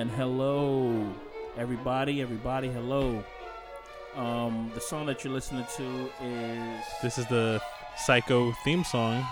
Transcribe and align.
And 0.00 0.10
hello, 0.12 1.14
everybody, 1.58 2.22
everybody, 2.22 2.68
hello. 2.68 3.22
Um, 4.16 4.70
the 4.74 4.80
song 4.80 5.04
that 5.04 5.22
you're 5.22 5.32
listening 5.34 5.66
to 5.76 6.10
is 6.22 6.84
This 7.02 7.18
is 7.18 7.26
the 7.26 7.60
Psycho 7.98 8.50
theme 8.64 8.82
song 8.82 9.22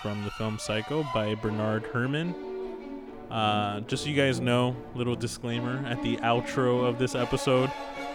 from 0.00 0.24
the 0.24 0.30
film 0.30 0.58
Psycho 0.58 1.04
by 1.12 1.34
Bernard 1.34 1.84
Herrmann. 1.92 2.34
Uh, 3.30 3.80
just 3.80 4.04
so 4.04 4.08
you 4.08 4.16
guys 4.16 4.40
know, 4.40 4.74
little 4.94 5.14
disclaimer 5.14 5.86
at 5.86 6.02
the 6.02 6.16
outro 6.16 6.88
of 6.88 6.98
this 6.98 7.14
episode, 7.14 7.70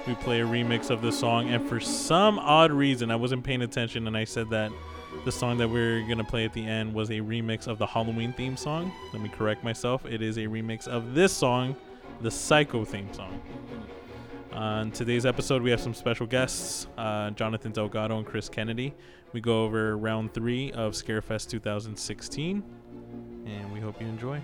we 0.08 0.16
play 0.16 0.42
a 0.42 0.46
remix 0.48 0.90
of 0.90 1.04
the 1.04 1.12
song, 1.12 1.50
and 1.50 1.70
for 1.70 1.80
some 1.80 2.40
odd 2.40 2.72
reason, 2.72 3.12
I 3.12 3.18
wasn't 3.18 3.44
paying 3.44 3.62
attention, 3.62 4.08
and 4.08 4.18
I 4.18 4.24
said 4.24 4.50
that 4.50 4.72
the 5.26 5.32
song 5.32 5.60
that 5.60 5.70
we're 5.70 6.08
gonna 6.08 6.24
play 6.24 6.44
at 6.44 6.54
the 6.54 6.66
end 6.66 6.92
was 6.92 7.12
a 7.12 7.20
remix 7.20 7.68
of 7.68 7.78
the 7.78 7.86
Halloween 7.86 8.34
theme 8.34 8.58
song. 8.58 8.92
Let 9.14 9.22
me 9.22 9.30
correct 9.30 9.64
myself; 9.64 10.08
it 10.08 10.24
is 10.24 10.38
a 10.38 10.48
remix 10.48 10.88
of 10.88 11.14
this 11.14 11.32
song, 11.32 11.76
the 12.22 12.32
Psycho 12.32 12.84
theme 12.84 13.12
song. 13.14 13.42
On 14.52 14.92
today's 14.92 15.26
episode, 15.26 15.62
we 15.62 15.72
have 15.72 15.80
some 15.80 15.94
special 15.94 16.26
guests 16.26 16.88
uh, 16.98 17.30
Jonathan 17.32 17.72
Delgado 17.72 18.18
and 18.18 18.26
Chris 18.26 18.50
Kennedy. 18.50 18.94
We 19.32 19.42
go 19.42 19.64
over 19.64 19.96
round 19.96 20.34
three 20.34 20.72
of 20.72 20.94
Scarefest 20.94 21.50
2016, 21.50 22.64
and 23.46 23.72
we 23.72 23.80
hope 23.80 24.02
you 24.02 24.08
enjoy. 24.08 24.42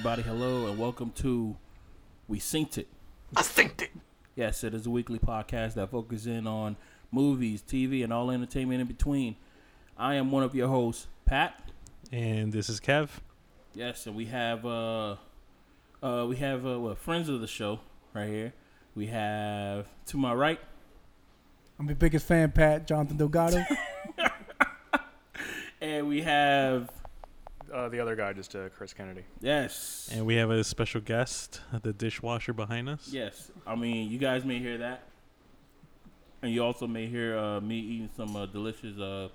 Everybody, 0.00 0.22
everybody, 0.22 0.44
hello, 0.44 0.66
and 0.66 0.78
welcome 0.78 1.10
to 1.10 1.54
We 2.26 2.38
Synced 2.38 2.78
It. 2.78 2.88
I 3.36 3.42
synced 3.42 3.82
it. 3.82 3.90
Yes, 4.34 4.64
it 4.64 4.72
is 4.72 4.86
a 4.86 4.90
weekly 4.90 5.18
podcast 5.18 5.74
that 5.74 5.90
focuses 5.90 6.26
in 6.26 6.46
on 6.46 6.78
movies, 7.12 7.62
TV, 7.62 8.02
and 8.02 8.10
all 8.10 8.30
entertainment 8.30 8.80
in 8.80 8.86
between. 8.86 9.36
I 9.98 10.14
am 10.14 10.30
one 10.30 10.42
of 10.42 10.54
your 10.54 10.68
hosts, 10.68 11.06
Pat. 11.26 11.68
And 12.10 12.50
this 12.50 12.70
is 12.70 12.80
Kev. 12.80 13.10
Yes, 13.74 14.06
and 14.06 14.16
we 14.16 14.24
have 14.26 14.64
uh, 14.64 15.16
uh, 16.02 16.24
we 16.26 16.36
have 16.36 16.64
uh, 16.64 16.80
well, 16.80 16.94
friends 16.94 17.28
of 17.28 17.42
the 17.42 17.46
show 17.46 17.80
right 18.14 18.28
here. 18.28 18.54
We 18.94 19.08
have 19.08 19.86
to 20.06 20.16
my 20.16 20.32
right, 20.32 20.60
I'm 21.78 21.86
your 21.86 21.96
biggest 21.96 22.26
fan, 22.26 22.52
Pat 22.52 22.86
Jonathan 22.86 23.18
Delgado. 23.18 23.62
and 25.82 26.08
we 26.08 26.22
have 26.22 26.88
Uh, 27.72 27.88
the 27.88 28.00
other 28.00 28.16
guy, 28.16 28.32
just 28.32 28.54
uh, 28.56 28.68
Chris 28.70 28.92
Kennedy. 28.92 29.24
yes, 29.40 30.08
And 30.12 30.26
we 30.26 30.34
have 30.36 30.50
a 30.50 30.64
special 30.64 31.00
guest, 31.00 31.60
the 31.82 31.92
dishwasher 31.92 32.52
behind 32.52 32.88
us. 32.88 33.08
yes. 33.12 33.50
I 33.66 33.74
mean, 33.76 34.10
you 34.10 34.18
guys 34.18 34.44
may 34.44 34.58
hear 34.58 34.78
that, 34.78 35.02
and 36.42 36.52
you 36.52 36.64
also 36.64 36.86
may 36.86 37.06
hear 37.06 37.38
uh, 37.38 37.60
me 37.60 37.78
eating 37.78 38.10
some 38.16 38.34
uh, 38.34 38.46
delicious 38.46 38.98
uh, 38.98 39.28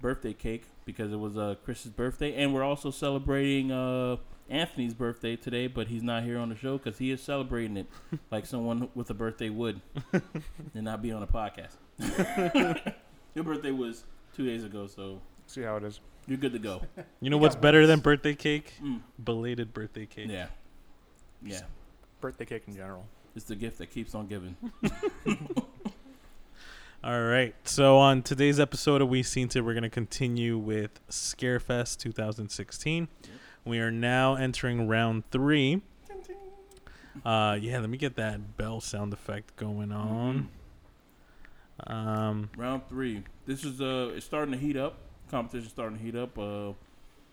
birthday 0.00 0.32
cake 0.34 0.64
because 0.84 1.12
it 1.12 1.16
was 1.18 1.36
uh, 1.38 1.54
Chris's 1.64 1.90
birthday, 1.92 2.34
and 2.34 2.52
we're 2.52 2.64
also 2.64 2.90
celebrating 2.90 3.72
uh, 3.72 4.16
Anthony's 4.50 4.92
birthday 4.94 5.36
today. 5.36 5.66
But 5.68 5.86
he's 5.88 6.02
not 6.02 6.22
here 6.22 6.38
on 6.38 6.48
the 6.50 6.56
show 6.56 6.76
because 6.78 6.98
he 6.98 7.10
is 7.10 7.22
celebrating 7.22 7.76
it 7.78 7.86
like 8.30 8.44
someone 8.46 8.88
with 8.94 9.08
a 9.10 9.14
birthday 9.14 9.48
would, 9.48 9.80
and 10.12 10.84
not 10.84 11.00
be 11.02 11.12
on 11.12 11.22
a 11.22 11.26
podcast. 11.26 11.76
Your 13.34 13.44
birthday 13.44 13.70
was 13.70 14.04
two 14.34 14.46
days 14.46 14.64
ago, 14.64 14.86
so 14.86 15.20
See 15.46 15.62
how 15.62 15.76
it 15.76 15.84
is. 15.84 16.00
you're 16.26 16.38
good 16.38 16.52
to 16.52 16.58
go. 16.58 16.82
You 17.20 17.30
know 17.30 17.38
what's 17.38 17.56
better 17.56 17.86
than 17.86 18.00
birthday 18.00 18.34
cake? 18.34 18.74
Mm. 18.82 19.00
Belated 19.22 19.72
birthday 19.72 20.06
cake. 20.06 20.28
Yeah, 20.28 20.46
yeah. 21.42 21.60
Birthday 22.20 22.44
cake 22.44 22.64
in 22.66 22.74
general. 22.76 23.06
It's 23.34 23.46
the 23.46 23.56
gift 23.56 23.78
that 23.78 23.90
keeps 23.90 24.14
on 24.14 24.26
giving. 24.26 24.56
All 27.04 27.22
right. 27.22 27.54
So 27.64 27.98
on 27.98 28.22
today's 28.22 28.58
episode 28.58 29.00
of 29.02 29.08
We 29.08 29.22
Seen 29.22 29.48
It, 29.54 29.60
we're 29.60 29.74
going 29.74 29.82
to 29.82 29.90
continue 29.90 30.58
with 30.58 31.00
Scarefest 31.08 31.98
2016. 31.98 33.08
We 33.64 33.78
are 33.78 33.90
now 33.90 34.34
entering 34.34 34.88
round 34.88 35.24
three. 35.30 35.82
Uh, 37.24 37.58
yeah, 37.60 37.78
let 37.78 37.88
me 37.90 37.96
get 37.98 38.16
that 38.16 38.56
bell 38.56 38.80
sound 38.80 39.12
effect 39.12 39.56
going 39.56 39.90
on. 39.92 40.48
Um, 41.86 42.50
Round 42.56 42.82
three. 42.88 43.22
This 43.46 43.64
is 43.64 43.80
uh, 43.80 44.12
it's 44.14 44.26
starting 44.26 44.52
to 44.52 44.58
heat 44.58 44.76
up. 44.76 44.98
Competition's 45.30 45.72
starting 45.72 45.98
to 45.98 46.04
heat 46.04 46.16
up. 46.16 46.38
Uh, 46.38 46.72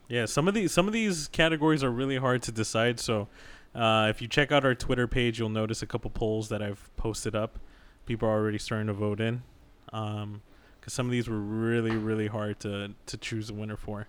yeah, 0.07 0.25
some 0.25 0.47
of 0.47 0.53
these 0.53 0.71
some 0.71 0.87
of 0.87 0.93
these 0.93 1.27
categories 1.29 1.83
are 1.83 1.91
really 1.91 2.17
hard 2.17 2.41
to 2.43 2.51
decide. 2.51 2.99
So, 2.99 3.27
uh, 3.73 4.07
if 4.09 4.21
you 4.21 4.27
check 4.27 4.51
out 4.51 4.65
our 4.65 4.75
Twitter 4.75 5.07
page, 5.07 5.39
you'll 5.39 5.49
notice 5.49 5.81
a 5.81 5.85
couple 5.87 6.09
polls 6.09 6.49
that 6.49 6.61
I've 6.61 6.89
posted 6.97 7.35
up. 7.35 7.57
People 8.05 8.27
are 8.27 8.33
already 8.33 8.57
starting 8.57 8.87
to 8.87 8.93
vote 8.93 9.19
in, 9.21 9.43
because 9.85 10.93
some 10.93 11.05
of 11.05 11.11
these 11.11 11.29
were 11.29 11.39
really 11.39 11.95
really 11.95 12.27
hard 12.27 12.59
to 12.61 12.93
to 13.05 13.17
choose 13.17 13.49
a 13.49 13.53
winner 13.53 13.77
for. 13.77 14.07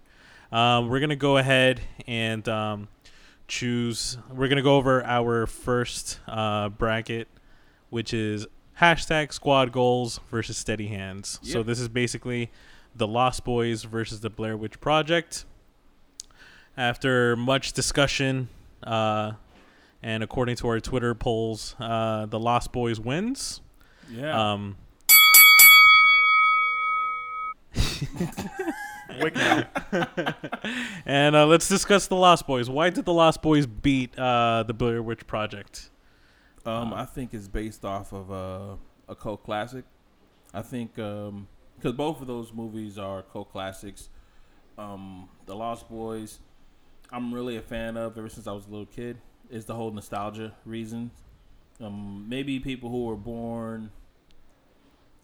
Um, 0.50 0.88
we're 0.88 1.00
gonna 1.00 1.16
go 1.16 1.36
ahead 1.36 1.80
and 2.06 2.48
um, 2.48 2.88
choose. 3.48 4.18
We're 4.30 4.48
gonna 4.48 4.62
go 4.62 4.76
over 4.76 5.04
our 5.04 5.46
first 5.46 6.20
uh, 6.26 6.70
bracket, 6.70 7.28
which 7.90 8.12
is 8.12 8.46
hashtag 8.80 9.32
squad 9.32 9.70
goals 9.70 10.18
versus 10.30 10.56
steady 10.56 10.88
hands. 10.88 11.38
So 11.42 11.62
this 11.62 11.78
is 11.78 11.88
basically 11.88 12.50
the 12.94 13.06
Lost 13.06 13.44
Boys 13.44 13.84
versus 13.84 14.20
the 14.20 14.30
Blair 14.30 14.56
Witch 14.56 14.80
Project. 14.80 15.44
After 16.76 17.36
much 17.36 17.72
discussion, 17.72 18.48
uh, 18.82 19.32
and 20.02 20.22
according 20.22 20.56
to 20.56 20.68
our 20.68 20.80
Twitter 20.80 21.14
polls, 21.14 21.76
uh, 21.78 22.26
the 22.26 22.38
Lost 22.38 22.72
Boys 22.72 22.98
wins. 22.98 23.60
yeah. 24.10 24.52
Um, 24.52 24.76
and 31.06 31.36
uh, 31.36 31.46
let's 31.46 31.68
discuss 31.68 32.06
the 32.08 32.16
Lost 32.16 32.46
Boys. 32.46 32.68
Why 32.68 32.90
did 32.90 33.04
the 33.04 33.12
Lost 33.12 33.42
Boys 33.42 33.66
beat 33.66 34.18
uh, 34.18 34.64
the 34.66 34.74
Blair 34.74 35.02
Witch 35.02 35.26
Project? 35.26 35.90
Um, 36.66 36.92
Uh, 36.92 36.96
I 36.96 37.04
think 37.04 37.34
it's 37.34 37.48
based 37.48 37.84
off 37.84 38.12
of 38.12 38.30
uh, 38.32 38.76
a 39.08 39.14
cult 39.14 39.44
classic. 39.44 39.84
I 40.52 40.62
think 40.62 40.98
because 41.76 41.92
both 41.92 42.20
of 42.20 42.26
those 42.26 42.52
movies 42.52 42.98
are 42.98 43.22
cult 43.22 43.50
classics. 43.52 44.08
Um, 44.78 45.28
the 45.46 45.54
Lost 45.54 45.88
Boys, 45.88 46.38
I'm 47.10 47.32
really 47.32 47.56
a 47.56 47.62
fan 47.62 47.96
of 47.96 48.18
ever 48.18 48.28
since 48.28 48.46
I 48.46 48.52
was 48.52 48.66
a 48.66 48.70
little 48.70 48.86
kid. 48.86 49.18
Is 49.50 49.66
the 49.66 49.74
whole 49.74 49.90
nostalgia 49.90 50.52
reason. 50.64 51.10
Um, 51.80 52.26
maybe 52.28 52.58
people 52.60 52.88
who 52.88 53.04
were 53.04 53.16
born, 53.16 53.90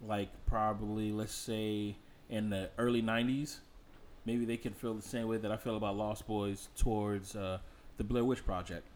like 0.06 0.28
probably 0.46 1.10
let's 1.10 1.34
say 1.34 1.96
in 2.28 2.50
the 2.50 2.68
early 2.76 3.02
'90s, 3.02 3.58
maybe 4.26 4.44
they 4.44 4.58
can 4.58 4.74
feel 4.74 4.94
the 4.94 5.02
same 5.02 5.26
way 5.26 5.38
that 5.38 5.50
I 5.50 5.56
feel 5.56 5.76
about 5.76 5.96
Lost 5.96 6.26
Boys 6.26 6.68
towards 6.76 7.34
uh, 7.34 7.58
the 7.96 8.04
Blair 8.04 8.24
Witch 8.24 8.44
Project 8.44 8.86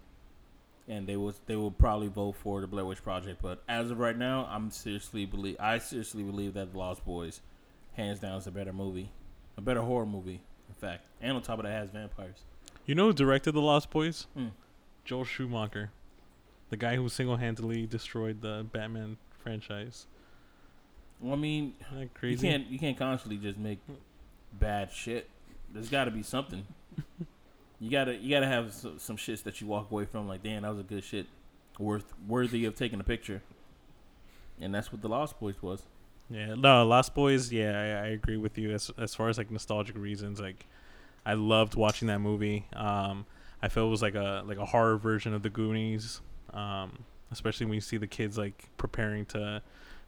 and 0.88 1.06
they 1.06 1.16
was 1.16 1.40
they 1.46 1.56
will 1.56 1.70
probably 1.70 2.08
vote 2.08 2.36
for 2.36 2.60
the 2.60 2.66
Blair 2.66 2.84
Witch 2.84 3.02
Project. 3.02 3.40
But 3.42 3.62
as 3.68 3.90
of 3.90 3.98
right 3.98 4.16
now, 4.16 4.48
I'm 4.50 4.70
seriously 4.70 5.24
believe 5.26 5.56
I 5.58 5.78
seriously 5.78 6.22
believe 6.22 6.54
that 6.54 6.72
the 6.72 6.78
Lost 6.78 7.04
Boys, 7.04 7.40
hands 7.94 8.20
down, 8.20 8.38
is 8.38 8.46
a 8.46 8.50
better 8.50 8.72
movie, 8.72 9.10
a 9.56 9.60
better 9.60 9.82
horror 9.82 10.06
movie, 10.06 10.42
in 10.68 10.74
fact. 10.74 11.06
And 11.20 11.36
on 11.36 11.42
top 11.42 11.58
of 11.58 11.64
that, 11.64 11.72
it 11.72 11.80
has 11.80 11.90
vampires. 11.90 12.44
You 12.86 12.94
know 12.94 13.06
who 13.06 13.12
directed 13.12 13.52
the 13.52 13.60
Lost 13.60 13.90
Boys? 13.90 14.26
Hmm. 14.34 14.48
Joel 15.04 15.24
Schumacher, 15.24 15.90
the 16.70 16.76
guy 16.76 16.96
who 16.96 17.08
single-handedly 17.08 17.86
destroyed 17.86 18.40
the 18.40 18.66
Batman 18.72 19.18
franchise. 19.42 20.06
Well, 21.20 21.34
I 21.34 21.36
mean, 21.36 21.74
you 22.22 22.36
can't 22.36 22.66
you 22.66 22.78
can't 22.78 22.96
constantly 22.96 23.38
just 23.38 23.58
make 23.58 23.78
bad 24.52 24.90
shit. 24.90 25.28
There's 25.72 25.88
got 25.88 26.04
to 26.04 26.10
be 26.10 26.22
something. 26.22 26.66
you 27.84 27.90
gotta 27.90 28.16
you 28.16 28.30
gotta 28.30 28.46
have 28.46 28.68
s- 28.68 28.86
some 28.98 29.18
shits 29.18 29.42
that 29.42 29.60
you 29.60 29.66
walk 29.66 29.90
away 29.90 30.06
from 30.06 30.26
like, 30.26 30.42
damn, 30.42 30.62
that 30.62 30.70
was 30.70 30.80
a 30.80 30.82
good 30.82 31.04
shit, 31.04 31.26
worth 31.78 32.14
worthy 32.26 32.64
of 32.64 32.74
taking 32.74 32.98
a 32.98 33.04
picture. 33.04 33.42
And 34.58 34.74
that's 34.74 34.90
what 34.90 35.02
the 35.02 35.08
Lost 35.08 35.38
Boys 35.38 35.60
was. 35.60 35.82
Yeah, 36.30 36.54
no, 36.54 36.86
Lost 36.86 37.14
Boys. 37.14 37.52
Yeah, 37.52 37.72
I, 37.78 38.06
I 38.06 38.06
agree 38.08 38.38
with 38.38 38.56
you. 38.56 38.72
As 38.72 38.90
as 38.96 39.14
far 39.14 39.28
as 39.28 39.36
like 39.36 39.50
nostalgic 39.50 39.96
reasons, 39.98 40.40
like 40.40 40.64
I 41.26 41.34
loved 41.34 41.74
watching 41.74 42.08
that 42.08 42.20
movie. 42.20 42.64
Um, 42.74 43.26
I 43.60 43.68
felt 43.68 43.88
it 43.88 43.90
was 43.90 44.00
like 44.02 44.14
a 44.14 44.42
like 44.46 44.58
a 44.58 44.64
horror 44.64 44.96
version 44.96 45.34
of 45.34 45.42
the 45.42 45.50
Goonies. 45.50 46.22
Um, 46.54 47.04
especially 47.32 47.66
when 47.66 47.74
you 47.74 47.80
see 47.82 47.98
the 47.98 48.06
kids 48.06 48.38
like 48.38 48.64
preparing 48.78 49.26
to 49.26 49.60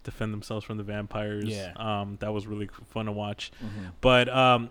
defend 0.02 0.32
themselves 0.32 0.64
from 0.64 0.78
the 0.78 0.82
vampires. 0.84 1.44
Yeah. 1.44 1.72
Um, 1.76 2.16
that 2.20 2.32
was 2.32 2.46
really 2.46 2.70
fun 2.86 3.06
to 3.06 3.12
watch. 3.12 3.50
Mm-hmm. 3.62 3.86
But 4.00 4.28
um, 4.30 4.70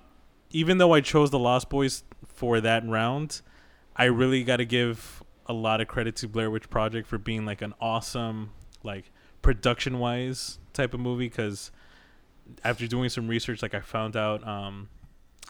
even 0.51 0.77
though 0.77 0.94
I 0.94 1.01
chose 1.01 1.31
the 1.31 1.39
Lost 1.39 1.69
Boys 1.69 2.03
for 2.27 2.62
that 2.62 2.88
round, 2.88 3.42
I 3.95 4.06
really 4.06 4.44
got 4.44 4.57
to 4.57 4.65
give 4.65 5.24
a 5.47 5.53
lot 5.53 5.81
of 5.81 5.88
credit 5.88 6.15
to 6.18 6.27
Blair 6.27 6.50
Witch 6.50 6.69
Project 6.69 7.07
for 7.07 7.18
being 7.18 7.45
like 7.45 7.62
an 7.62 7.74
awesome, 7.80 8.51
like 8.83 9.12
production 9.42 10.00
wise 10.00 10.59
type 10.74 10.94
of 10.94 11.00
movie 11.00 11.27
because 11.27 11.71
after 12.63 12.88
doing 12.88 13.09
some 13.09 13.27
research, 13.27 13.62
like 13.62 13.74
I 13.74 13.80
found 13.80 14.15
out, 14.15 14.45
um, 14.47 14.89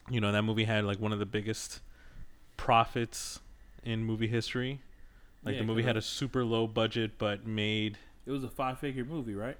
you 0.09 0.19
know, 0.19 0.31
that 0.31 0.44
movie 0.44 0.65
had 0.65 0.86
like 0.86 1.00
one 1.00 1.13
of 1.13 1.19
the 1.19 1.25
biggest 1.25 1.81
profits 2.57 3.39
in 3.83 4.03
movie 4.03 4.27
history. 4.27 4.81
Like 5.44 5.56
Yeah, 5.56 5.62
the 5.62 5.68
movie 5.68 5.83
had 5.83 5.97
a 5.97 6.01
super 6.01 6.44
low 6.44 6.68
budget, 6.68 7.18
but 7.18 7.45
made 7.45 7.97
It 8.25 8.31
was 8.31 8.44
a 8.44 8.50
five 8.50 8.80
figure 8.80 9.06
movie, 9.06 9.36
right? 9.36 9.57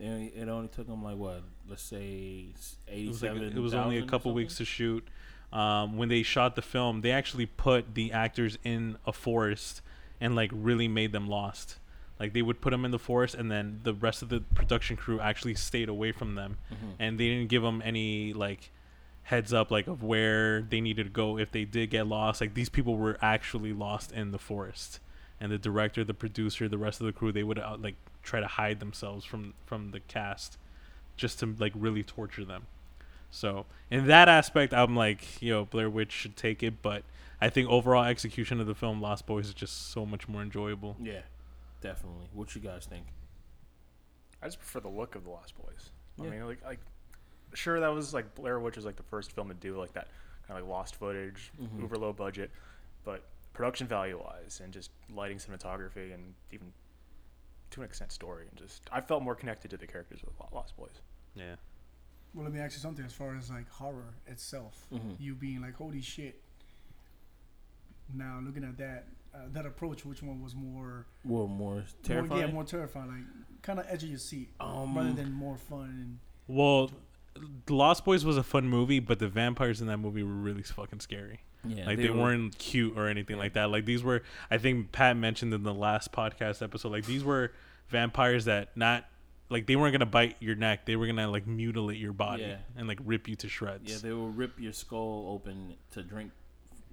And 0.00 0.30
it 0.34 0.48
only 0.48 0.68
took 0.68 0.86
them 0.86 1.02
like 1.02 1.16
what? 1.16 1.42
Let's 1.68 1.82
say 1.82 2.46
it 2.50 2.54
was, 2.56 2.76
like, 2.86 2.96
eighty-seven. 2.96 3.42
it 3.42 3.58
was 3.60 3.74
only 3.74 3.98
a 3.98 4.06
couple 4.06 4.32
weeks 4.32 4.56
to 4.58 4.64
shoot. 4.64 5.06
Um, 5.52 5.96
when 5.96 6.08
they 6.08 6.22
shot 6.22 6.56
the 6.56 6.62
film, 6.62 7.00
they 7.00 7.10
actually 7.10 7.46
put 7.46 7.94
the 7.94 8.12
actors 8.12 8.58
in 8.64 8.96
a 9.06 9.12
forest 9.12 9.80
and 10.20 10.36
like 10.36 10.50
really 10.52 10.88
made 10.88 11.10
them 11.12 11.26
lost. 11.26 11.78
Like 12.20 12.32
they 12.32 12.42
would 12.42 12.60
put 12.60 12.70
them 12.70 12.84
in 12.84 12.90
the 12.90 12.98
forest, 12.98 13.34
and 13.34 13.50
then 13.50 13.80
the 13.82 13.94
rest 13.94 14.22
of 14.22 14.28
the 14.28 14.40
production 14.40 14.96
crew 14.96 15.20
actually 15.20 15.54
stayed 15.54 15.88
away 15.88 16.12
from 16.12 16.34
them, 16.34 16.58
Mm-hmm. 16.72 16.90
and 16.98 17.18
they 17.18 17.28
didn't 17.28 17.48
give 17.48 17.62
them 17.62 17.80
any 17.84 18.32
like 18.34 18.70
heads 19.22 19.52
up 19.52 19.70
like 19.70 19.86
of 19.86 20.02
where 20.02 20.62
they 20.62 20.80
needed 20.80 21.04
to 21.04 21.10
go 21.10 21.38
if 21.38 21.50
they 21.52 21.64
did 21.64 21.90
get 21.90 22.06
lost. 22.06 22.40
Like 22.40 22.54
these 22.54 22.68
people 22.68 22.96
were 22.96 23.18
actually 23.22 23.72
lost 23.72 24.12
in 24.12 24.32
the 24.32 24.38
forest, 24.38 25.00
and 25.40 25.50
the 25.52 25.58
director, 25.58 26.04
the 26.04 26.14
producer, 26.14 26.68
the 26.68 26.78
rest 26.78 27.00
of 27.00 27.06
the 27.06 27.12
crew, 27.12 27.32
they 27.32 27.42
would 27.44 27.58
uh, 27.58 27.76
like 27.80 27.94
try 28.28 28.40
to 28.40 28.46
hide 28.46 28.78
themselves 28.80 29.24
from 29.24 29.54
from 29.66 29.90
the 29.90 30.00
cast, 30.00 30.58
just 31.16 31.38
to 31.40 31.54
like 31.58 31.72
really 31.74 32.02
torture 32.02 32.44
them. 32.44 32.66
So 33.30 33.66
in 33.90 34.06
that 34.06 34.28
aspect, 34.28 34.72
I'm 34.72 34.94
like, 34.96 35.40
you 35.42 35.52
know, 35.52 35.64
Blair 35.64 35.90
Witch 35.90 36.12
should 36.12 36.36
take 36.36 36.62
it, 36.62 36.80
but 36.82 37.02
I 37.40 37.48
think 37.50 37.68
overall 37.68 38.04
execution 38.04 38.60
of 38.60 38.66
the 38.66 38.74
film 38.74 39.00
Lost 39.00 39.26
Boys 39.26 39.48
is 39.48 39.54
just 39.54 39.90
so 39.92 40.06
much 40.06 40.28
more 40.28 40.42
enjoyable. 40.42 40.96
Yeah, 41.00 41.20
definitely. 41.80 42.26
What 42.32 42.54
you 42.54 42.60
guys 42.60 42.86
think? 42.86 43.06
I 44.42 44.46
just 44.46 44.58
prefer 44.58 44.80
the 44.80 44.88
look 44.88 45.14
of 45.14 45.24
the 45.24 45.30
Lost 45.30 45.54
Boys. 45.56 45.90
Yeah. 46.16 46.26
I 46.26 46.30
mean, 46.30 46.46
like, 46.46 46.64
like, 46.64 46.80
sure, 47.54 47.80
that 47.80 47.88
was 47.88 48.14
like 48.14 48.34
Blair 48.34 48.58
Witch 48.60 48.76
was 48.76 48.84
like 48.84 48.96
the 48.96 49.02
first 49.04 49.32
film 49.32 49.48
to 49.48 49.54
do 49.54 49.76
like 49.78 49.92
that 49.94 50.08
kind 50.46 50.58
of 50.58 50.66
like 50.66 50.70
lost 50.76 50.96
footage, 50.96 51.50
Mhm. 51.60 51.80
uber 51.82 51.96
low 51.96 52.12
budget, 52.12 52.50
but 53.04 53.22
production 53.52 53.86
value 53.86 54.18
wise 54.18 54.60
and 54.64 54.72
just 54.72 54.90
lighting, 55.12 55.38
cinematography, 55.38 56.14
and 56.14 56.34
even 56.52 56.72
to 57.70 57.80
an 57.82 57.86
extent 57.86 58.12
story, 58.12 58.46
and 58.48 58.58
just 58.58 58.88
I 58.92 59.00
felt 59.00 59.22
more 59.22 59.34
connected 59.34 59.70
to 59.70 59.76
the 59.76 59.86
characters 59.86 60.20
of 60.26 60.32
Lost 60.54 60.76
Boys. 60.76 61.00
Yeah. 61.34 61.56
Well, 62.34 62.44
let 62.44 62.52
me 62.52 62.60
ask 62.60 62.74
you 62.76 62.80
something 62.80 63.04
as 63.04 63.12
far 63.12 63.36
as 63.36 63.50
like 63.50 63.68
horror 63.70 64.14
itself. 64.26 64.86
Mhm. 64.92 65.16
You 65.18 65.34
being 65.34 65.60
like, 65.60 65.74
holy 65.76 66.00
shit. 66.00 66.42
Now 68.14 68.40
looking 68.42 68.64
at 68.64 68.76
that, 68.78 69.06
uh, 69.34 69.38
that 69.52 69.66
approach, 69.66 70.04
which 70.04 70.22
one 70.22 70.42
was 70.42 70.54
more, 70.54 71.06
Well, 71.24 71.46
more 71.46 71.74
more 71.76 71.84
terrifying. 72.02 72.40
yeah, 72.40 72.52
more 72.52 72.64
terrifying, 72.64 73.08
like 73.08 73.62
kind 73.62 73.78
of 73.78 73.86
edge 73.88 74.02
of 74.04 74.08
your 74.10 74.18
seat, 74.18 74.50
Um, 74.60 74.96
rather 74.96 75.12
than 75.12 75.32
more 75.32 75.56
fun 75.58 76.20
Well, 76.46 76.90
The 77.66 77.74
Lost 77.74 78.04
Boys 78.04 78.24
was 78.24 78.36
a 78.36 78.42
fun 78.42 78.66
movie, 78.68 78.98
but 79.00 79.18
the 79.18 79.28
vampires 79.28 79.80
in 79.80 79.86
that 79.88 79.98
movie 79.98 80.22
were 80.22 80.32
really 80.32 80.62
fucking 80.62 81.00
scary. 81.00 81.40
Yeah, 81.64 81.86
like 81.86 81.98
they, 81.98 82.10
weren't 82.10 82.56
cute 82.58 82.96
or 82.96 83.08
anything 83.08 83.36
Yeah. 83.36 83.42
like 83.42 83.52
that. 83.54 83.70
Like 83.70 83.84
these 83.84 84.02
were, 84.02 84.22
I 84.50 84.58
think 84.58 84.92
Pat 84.92 85.16
mentioned 85.16 85.52
in 85.54 85.62
the 85.62 85.74
last 85.74 86.12
podcast 86.12 86.62
episode, 86.62 86.92
like 86.92 87.04
these 87.06 87.24
were 87.24 87.52
vampires 87.88 88.44
that 88.46 88.76
not, 88.76 89.04
like 89.50 89.66
they 89.66 89.76
weren't 89.76 89.92
gonna 89.92 90.06
bite 90.06 90.36
your 90.40 90.54
neck. 90.54 90.84
They 90.86 90.94
were 90.96 91.06
gonna 91.06 91.30
like 91.30 91.46
mutilate 91.46 91.98
your 91.98 92.12
body 92.12 92.42
Yeah. 92.42 92.56
and 92.76 92.86
like 92.86 92.98
rip 93.04 93.28
you 93.28 93.34
to 93.36 93.48
shreds. 93.48 93.90
Yeah, 93.90 93.98
they 94.02 94.12
will 94.12 94.30
rip 94.30 94.58
your 94.58 94.72
skull 94.72 95.26
open 95.30 95.74
to 95.92 96.02
drink. 96.02 96.32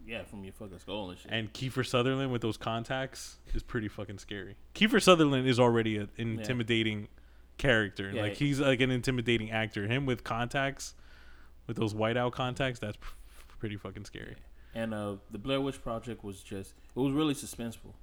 Yeah, 0.08 0.24
from 0.24 0.44
your 0.44 0.54
fucking 0.54 0.78
skull 0.80 1.10
and 1.10 1.18
shit. 1.20 1.32
and 1.32 1.52
Kiefer 1.52 1.84
Sutherland 1.86 2.32
with 2.32 2.42
those 2.44 2.58
contacts 2.58 3.38
is 3.56 3.64
pretty 3.64 3.88
fucking 3.88 4.20
scary. 4.20 4.56
Kiefer 4.76 5.02
Sutherland 5.02 5.48
is 5.48 5.60
already 5.60 5.98
an 5.98 6.10
intimidating 6.18 7.08
character. 7.58 8.12
Yeah. 8.14 8.22
Like 8.22 8.34
he's 8.36 8.60
like 8.60 8.82
an 8.82 8.92
intimidating 8.92 9.50
actor. 9.52 9.88
Him 9.88 10.06
with 10.06 10.24
contacts, 10.24 10.94
with 11.68 11.76
those 11.78 11.94
whiteout 11.96 12.34
contacts, 12.34 12.78
that's 12.80 12.98
p- 12.98 13.08
pretty 13.60 13.78
fucking 13.78 14.06
scary. 14.06 14.36
And 14.76 14.94
uh, 14.94 15.16
the 15.32 15.38
Blair 15.38 15.62
Witch 15.62 15.82
Project 15.82 16.24
was 16.24 16.42
just 16.42 16.74
it 16.96 17.00
was 17.00 17.14
really 17.14 17.34
suspenseful. 17.34 17.94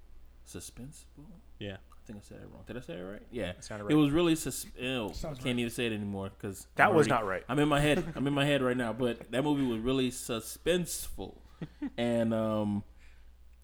Suspenseful? 0.48 1.26
Yeah. 1.58 1.76
I 2.02 2.06
think 2.06 2.18
I 2.18 2.22
said 2.22 2.38
it 2.38 2.48
wrong. 2.52 2.64
Did 2.66 2.76
I 2.76 2.80
say 2.80 2.94
it 2.94 3.02
right? 3.02 3.22
Yeah. 3.30 3.50
It 3.50 3.62
sounded 3.62 3.88
It 3.90 3.94
was 3.94 4.10
really 4.10 4.34
sus. 4.34 4.66
Ew, 4.76 5.06
I 5.06 5.12
can't 5.12 5.44
right. 5.44 5.58
even 5.58 5.70
say 5.70 5.86
it 5.86 5.92
anymore 5.92 6.30
because 6.36 6.66
that 6.74 6.92
was 6.92 7.06
not 7.06 7.24
right. 7.24 7.44
I'm 7.48 7.58
in 7.60 7.68
my 7.68 7.78
head. 7.78 8.04
I'm 8.16 8.26
in 8.26 8.32
my 8.32 8.44
head 8.44 8.60
right 8.62 8.76
now. 8.76 8.92
But 8.92 9.30
that 9.30 9.44
movie 9.44 9.64
was 9.64 9.78
really 9.78 10.10
suspenseful, 10.10 11.36
and 11.96 12.34
um, 12.34 12.82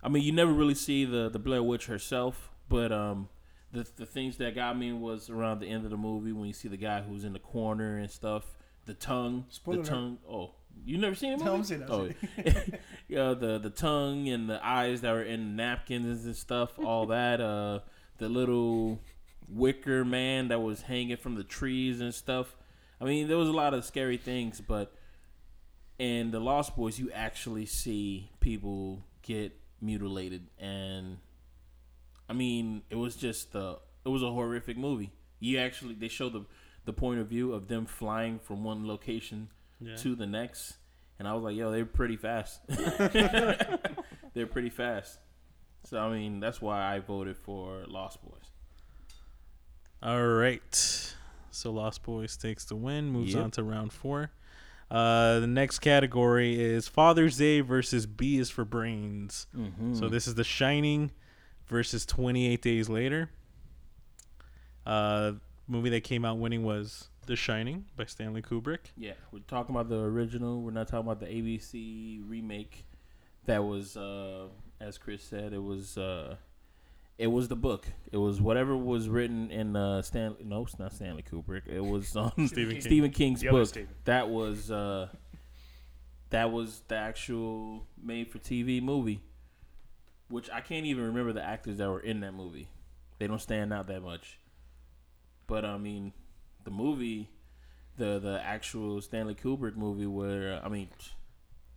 I 0.05 0.09
mean, 0.09 0.23
you 0.23 0.31
never 0.31 0.53
really 0.53 0.77
see 0.77 1.05
the 1.05 1.29
the 1.29 1.41
Blair 1.41 1.65
Witch 1.65 1.87
herself, 1.87 2.53
but 2.69 2.93
um, 2.93 3.29
the 3.73 3.85
the 3.97 4.07
things 4.07 4.37
that 4.37 4.55
got 4.55 4.79
me 4.79 4.93
was 4.93 5.31
around 5.31 5.59
the 5.59 5.67
end 5.67 5.85
of 5.85 5.91
the 5.91 5.97
movie 5.97 6.33
when 6.33 6.47
you 6.47 6.53
see 6.53 6.69
the 6.69 6.77
guy 6.77 7.03
who's 7.03 7.25
in 7.25 7.33
the 7.33 7.41
corner 7.41 7.99
and 7.99 8.11
stuff. 8.11 8.55
The 8.87 8.95
tongue, 8.95 9.47
Spoiler 9.51 9.83
the 9.83 9.89
tongue. 9.89 10.19
Oh, 10.31 10.53
you 10.85 10.99
never 10.99 11.15
seen 11.15 11.33
it? 11.33 11.41
No, 11.41 11.55
I'm 11.55 11.63
that, 11.63 11.91
Oh, 11.91 12.09
I'm 12.39 12.73
yeah, 13.09 13.35
the 13.35 13.59
the 13.59 13.71
tongue 13.71 14.29
and 14.29 14.49
the 14.49 14.65
eyes 14.67 15.01
that 15.03 15.13
were 15.13 15.23
in 15.23 15.57
napkins 15.57 16.25
and 16.25 16.37
stuff. 16.37 16.79
All 16.79 17.07
that. 17.17 17.41
Uh, 17.41 17.81
the 18.19 18.29
little 18.29 19.01
wicker 19.49 20.05
man 20.05 20.49
that 20.49 20.61
was 20.61 20.83
hanging 20.83 21.17
from 21.17 21.37
the 21.37 21.45
trees 21.45 22.01
and 22.01 22.13
stuff. 22.13 22.57
I 23.01 23.05
mean, 23.05 23.29
there 23.29 23.37
was 23.37 23.49
a 23.49 23.53
lot 23.53 23.75
of 23.75 23.85
scary 23.85 24.17
things, 24.17 24.61
but 24.61 24.93
in 25.99 26.31
the 26.31 26.41
Lost 26.41 26.77
Boys, 26.77 26.99
you 26.99 27.11
actually 27.13 27.67
see 27.67 28.31
people 28.41 29.05
get 29.23 29.53
mutilated, 29.81 30.49
and 30.59 31.19
I 32.29 32.33
mean, 32.33 32.83
it 32.91 32.97
was 32.97 33.17
just 33.17 33.53
the 33.53 33.79
it 34.05 34.09
was 34.09 34.23
a 34.23 34.31
horrific 34.31 34.77
movie. 34.77 35.13
You 35.41 35.59
actually 35.59 35.95
they 35.95 36.09
show 36.09 36.29
the 36.29 36.45
the 36.85 36.93
point 36.93 37.21
of 37.21 37.29
view 37.29 37.53
of 37.53 37.69
them 37.69 37.87
flying 37.87 38.39
from 38.39 38.65
one 38.65 38.87
location 38.87 39.49
Yeah. 39.81 39.97
to 39.97 40.15
the 40.17 40.27
next, 40.27 40.77
and 41.19 41.27
I 41.29 41.35
was 41.35 41.43
like, 41.45 41.57
yo, 41.57 41.71
they're 41.71 41.85
pretty 41.87 42.17
fast. 42.17 42.61
they're 42.69 44.47
pretty 44.51 44.71
fast. 44.71 45.19
So 45.85 45.99
I 45.99 46.13
mean, 46.13 46.41
that's 46.41 46.61
why 46.61 46.95
I 46.95 46.99
voted 47.01 47.37
for 47.37 47.85
Lost 47.87 48.23
Boys. 48.23 48.51
All 50.03 50.27
right. 50.27 51.15
So 51.51 51.71
Lost 51.73 52.03
Boys 52.03 52.37
takes 52.37 52.65
the 52.65 52.77
win, 52.77 53.11
moves 53.11 53.35
Yep. 53.35 53.45
on 53.45 53.51
to 53.53 53.63
round 53.63 53.93
four. 53.93 54.31
Uh, 54.91 55.41
the 55.41 55.47
next 55.47 55.81
category 55.81 56.59
is 56.61 56.89
Father's 56.89 57.37
Day 57.37 57.61
versus 57.61 58.07
B 58.07 58.39
is 58.39 58.49
for 58.49 58.65
Brains. 58.65 59.47
Mm-hmm. 59.57 59.95
So 59.95 60.09
this 60.09 60.27
is 60.27 60.35
The 60.35 60.45
Shining 60.45 61.11
versus 61.67 62.07
28 62.07 62.63
Days 62.63 62.89
Later. 62.89 63.31
Uh, 64.87 65.33
movie 65.67 65.91
that 65.91 66.05
came 66.05 66.25
out 66.25 66.39
winning 66.39 66.63
was 66.63 67.09
The 67.29 67.37
Shining 67.37 67.85
by 67.95 68.07
Stanley 68.07 68.41
Kubrick. 68.41 68.79
Yeah, 68.97 69.13
we're 69.33 69.41
talking 69.41 69.75
about 69.75 69.91
the 69.91 70.01
original. 70.01 70.63
We're 70.63 70.71
not 70.71 70.89
talking 70.89 71.07
about 71.07 71.21
the 71.21 71.27
ABC 71.27 72.23
remake. 72.27 72.87
That 73.45 73.65
was, 73.65 73.99
uh, 73.99 74.47
as 74.81 74.97
Chris 74.97 75.25
said, 75.25 75.53
it 75.53 75.63
was, 75.63 75.99
uh, 75.99 76.37
it 77.19 77.27
was 77.27 77.49
the 77.49 77.55
book. 77.55 77.87
It 78.11 78.17
was 78.17 78.41
whatever 78.41 78.75
was 78.75 79.11
written 79.11 79.51
in 79.51 79.77
uh, 79.77 80.01
Stan. 80.01 80.37
No, 80.43 80.63
it's 80.63 80.79
not 80.79 80.95
Stanley 80.95 81.23
Kubrick. 81.23 81.67
It 81.67 81.85
was 81.85 82.17
um, 82.17 82.33
Stephen 82.47 82.73
King. 82.73 82.81
Stephen 82.81 83.11
King's 83.11 83.41
The 83.43 83.51
book. 83.51 83.69
Stephen. 83.69 83.95
That 84.07 84.31
was, 84.31 84.71
uh, 84.71 85.09
that 86.31 86.51
was 86.51 86.83
the 86.89 86.97
actual 86.97 87.87
made-for-TV 88.03 88.81
movie. 88.83 89.21
Which 90.31 90.49
I 90.49 90.63
can't 90.63 90.87
even 90.87 91.05
remember 91.05 91.35
the 91.35 91.45
actors 91.45 91.77
that 91.77 91.91
were 91.91 92.01
in 92.01 92.21
that 92.21 92.33
movie. 92.33 92.69
They 93.19 93.27
don't 93.27 93.39
stand 93.39 93.71
out 93.75 93.87
that 93.89 94.03
much. 94.03 94.39
But 95.47 95.67
I 95.67 95.77
mean, 95.77 96.15
the 96.69 96.75
movie 96.75 97.31
the 97.97 98.19
the 98.19 98.41
actual 98.45 99.01
Stanley 99.01 99.35
Kubrick 99.35 99.75
movie 99.77 100.07
where 100.07 100.61
I 100.63 100.69
mean 100.69 100.89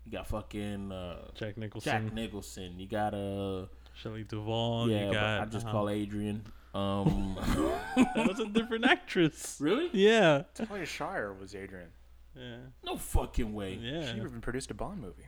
you 0.06 0.12
got 0.12 0.28
fucking 0.28 0.92
uh, 0.92 1.30
Jack 1.36 1.58
Nicholson, 1.58 1.92
Jack 1.92 2.14
Nicholson. 2.14 2.80
You 2.80 2.88
got 2.88 3.14
uh 3.14 3.66
Shelley 3.94 4.24
Duvall. 4.24 4.90
yeah, 4.90 5.08
you 5.08 5.14
got, 5.14 5.42
I 5.42 5.46
just 5.46 5.68
uh, 5.68 5.72
call 5.72 5.90
Adrian. 5.90 6.44
Um, 6.74 7.36
that 7.96 8.28
was 8.28 8.40
a 8.40 8.48
different 8.48 8.86
actress. 8.86 9.58
really? 9.62 9.90
Yeah. 9.94 10.44
Talia 10.54 10.86
Shire 10.86 11.34
was 11.34 11.54
Adrian. 11.54 11.90
Yeah. 12.36 12.58
No 12.86 12.96
fucking 12.96 13.54
way. 13.54 13.78
Yeah. 13.82 14.12
She 14.12 14.18
even 14.18 14.42
produced 14.42 14.72
a 14.72 14.74
Bond 14.74 15.02
movie. 15.02 15.28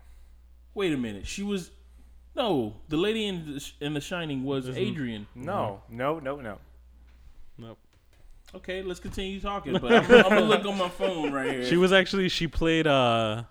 Wait 0.73 0.93
a 0.93 0.97
minute. 0.97 1.27
She 1.27 1.43
was 1.43 1.71
no 2.35 2.75
the 2.89 2.97
lady 2.97 3.27
in 3.27 3.45
the, 3.55 3.71
in 3.79 3.93
the 3.93 4.01
Shining 4.01 4.43
was 4.43 4.67
Isn't- 4.67 4.81
Adrian. 4.81 5.27
No, 5.35 5.81
no, 5.89 6.19
no, 6.19 6.37
no. 6.39 6.57
Nope. 7.57 7.77
Okay, 8.55 8.81
let's 8.83 8.99
continue 8.99 9.39
talking. 9.39 9.73
But 9.73 9.91
I'm, 9.91 10.11
I'm 10.11 10.29
gonna 10.29 10.41
look 10.41 10.65
on 10.65 10.77
my 10.77 10.89
phone 10.99 11.31
right 11.33 11.51
here. 11.51 11.65
She 11.65 11.75
was 11.77 11.91
actually 11.91 12.29
she 12.29 12.47
played 12.47 12.85
uh 12.87 13.43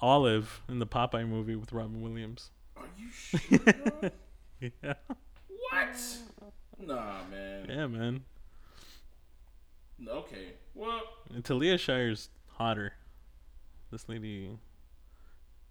Olive 0.00 0.60
in 0.68 0.78
the 0.78 0.86
Popeye 0.86 1.26
movie 1.26 1.56
with 1.56 1.72
Robin 1.72 2.02
Williams. 2.02 2.50
Are 2.76 2.84
you 2.98 3.08
sure? 3.10 4.10
Yeah. 4.82 4.94
what? 5.70 6.16
Nah, 6.78 7.18
man. 7.30 7.66
Yeah, 7.68 7.86
man. 7.86 8.24
Okay. 10.08 10.52
Well, 10.74 11.02
And 11.34 11.44
Talia 11.44 11.76
Shire's 11.76 12.30
hotter. 12.54 12.94
This 13.90 14.08
lady 14.08 14.50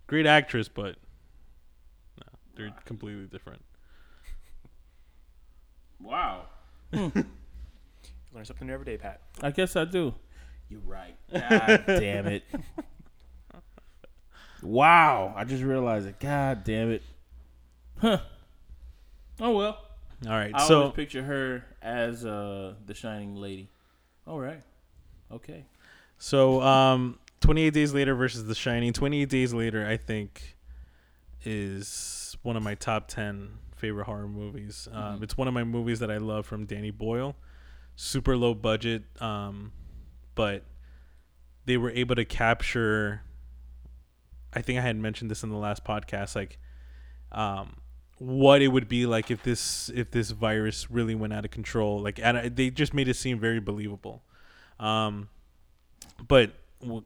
great 0.07 0.25
actress, 0.27 0.67
but 0.67 0.95
no, 2.19 2.25
they're 2.55 2.73
completely 2.85 3.25
different. 3.25 3.63
wow. 5.99 6.43
Learn 8.33 8.45
something 8.45 8.67
new 8.67 8.73
every 8.73 8.85
day, 8.85 8.97
Pat. 8.97 9.21
I 9.41 9.51
guess 9.51 9.75
I 9.75 9.85
do. 9.85 10.13
You're 10.69 10.79
right. 10.81 11.15
God 11.31 11.83
damn 11.87 12.25
it. 12.27 12.43
Wow. 14.61 15.33
I 15.35 15.43
just 15.43 15.63
realized 15.63 16.07
it. 16.07 16.19
God 16.19 16.63
damn 16.63 16.91
it. 16.91 17.03
Huh. 17.99 18.19
Oh 19.39 19.51
well. 19.51 19.77
All 20.25 20.31
right. 20.31 20.51
I 20.53 20.65
so 20.67 20.79
always 20.83 20.95
picture 20.95 21.23
her 21.23 21.65
as 21.81 22.25
uh, 22.25 22.73
the 22.85 22.93
shining 22.93 23.35
lady. 23.35 23.69
All 24.25 24.39
right. 24.39 24.61
Okay. 25.31 25.65
So, 26.17 26.61
um, 26.61 27.19
28 27.41 27.73
Days 27.73 27.93
Later 27.93 28.15
versus 28.15 28.45
The 28.45 28.55
Shining. 28.55 28.93
28 28.93 29.27
Days 29.27 29.53
Later, 29.53 29.85
I 29.85 29.97
think, 29.97 30.55
is 31.43 32.37
one 32.43 32.55
of 32.55 32.63
my 32.63 32.75
top 32.75 33.09
10 33.09 33.49
favorite 33.75 34.05
horror 34.05 34.27
movies. 34.29 34.87
Um, 34.93 35.19
Mhm. 35.19 35.23
It's 35.23 35.35
one 35.35 35.49
of 35.49 35.53
my 35.53 35.65
movies 35.65 35.99
that 35.99 36.09
I 36.09 36.17
love 36.17 36.45
from 36.45 36.65
Danny 36.65 36.91
Boyle. 36.91 37.35
Super 37.95 38.35
low 38.35 38.53
budget, 38.53 39.03
um, 39.21 39.71
but 40.35 40.63
they 41.65 41.77
were 41.77 41.91
able 41.91 42.15
to 42.15 42.25
capture. 42.25 43.21
I 44.53 44.61
think 44.61 44.79
I 44.79 44.81
had 44.81 44.97
mentioned 44.97 45.31
this 45.31 45.43
in 45.43 45.49
the 45.49 45.57
last 45.57 45.83
podcast, 45.83 46.35
like 46.35 46.57
um, 47.31 47.77
what 48.17 48.61
it 48.61 48.69
would 48.69 48.87
be 48.87 49.05
like 49.05 49.31
if 49.31 49.43
this 49.43 49.89
if 49.93 50.11
this 50.11 50.31
virus 50.31 50.89
really 50.89 51.15
went 51.15 51.33
out 51.33 51.45
of 51.45 51.51
control. 51.51 52.01
Like, 52.01 52.19
and 52.21 52.55
they 52.55 52.69
just 52.69 52.93
made 52.93 53.07
it 53.07 53.15
seem 53.15 53.39
very 53.39 53.59
believable. 53.59 54.23
Um, 54.79 55.29
but 56.27 56.51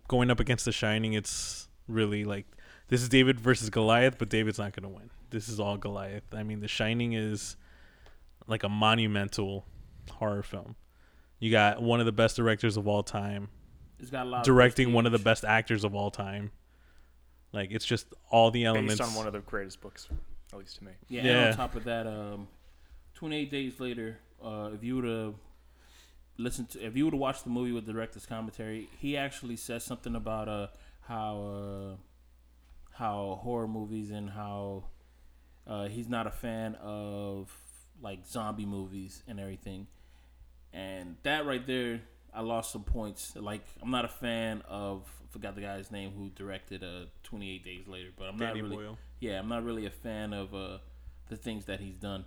going 0.08 0.32
up 0.32 0.40
against 0.40 0.66
The 0.66 0.72
Shining, 0.72 1.14
it's 1.14 1.68
really 1.88 2.24
like 2.24 2.46
this 2.88 3.02
is 3.02 3.10
David 3.10 3.40
versus 3.40 3.70
Goliath, 3.70 4.18
but 4.18 4.30
David's 4.30 4.60
not 4.60 4.74
going 4.74 4.90
to 4.90 4.96
win. 4.98 5.10
This 5.30 5.50
is 5.50 5.60
all 5.60 5.78
Goliath. 5.78 6.24
I 6.34 6.44
mean, 6.44 6.62
The 6.62 6.68
Shining 6.68 7.14
is 7.14 7.58
like 8.48 8.64
a 8.64 8.70
monumental 8.70 9.66
horror 10.10 10.44
film. 10.44 10.76
You 11.40 11.52
got 11.52 11.82
one 11.82 12.00
of 12.00 12.06
the 12.06 12.12
best 12.12 12.36
directors 12.36 12.78
of 12.78 12.88
all 12.88 13.04
time 13.04 13.50
It's 14.00 14.10
got 14.10 14.26
a 14.26 14.30
lot. 14.30 14.44
directing 14.44 14.92
one 14.94 15.06
of 15.06 15.12
the 15.12 15.20
best 15.20 15.46
actors 15.46 15.84
of 15.84 15.94
all 15.96 16.10
time. 16.12 16.52
Like 17.54 17.70
it's 17.72 17.86
just 17.86 18.08
all 18.30 18.52
the 18.52 18.66
elements. 18.66 18.98
Based 18.98 19.10
on 19.10 19.16
one 19.16 19.28
of 19.28 19.34
the 19.34 19.40
greatest 19.40 19.80
books, 19.82 20.08
at 20.52 20.60
least 20.60 20.78
to 20.78 20.84
me. 20.84 20.92
Yeah, 21.10 21.22
and 21.22 21.50
on 21.50 21.54
top 21.56 21.76
of 21.76 21.84
that, 21.86 22.06
um, 22.08 22.48
28 23.16 23.50
days 23.52 23.80
later, 23.80 24.20
uh, 24.44 24.72
if 24.74 24.84
you 24.84 24.96
would 24.98 25.06
have 25.06 25.36
listened 26.38 26.70
to, 26.72 26.86
if 26.86 26.96
you 26.98 27.06
would 27.06 27.14
have 27.14 27.20
watched 27.22 27.44
the 27.46 27.50
movie 27.50 27.72
with 27.72 27.86
the 27.86 27.94
director's 27.94 28.26
commentary, 28.26 28.90
he 29.00 29.16
actually 29.16 29.56
says 29.56 29.84
something 29.84 30.16
about 30.16 30.48
uh 30.50 30.68
how 31.08 31.42
uh, 31.42 31.96
how 32.98 33.40
horror 33.42 33.68
movies 33.68 34.12
and 34.12 34.30
how 34.32 34.84
uh, 35.66 35.88
he's 35.88 36.10
not 36.10 36.28
a 36.28 36.32
fan 36.32 36.76
of 36.76 37.52
like 38.02 38.26
zombie 38.28 38.66
movies 38.66 39.24
and 39.28 39.40
everything, 39.40 39.88
and 40.78 41.16
that 41.24 41.46
right 41.46 41.66
there, 41.66 42.02
I 42.34 42.42
lost 42.42 42.72
some 42.72 42.84
points. 42.84 43.34
Like 43.36 43.66
I'm 43.82 43.90
not 43.90 44.06
a 44.06 44.10
fan 44.10 44.62
of 44.68 45.04
I 45.24 45.32
forgot 45.32 45.56
the 45.56 45.62
guy's 45.62 45.92
name 45.92 46.12
who 46.16 46.30
directed 46.30 46.84
uh 46.84 47.06
28 47.24 47.66
Days 47.66 47.88
Later, 47.88 48.10
but 48.18 48.26
I'm 48.26 48.38
Danny 48.38 48.62
not 48.62 48.70
really 48.70 48.86
Boyle. 48.86 48.98
yeah, 49.20 49.40
I'm 49.40 49.50
not 49.50 49.64
really 49.64 49.86
a 49.86 49.92
fan 49.92 50.34
of 50.34 50.54
uh, 50.54 50.78
the 51.30 51.36
things 51.36 51.66
that 51.66 51.80
he's 51.80 51.98
done. 51.98 52.26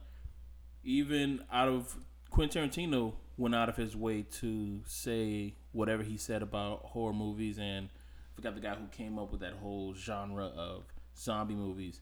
Even 0.83 1.45
out 1.53 1.69
of 1.69 1.97
Quentin 2.31 2.69
Tarantino 2.69 3.15
went 3.37 3.55
out 3.55 3.69
of 3.69 3.77
his 3.77 3.97
way 3.97 4.23
to 4.23 4.81
say 4.87 5.55
whatever 5.73 6.03
he 6.03 6.17
said 6.17 6.43
about 6.43 6.81
horror 6.87 7.13
movies, 7.13 7.59
and 7.59 7.89
I 7.89 8.37
forgot 8.37 8.55
the 8.55 8.61
guy 8.61 8.75
who 8.75 8.87
came 8.89 9.19
up 9.19 9.31
with 9.31 9.41
that 9.43 9.55
whole 9.55 9.95
genre 9.95 10.47
of 10.47 10.85
zombie 11.17 11.55
movies. 11.55 12.01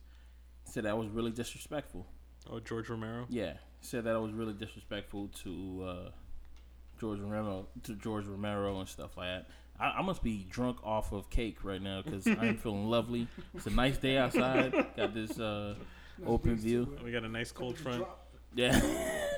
He 0.65 0.71
said 0.71 0.85
that 0.85 0.97
was 0.97 1.09
really 1.09 1.31
disrespectful. 1.31 2.07
Oh, 2.49 2.59
George 2.59 2.89
Romero. 2.89 3.25
Yeah, 3.29 3.53
he 3.79 3.85
said 3.85 4.05
that 4.05 4.19
was 4.19 4.31
really 4.31 4.53
disrespectful 4.53 5.29
to 5.43 5.85
uh, 5.87 6.09
George 6.99 7.19
Romero, 7.19 7.67
to 7.83 7.95
George 7.95 8.25
Romero 8.25 8.79
and 8.79 8.87
stuff 8.89 9.17
like 9.17 9.27
that. 9.27 9.47
I, 9.79 9.99
I 9.99 10.01
must 10.01 10.21
be 10.21 10.45
drunk 10.49 10.77
off 10.83 11.11
of 11.11 11.29
cake 11.29 11.63
right 11.63 11.81
now 11.81 12.01
because 12.01 12.27
I'm 12.27 12.57
feeling 12.63 12.89
lovely. 12.89 13.27
It's 13.55 13.65
a 13.65 13.71
nice 13.71 13.97
day 13.97 14.17
outside. 14.17 14.73
Got 14.97 15.13
this 15.13 15.39
uh, 15.39 15.75
open 16.25 16.57
view. 16.57 16.97
We 17.03 17.11
got 17.11 17.23
a 17.23 17.29
nice 17.29 17.51
cold 17.51 17.77
front. 17.77 18.05
Yeah, 18.55 18.79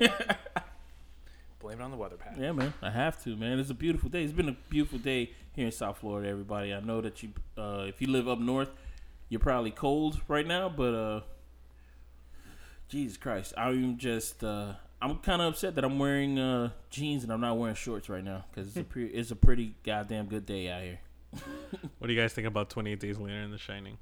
Blame 1.60 1.80
it 1.80 1.84
on 1.84 1.90
the 1.92 1.96
weather 1.96 2.16
pattern. 2.16 2.42
yeah, 2.42 2.50
man. 2.52 2.74
I 2.82 2.90
have 2.90 3.22
to, 3.24 3.36
man. 3.36 3.58
It's 3.60 3.70
a 3.70 3.74
beautiful 3.74 4.08
day. 4.08 4.24
It's 4.24 4.32
been 4.32 4.48
a 4.48 4.56
beautiful 4.68 4.98
day 4.98 5.30
here 5.54 5.66
in 5.66 5.72
South 5.72 5.98
Florida. 5.98 6.28
Everybody, 6.28 6.74
I 6.74 6.80
know 6.80 7.00
that 7.02 7.22
you, 7.22 7.28
uh, 7.56 7.84
if 7.86 8.00
you 8.00 8.08
live 8.08 8.26
up 8.26 8.40
north, 8.40 8.70
you're 9.28 9.38
probably 9.38 9.70
cold 9.70 10.20
right 10.26 10.46
now, 10.46 10.68
but 10.68 10.94
uh, 10.94 11.20
Jesus 12.88 13.16
Christ, 13.16 13.52
I'm 13.56 13.96
just, 13.96 14.42
uh, 14.42 14.72
I'm 15.02 15.18
kind 15.18 15.42
of 15.42 15.52
upset 15.52 15.74
that 15.74 15.84
I'm 15.84 15.98
wearing 15.98 16.38
uh, 16.38 16.70
jeans 16.88 17.24
and 17.24 17.32
I'm 17.32 17.40
not 17.40 17.58
wearing 17.58 17.74
shorts 17.74 18.08
right 18.08 18.22
now 18.22 18.44
because 18.50 18.68
it's 18.68 18.76
a 18.76 18.84
pre- 18.84 19.08
it's 19.08 19.32
a 19.32 19.36
pretty 19.36 19.74
goddamn 19.82 20.26
good 20.26 20.46
day 20.46 20.70
out 20.70 20.82
here. 20.82 21.00
What 21.98 22.06
do 22.08 22.12
you 22.12 22.20
guys 22.20 22.32
think 22.32 22.46
about 22.46 22.68
28 22.70 23.00
Days 23.00 23.18
Later 23.18 23.40
in 23.40 23.50
The 23.50 23.58
Shining? 23.58 23.96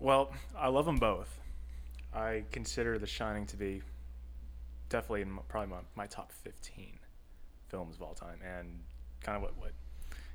Well, 0.00 0.32
I 0.58 0.66
love 0.66 0.84
them 0.84 0.96
both. 0.96 1.38
I 2.12 2.42
consider 2.50 2.98
The 2.98 3.06
Shining 3.06 3.46
to 3.46 3.56
be 3.56 3.82
definitely 4.88 5.22
in 5.22 5.30
my, 5.30 5.42
probably 5.48 5.70
my, 5.70 5.80
my 5.94 6.06
top 6.08 6.32
15 6.32 6.98
films 7.68 7.94
of 7.94 8.02
all 8.02 8.12
time. 8.12 8.40
And 8.44 8.80
kind 9.22 9.36
of 9.36 9.42
what, 9.42 9.56
what 9.56 9.70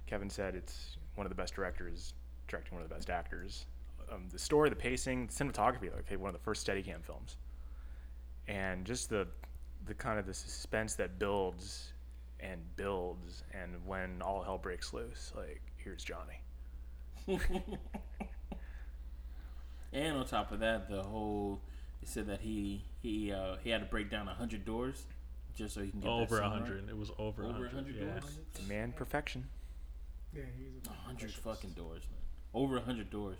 Kevin 0.06 0.30
said, 0.30 0.56
it's 0.56 0.96
one 1.16 1.26
of 1.26 1.30
the 1.30 1.36
best 1.36 1.54
directors 1.54 2.14
directing 2.48 2.76
one 2.76 2.82
of 2.82 2.88
the 2.88 2.96
best 2.96 3.10
actors. 3.10 3.66
Um, 4.12 4.30
the 4.32 4.40
story, 4.40 4.70
the 4.70 4.76
pacing, 4.76 5.28
the 5.28 5.34
cinematography, 5.34 5.92
okay, 6.00 6.16
one 6.16 6.30
of 6.30 6.34
the 6.34 6.44
first 6.44 6.66
Steadicam 6.66 7.04
films. 7.04 7.38
And 8.48 8.86
just 8.86 9.10
the 9.10 9.28
the 9.86 9.94
kind 9.94 10.18
of 10.20 10.26
the 10.26 10.34
suspense 10.34 10.96
that 10.96 11.20
builds 11.20 11.94
and 12.40 12.62
builds 12.76 13.44
and 13.54 13.72
when 13.86 14.22
all 14.22 14.42
hell 14.44 14.58
breaks 14.58 14.94
loose, 14.94 15.32
like 15.36 15.62
here's 15.78 16.04
Johnny. 16.04 16.42
And 19.94 20.18
on 20.18 20.26
top 20.26 20.52
of 20.52 20.60
that, 20.60 20.90
the 20.90 21.02
whole 21.02 21.62
it 22.02 22.08
said 22.08 22.28
that 22.28 22.42
he 22.42 22.84
he 23.02 23.32
uh, 23.32 23.56
he 23.64 23.70
had 23.70 23.80
to 23.82 23.88
break 23.88 24.10
down 24.12 24.28
hundred 24.28 24.66
doors 24.66 25.06
just 25.56 25.74
so 25.74 25.82
he 25.82 25.90
can 25.90 26.00
get 26.02 26.08
that 26.08 26.12
over 26.12 26.40
a 26.40 26.50
hundred. 26.50 26.88
It 26.90 26.98
was 26.98 27.10
over 27.18 27.44
a 27.44 27.48
Over 27.48 27.70
hundred. 27.70 27.96
Yeah. 27.96 28.20
doors. 28.20 28.38
Man, 28.68 28.92
perfection. 28.92 29.48
Yeah, 30.36 30.44
he's 30.58 30.68
a 30.86 30.90
A 30.92 30.94
hundred 30.94 31.32
fucking 31.32 31.72
doors, 31.72 32.04
man. 32.12 32.20
Over 32.54 32.78
a 32.78 32.82
hundred 32.82 33.10
doors. 33.10 33.40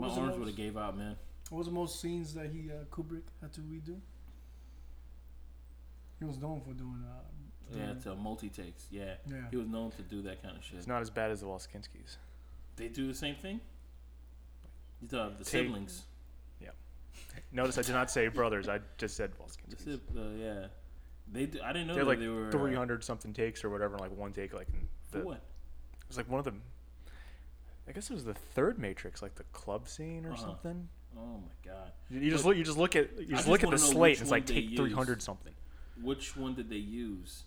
What 0.00 0.06
My 0.06 0.06
was 0.08 0.14
the 0.16 0.20
arms 0.22 0.30
most- 0.30 0.38
would 0.38 0.48
have 0.48 0.56
gave 0.56 0.76
out, 0.78 0.96
man. 0.96 1.16
What 1.50 1.58
was 1.58 1.66
the 1.66 1.72
most 1.74 2.00
scenes 2.00 2.32
that 2.34 2.46
he 2.50 2.70
uh, 2.70 2.84
Kubrick 2.90 3.22
had 3.42 3.52
to 3.52 3.60
redo? 3.60 3.98
He 6.18 6.24
was 6.24 6.38
known 6.38 6.60
for 6.62 6.72
doing. 6.72 7.04
Uh, 7.06 7.20
Yeah, 7.76 7.86
doing- 7.86 8.00
to 8.00 8.14
multi 8.16 8.48
takes. 8.48 8.86
Yeah. 8.90 9.14
yeah. 9.26 9.48
He 9.50 9.56
was 9.56 9.66
known 9.68 9.90
to 9.92 10.02
do 10.02 10.22
that 10.22 10.42
kind 10.42 10.56
of 10.56 10.64
shit. 10.64 10.78
It's 10.78 10.86
not 10.86 11.02
as 11.02 11.10
bad 11.10 11.30
as 11.30 11.40
the 11.40 11.46
Walskinskis. 11.46 12.16
They 12.76 12.88
do 12.88 13.06
the 13.06 13.14
same 13.14 13.34
thing. 13.36 13.60
You 15.02 15.08
thought 15.08 15.36
the 15.38 15.44
Take- 15.44 15.66
siblings. 15.66 16.04
Yeah. 16.60 16.70
Notice 17.52 17.76
I 17.78 17.82
did 17.82 17.92
not 17.92 18.10
say 18.10 18.26
brothers. 18.28 18.68
I 18.68 18.80
just 18.96 19.16
said 19.16 19.32
The 19.32 19.36
Walskinskis. 19.42 19.84
sib- 19.84 20.16
uh, 20.16 20.30
yeah. 20.30 20.66
They 21.32 21.46
do, 21.46 21.60
I 21.62 21.72
didn't 21.72 21.88
know 21.88 21.94
They're 21.94 22.04
that 22.04 22.08
like 22.10 22.18
they 22.20 22.26
were 22.28 22.48
uh, 22.48 22.52
300 22.52 23.04
something 23.04 23.32
takes 23.32 23.62
or 23.64 23.70
whatever, 23.70 23.98
like 23.98 24.10
one 24.16 24.32
take. 24.32 24.52
Like 24.54 24.68
in 24.68 24.88
For 25.10 25.18
the, 25.18 25.24
what? 25.26 25.36
it 25.36 26.08
was 26.08 26.16
like 26.16 26.28
one 26.28 26.38
of 26.40 26.44
the. 26.44 26.54
I 27.90 27.92
guess 27.92 28.08
it 28.08 28.14
was 28.14 28.24
the 28.24 28.34
third 28.34 28.78
Matrix, 28.78 29.20
like 29.20 29.34
the 29.34 29.42
club 29.52 29.88
scene 29.88 30.24
or 30.24 30.30
Uh-huh. 30.32 30.46
something. 30.46 30.88
Oh 31.18 31.38
my 31.38 31.72
god. 31.72 31.90
You, 32.08 32.20
you 32.20 32.30
just 32.30 32.44
look. 32.44 32.56
You 32.56 32.62
just 32.62 32.78
look 32.78 32.94
at. 32.94 33.10
You 33.18 33.26
just 33.26 33.30
just 33.38 33.48
look 33.48 33.64
at 33.64 33.70
the 33.70 33.78
slate. 33.78 34.18
And 34.18 34.22
it's 34.22 34.30
like 34.30 34.46
take 34.46 34.76
300 34.76 35.20
something. 35.20 35.52
Which 36.00 36.36
one 36.36 36.54
did 36.54 36.70
they 36.70 36.76
use? 36.76 37.42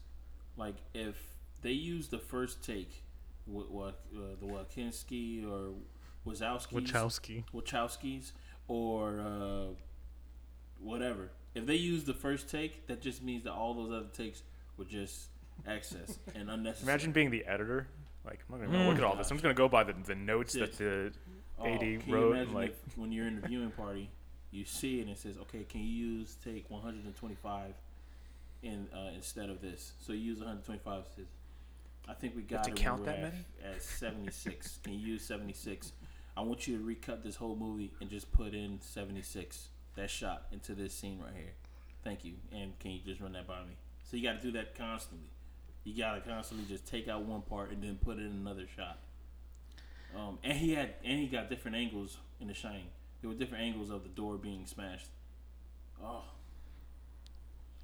Like 0.57 0.75
if 0.93 1.15
they 1.61 1.71
used 1.71 2.11
the 2.11 2.19
first 2.19 2.61
take, 2.61 3.03
what 3.45 3.71
what 3.71 4.01
uh, 4.13 4.35
the 4.41 4.45
Walkinski 4.45 5.49
or 5.49 5.71
Wazowski's, 6.29 6.91
Wachowski. 6.91 7.45
Wachowskis 7.55 8.33
or 8.67 9.21
uh, 9.21 9.73
whatever. 10.79 11.31
If 11.55 11.65
they 11.65 11.75
use 11.75 12.03
the 12.03 12.13
first 12.13 12.49
take, 12.49 12.87
that 12.87 13.01
just 13.01 13.23
means 13.23 13.45
that 13.45 13.53
all 13.53 13.73
those 13.75 13.91
other 13.93 14.07
takes 14.11 14.43
were 14.75 14.83
just 14.85 15.27
excess 15.65 16.19
and 16.35 16.49
unnecessary. 16.49 16.91
Imagine 16.91 17.11
being 17.13 17.29
the 17.31 17.45
editor. 17.45 17.87
Like 18.25 18.39
I'm 18.49 18.59
not 18.59 18.65
gonna 18.71 18.87
look 18.87 18.95
Mm. 18.95 18.99
at 18.99 19.03
all 19.03 19.15
this. 19.15 19.29
I'm 19.31 19.37
just 19.37 19.43
gonna 19.43 19.53
go 19.53 19.67
by 19.67 19.83
the, 19.83 19.93
the 19.93 20.15
notes 20.15 20.53
that 20.53 20.77
the 20.77 21.11
Oh, 21.59 21.65
AD 21.67 21.79
can 21.79 22.01
you 22.09 22.15
wrote, 22.15 22.35
imagine 22.35 22.53
like- 22.53 22.75
if 22.87 22.97
when 22.97 23.11
you're 23.11 23.27
in 23.27 23.39
the 23.41 23.47
viewing 23.47 23.71
party, 23.71 24.09
you 24.51 24.65
see 24.65 24.99
it 24.99 25.03
and 25.03 25.11
it 25.11 25.17
says, 25.17 25.37
"Okay, 25.37 25.63
can 25.65 25.81
you 25.81 25.87
use 25.87 26.35
take 26.43 26.69
125 26.69 27.73
in 28.61 28.87
uh, 28.93 29.11
instead 29.15 29.49
of 29.49 29.61
this?" 29.61 29.93
So 29.99 30.13
you 30.13 30.19
use 30.19 30.39
125. 30.39 31.01
it 31.05 31.07
Says, 31.15 31.25
I 32.07 32.13
think 32.13 32.35
we 32.35 32.41
got 32.41 32.63
to 32.65 32.71
it 32.71 32.75
count 32.75 33.05
that 33.05 33.21
many? 33.21 33.45
at 33.63 33.81
76. 33.81 34.79
can 34.83 34.93
you 34.93 34.99
use 34.99 35.23
76? 35.25 35.93
I 36.35 36.41
want 36.41 36.67
you 36.67 36.77
to 36.77 36.83
recut 36.83 37.23
this 37.23 37.35
whole 37.35 37.55
movie 37.55 37.91
and 38.01 38.09
just 38.09 38.31
put 38.31 38.53
in 38.53 38.81
76. 38.81 39.69
That 39.95 40.09
shot 40.09 40.47
into 40.51 40.73
this 40.73 40.93
scene 40.93 41.19
right 41.19 41.33
here. 41.35 41.53
Thank 42.03 42.25
you. 42.25 42.33
And 42.51 42.77
can 42.79 42.91
you 42.91 42.99
just 43.05 43.21
run 43.21 43.33
that 43.33 43.47
by 43.47 43.61
me? 43.61 43.75
So 44.03 44.17
you 44.17 44.23
got 44.23 44.41
to 44.41 44.41
do 44.41 44.51
that 44.53 44.75
constantly. 44.75 45.29
You 45.83 45.97
got 45.97 46.15
to 46.15 46.21
constantly 46.21 46.65
just 46.67 46.87
take 46.87 47.07
out 47.07 47.23
one 47.23 47.41
part 47.41 47.71
and 47.71 47.83
then 47.83 47.97
put 48.01 48.17
it 48.17 48.21
in 48.21 48.31
another 48.31 48.65
shot. 48.75 48.99
Um, 50.15 50.37
and 50.43 50.57
he 50.57 50.73
had 50.73 50.93
and 51.03 51.19
he 51.19 51.27
got 51.27 51.49
different 51.49 51.75
angles 51.75 52.17
in 52.39 52.47
The 52.47 52.53
Shining. 52.53 52.85
There 53.21 53.29
were 53.29 53.35
different 53.35 53.63
angles 53.63 53.89
of 53.89 54.03
the 54.03 54.09
door 54.09 54.37
being 54.37 54.65
smashed. 54.65 55.07
Oh, 56.03 56.23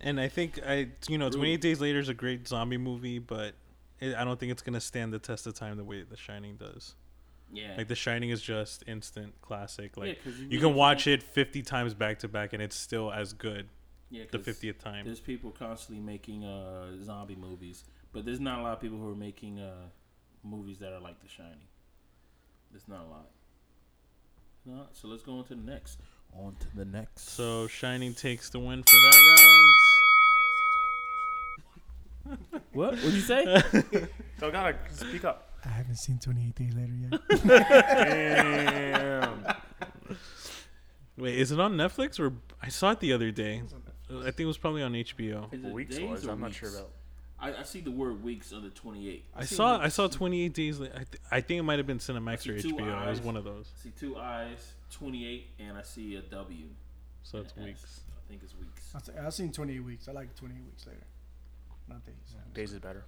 And 0.01 0.19
I 0.19 0.27
think 0.27 0.59
I, 0.65 0.89
you 1.07 1.17
know, 1.17 1.29
28 1.29 1.61
Days 1.61 1.81
Later 1.81 1.99
is 1.99 2.09
a 2.09 2.13
great 2.13 2.47
zombie 2.47 2.77
movie, 2.77 3.19
but 3.19 3.53
it, 3.99 4.15
I 4.15 4.23
don't 4.23 4.39
think 4.39 4.51
it's 4.51 4.61
gonna 4.61 4.81
stand 4.81 5.13
the 5.13 5.19
test 5.19 5.47
of 5.47 5.53
time 5.55 5.77
the 5.77 5.83
way 5.83 6.03
The 6.03 6.17
Shining 6.17 6.55
does. 6.55 6.95
Yeah. 7.51 7.73
Like 7.77 7.87
The 7.87 7.95
Shining 7.95 8.29
is 8.29 8.41
just 8.41 8.83
instant 8.87 9.33
classic. 9.41 9.93
Yeah, 9.97 10.03
Like 10.03 10.23
'cause 10.23 10.37
you 10.37 10.59
can 10.59 10.73
watch 10.75 11.07
it 11.07 11.23
50 11.23 11.61
times 11.63 11.93
back 11.93 12.19
to 12.19 12.27
back, 12.27 12.53
and 12.53 12.61
it's 12.61 12.75
still 12.75 13.11
as 13.11 13.33
good 13.33 13.67
yeah, 14.09 14.23
the 14.31 14.39
'cause 14.39 14.57
50th 14.57 14.79
time. 14.79 15.05
There's 15.05 15.19
people 15.19 15.51
constantly 15.51 16.03
making 16.03 16.43
uh, 16.45 17.03
zombie 17.03 17.35
movies, 17.35 17.83
but 18.11 18.25
there's 18.25 18.39
not 18.39 18.59
a 18.59 18.63
lot 18.63 18.73
of 18.73 18.79
people 18.81 18.97
who 18.97 19.11
are 19.11 19.15
making 19.15 19.59
uh, 19.59 19.87
movies 20.43 20.79
that 20.79 20.93
are 20.93 20.99
like 20.99 21.19
The 21.21 21.27
Shining. 21.27 21.67
There's 22.71 22.87
not 22.87 23.05
a 23.05 23.09
lot. 23.09 23.29
No, 24.65 24.87
so 24.93 25.07
let's 25.07 25.23
go 25.23 25.37
on 25.39 25.43
to 25.45 25.55
the 25.55 25.61
next. 25.61 25.99
On 26.33 26.55
to 26.59 26.75
the 26.75 26.85
next. 26.85 27.29
So 27.29 27.67
Shining 27.67 28.13
takes 28.13 28.49
the 28.51 28.59
win 28.59 28.83
for 28.83 28.95
that 28.95 29.15
round. 32.27 32.41
what? 32.73 32.93
What'd 32.95 33.13
you 33.13 33.21
say? 33.21 33.61
So 34.39 34.49
gotta 34.49 34.77
speak 34.93 35.25
up. 35.25 35.49
I 35.65 35.69
haven't 35.69 35.97
seen 35.97 36.17
28 36.17 36.55
Days 36.55 36.73
Later 36.73 36.93
yet. 37.11 37.21
Damn. 37.45 39.45
Wait, 41.17 41.37
is 41.37 41.51
it 41.51 41.59
on 41.59 41.73
Netflix 41.75 42.17
or 42.21 42.31
I 42.61 42.69
saw 42.69 42.91
it 42.91 43.01
the 43.01 43.11
other 43.11 43.31
day? 43.31 43.63
I 44.09 44.23
think 44.23 44.39
it 44.41 44.45
was 44.45 44.57
probably 44.57 44.81
on 44.81 44.93
HBO. 44.93 45.53
Is 45.53 45.63
it 45.63 45.71
Weeks 45.71 45.97
days 45.97 46.09
was. 46.09 46.27
or 46.27 46.31
I'm 46.31 46.41
not 46.41 46.53
sure 46.53 46.69
about. 46.69 46.89
I, 47.41 47.53
I 47.53 47.63
see 47.63 47.79
the 47.79 47.91
word 47.91 48.21
weeks 48.23 48.51
under 48.51 48.69
28. 48.69 49.25
I 49.35 49.45
see 49.45 49.55
saw 49.55 49.79
I 49.79 49.87
saw 49.87 50.07
28 50.07 50.53
days. 50.53 50.81
I, 50.81 50.85
th- 50.87 51.07
I 51.31 51.41
think 51.41 51.59
it 51.59 51.63
might 51.63 51.79
have 51.79 51.87
been 51.87 51.99
Cinemax 51.99 52.49
or 52.49 52.59
see 52.59 52.69
two 52.69 52.75
HBO. 52.75 52.81
It 52.81 53.09
was 53.09 53.19
eyes. 53.19 53.21
one 53.21 53.37
of 53.37 53.43
those. 53.45 53.71
I 53.79 53.83
see 53.83 53.93
two 53.97 54.17
eyes, 54.17 54.73
28, 54.91 55.47
and 55.59 55.77
I 55.77 55.81
see 55.83 56.15
a 56.15 56.21
W. 56.21 56.65
So 57.23 57.39
it's 57.39 57.55
weeks. 57.55 58.01
I 58.11 58.29
think 58.29 58.41
it's 58.43 58.55
weeks. 58.57 58.91
I've 58.95 59.25
I've 59.25 59.33
seen 59.33 59.51
28 59.51 59.79
weeks. 59.79 60.07
I 60.07 60.11
like 60.11 60.35
28 60.35 60.63
weeks 60.65 60.87
later. 60.87 60.99
Not 61.87 62.05
days. 62.05 62.13
Days 62.53 62.73
is 62.73 62.79
better. 62.79 63.05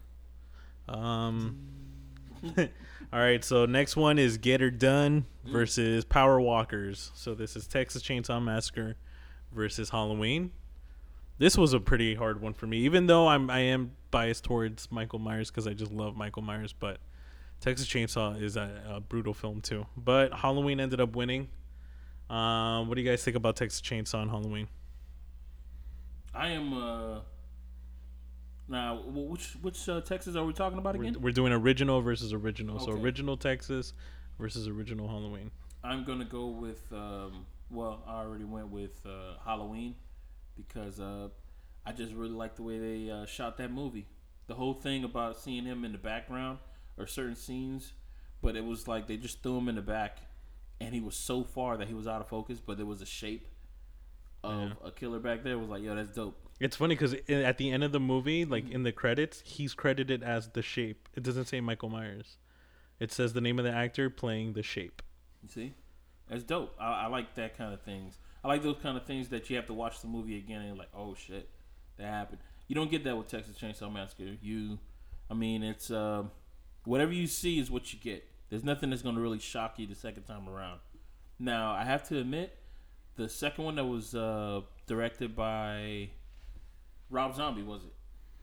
Um. 0.88 1.58
all 2.58 3.20
right, 3.20 3.44
so 3.44 3.68
next 3.68 3.96
one 3.96 4.18
is 4.18 4.40
Get 4.40 4.62
Her 4.62 4.72
Done 4.72 5.26
versus 5.46 6.04
Power 6.06 6.42
Walkers. 6.42 7.12
So 7.14 7.36
this 7.36 7.56
is 7.56 7.68
Texas 7.68 8.02
Chainsaw 8.02 8.42
Massacre 8.44 8.96
versus 9.52 9.92
Halloween. 9.92 10.52
This 11.38 11.58
was 11.58 11.74
a 11.74 11.80
pretty 11.80 12.16
hard 12.16 12.42
one 12.42 12.54
for 12.54 12.68
me, 12.68 12.80
even 12.80 13.08
though 13.08 13.28
I'm 13.28 13.50
I 13.50 13.60
am 13.60 13.92
biased 14.12 14.44
towards 14.44 14.92
Michael 14.92 15.20
Myers 15.20 15.50
because 15.50 15.66
I 15.68 15.74
just 15.74 15.92
love 15.92 16.16
Michael 16.16 16.44
Myers. 16.44 16.74
But 16.74 17.00
Texas 17.60 17.88
Chainsaw 17.88 18.40
is 18.42 18.58
a, 18.58 18.82
a 18.88 19.00
brutal 19.00 19.34
film 19.34 19.62
too. 19.62 19.86
But 19.98 20.34
Halloween 20.34 20.80
ended 20.80 21.02
up 21.02 21.16
winning. 21.16 21.50
Um, 22.30 22.88
what 22.88 22.96
do 22.96 23.02
you 23.02 23.10
guys 23.10 23.24
think 23.24 23.36
about 23.36 23.56
Texas 23.56 23.82
Chainsaw 23.82 24.22
and 24.22 24.30
Halloween? 24.32 24.68
I 26.34 26.50
am. 26.50 26.74
uh 26.74 27.20
Now, 28.68 29.02
which 29.06 29.58
which 29.62 29.90
uh, 29.90 30.02
Texas 30.02 30.36
are 30.36 30.46
we 30.46 30.54
talking 30.54 30.78
about 30.78 30.96
We're, 30.96 31.04
again? 31.04 31.22
we're 31.22 31.32
doing 31.34 31.52
original 31.54 32.02
versus 32.02 32.34
original. 32.34 32.80
So 32.80 32.92
original 32.92 33.36
Texas 33.36 33.94
versus 34.40 34.68
original 34.68 35.08
Halloween. 35.08 35.52
I'm 35.84 36.04
gonna 36.04 36.26
go 36.26 36.48
with. 36.48 36.82
Um, 36.94 37.46
well, 37.70 38.04
I 38.08 38.20
already 38.20 38.44
went 38.44 38.68
with 38.68 39.02
uh, 39.06 39.38
Halloween 39.44 39.96
because 40.68 41.00
uh, 41.00 41.30
I 41.86 41.92
just 41.92 42.14
really 42.14 42.34
like 42.34 42.56
the 42.56 42.64
way 42.64 42.80
they 42.80 43.12
uh, 43.12 43.26
shot 43.26 43.58
that 43.58 43.72
movie. 43.72 44.08
The 44.48 44.56
whole 44.56 44.74
thing 44.74 45.04
about 45.04 45.40
seeing 45.40 45.66
him 45.66 45.86
in 45.86 45.92
the 45.92 45.98
background 45.98 46.60
or 46.98 47.08
certain 47.08 47.36
scenes, 47.36 47.94
but 48.42 48.56
it 48.56 48.66
was 48.66 48.88
like 48.88 49.08
they 49.08 49.18
just 49.18 49.44
threw 49.44 49.58
him 49.58 49.70
in 49.70 49.76
the 49.76 49.82
back, 49.82 50.20
and 50.80 50.94
he 50.94 51.00
was 51.02 51.16
so 51.16 51.44
far 51.44 51.78
that 51.78 51.88
he 51.88 51.94
was 51.94 52.08
out 52.08 52.22
of 52.22 52.28
focus, 52.28 52.60
but 52.60 52.78
there 52.78 52.86
was 52.86 53.02
a 53.02 53.06
shape 53.06 53.48
of 54.44 54.74
a 54.84 54.92
killer 54.92 55.20
back 55.20 55.44
there. 55.44 55.54
It 55.54 55.60
was 55.60 55.70
like, 55.70 55.84
yo, 55.84 55.96
that's 55.96 56.10
dope. 56.10 56.38
It's 56.60 56.76
funny 56.76 56.96
because 56.96 57.16
at 57.28 57.58
the 57.58 57.72
end 57.72 57.84
of 57.84 57.92
the 57.92 58.00
movie, 58.00 58.46
like 58.46 58.70
in 58.70 58.84
the 58.84 58.92
credits, 58.92 59.42
he's 59.44 59.74
credited 59.74 60.22
as 60.22 60.50
the 60.50 60.62
Shape. 60.62 61.10
It 61.16 61.24
doesn't 61.24 61.46
say 61.46 61.60
Michael 61.60 61.90
Myers. 61.90 62.38
It 63.00 63.12
says 63.12 63.34
the 63.34 63.42
name 63.42 63.58
of 63.58 63.66
the 63.66 63.72
actor 63.72 64.12
playing 64.12 64.54
the 64.54 64.62
Shape. 64.62 65.02
You 65.42 65.50
see, 65.50 65.74
that's 66.30 66.44
dope. 66.44 66.76
I, 66.80 67.06
I 67.06 67.08
like 67.08 67.34
that 67.36 67.58
kind 67.58 67.74
of 67.74 67.82
things. 67.82 68.20
I 68.44 68.48
like 68.48 68.64
those 68.64 68.78
kind 68.82 68.98
of 68.98 69.06
things 69.06 69.30
that 69.30 69.50
you 69.50 69.56
have 69.56 69.68
to 69.68 69.74
watch 69.74 70.02
the 70.02 70.08
movie 70.08 70.38
again 70.38 70.60
and 70.60 70.68
you're 70.68 70.78
like, 70.78 70.90
oh 70.96 71.14
shit, 71.16 71.50
that 71.98 72.08
happened. 72.08 72.40
You 72.68 72.76
don't 72.76 72.90
get 72.90 73.04
that 73.04 73.18
with 73.18 73.28
Texas 73.28 73.58
Chainsaw 73.58 73.92
Massacre. 73.92 74.38
You, 74.42 74.80
I 75.30 75.34
mean, 75.34 75.62
it's 75.64 75.92
uh, 75.92 76.24
whatever 76.86 77.12
you 77.12 77.28
see 77.28 77.60
is 77.60 77.70
what 77.70 77.94
you 77.94 78.00
get. 78.00 78.28
There's 78.50 78.64
nothing 78.64 78.90
that's 78.90 79.02
gonna 79.02 79.20
really 79.20 79.40
shock 79.40 79.78
you 79.78 79.88
the 79.88 79.96
second 79.96 80.24
time 80.24 80.50
around. 80.50 80.80
Now, 81.40 81.72
I 81.72 81.84
have 81.84 82.08
to 82.10 82.20
admit, 82.20 82.58
the 83.16 83.30
second 83.30 83.64
one 83.64 83.76
that 83.76 83.86
was 83.86 84.16
uh, 84.16 84.62
directed 84.88 85.36
by 85.36 86.10
Rob 87.10 87.36
Zombie 87.36 87.64
was 87.64 87.84
it? 87.84 87.94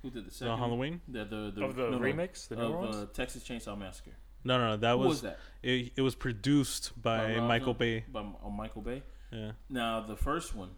Who 0.02 0.10
did 0.10 0.26
the 0.26 0.30
second? 0.30 0.52
The? 0.52 0.56
Halloween? 0.56 1.00
The 1.08 1.24
the, 1.24 1.52
the 1.54 1.64
Of 1.64 1.76
the 1.76 1.90
no, 1.90 1.98
remakes, 1.98 2.46
the 2.46 2.58
of 2.58 2.94
uh, 2.94 3.06
Texas 3.12 3.42
Chainsaw 3.42 3.76
Massacre. 3.78 4.12
No, 4.44 4.58
no, 4.58 4.68
no. 4.70 4.76
That 4.76 4.92
Who 4.92 4.98
was, 4.98 5.08
was 5.08 5.20
that? 5.22 5.38
It, 5.62 5.92
it 5.96 6.02
was 6.02 6.14
produced 6.14 7.00
by, 7.00 7.34
Rob 7.36 7.48
Michael 7.48 7.72
Zombie? 7.72 8.00
Bay. 8.00 8.04
By 8.12 8.20
uh, 8.20 8.50
Michael 8.50 8.82
Bay. 8.82 9.02
Yeah. 9.30 9.52
Now 9.68 10.00
the 10.00 10.16
first 10.16 10.54
one, 10.54 10.70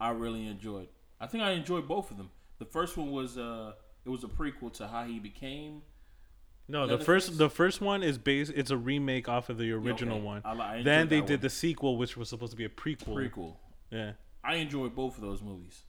I 0.00 0.10
really 0.10 0.46
enjoyed. 0.46 0.88
I 1.20 1.26
think 1.26 1.42
I 1.42 1.52
enjoyed 1.52 1.86
both 1.86 2.10
of 2.10 2.16
them. 2.16 2.30
The 2.58 2.64
first 2.64 2.96
one 2.96 3.10
was 3.10 3.38
uh, 3.38 3.72
it 4.04 4.08
was 4.08 4.24
a 4.24 4.28
prequel 4.28 4.72
to 4.74 4.88
how 4.88 5.04
he 5.04 5.18
became 5.18 5.82
No, 6.68 6.86
the 6.86 6.98
first 6.98 7.38
the 7.38 7.50
first 7.50 7.80
one 7.80 8.02
is 8.02 8.18
based. 8.18 8.52
It's 8.54 8.70
a 8.70 8.76
remake 8.76 9.28
off 9.28 9.48
of 9.48 9.58
the 9.58 9.72
original 9.72 10.16
okay. 10.16 10.24
one. 10.24 10.42
I 10.44 10.78
I 10.78 10.82
then 10.82 11.08
they 11.08 11.20
did 11.20 11.30
one. 11.30 11.40
the 11.40 11.50
sequel, 11.50 11.96
which 11.96 12.16
was 12.16 12.28
supposed 12.28 12.52
to 12.52 12.56
be 12.56 12.64
a 12.64 12.68
prequel. 12.68 13.14
prequel. 13.14 13.56
Yeah. 13.90 14.12
I 14.44 14.56
enjoyed 14.56 14.94
both 14.94 15.16
of 15.16 15.22
those 15.22 15.42
movies. 15.42 15.82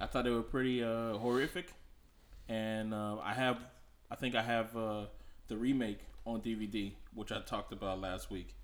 I 0.00 0.06
thought 0.06 0.24
they 0.24 0.30
were 0.30 0.42
pretty 0.42 0.82
uh, 0.82 1.14
horrific, 1.14 1.72
and 2.48 2.94
uh, 2.94 3.16
I 3.18 3.34
have, 3.34 3.58
I 4.10 4.14
think 4.14 4.36
I 4.36 4.42
have 4.42 4.76
uh, 4.76 5.06
the 5.48 5.56
remake 5.56 5.98
on 6.24 6.40
DVD, 6.40 6.92
which 7.14 7.32
I 7.32 7.40
talked 7.40 7.72
about 7.72 8.00
last 8.00 8.30
week, 8.30 8.54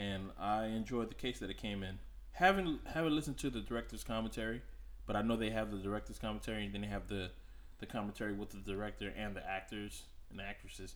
and 0.00 0.30
I 0.40 0.66
enjoyed 0.66 1.10
the 1.10 1.14
case 1.14 1.38
that 1.40 1.50
it 1.50 1.58
came 1.58 1.82
in. 1.82 1.98
Haven't 2.32 2.80
haven't 2.94 3.14
listened 3.14 3.36
to 3.38 3.50
the 3.50 3.60
director's 3.60 4.02
commentary, 4.02 4.62
but 5.06 5.14
I 5.14 5.22
know 5.22 5.36
they 5.36 5.50
have 5.50 5.70
the 5.70 5.76
director's 5.78 6.18
commentary, 6.18 6.64
and 6.64 6.74
then 6.74 6.80
they 6.80 6.88
have 6.88 7.08
the 7.08 7.30
the 7.78 7.86
commentary 7.86 8.32
with 8.32 8.50
the 8.50 8.58
director 8.58 9.12
and 9.16 9.36
the 9.36 9.46
actors 9.46 10.04
and 10.30 10.38
the 10.38 10.44
actresses. 10.44 10.94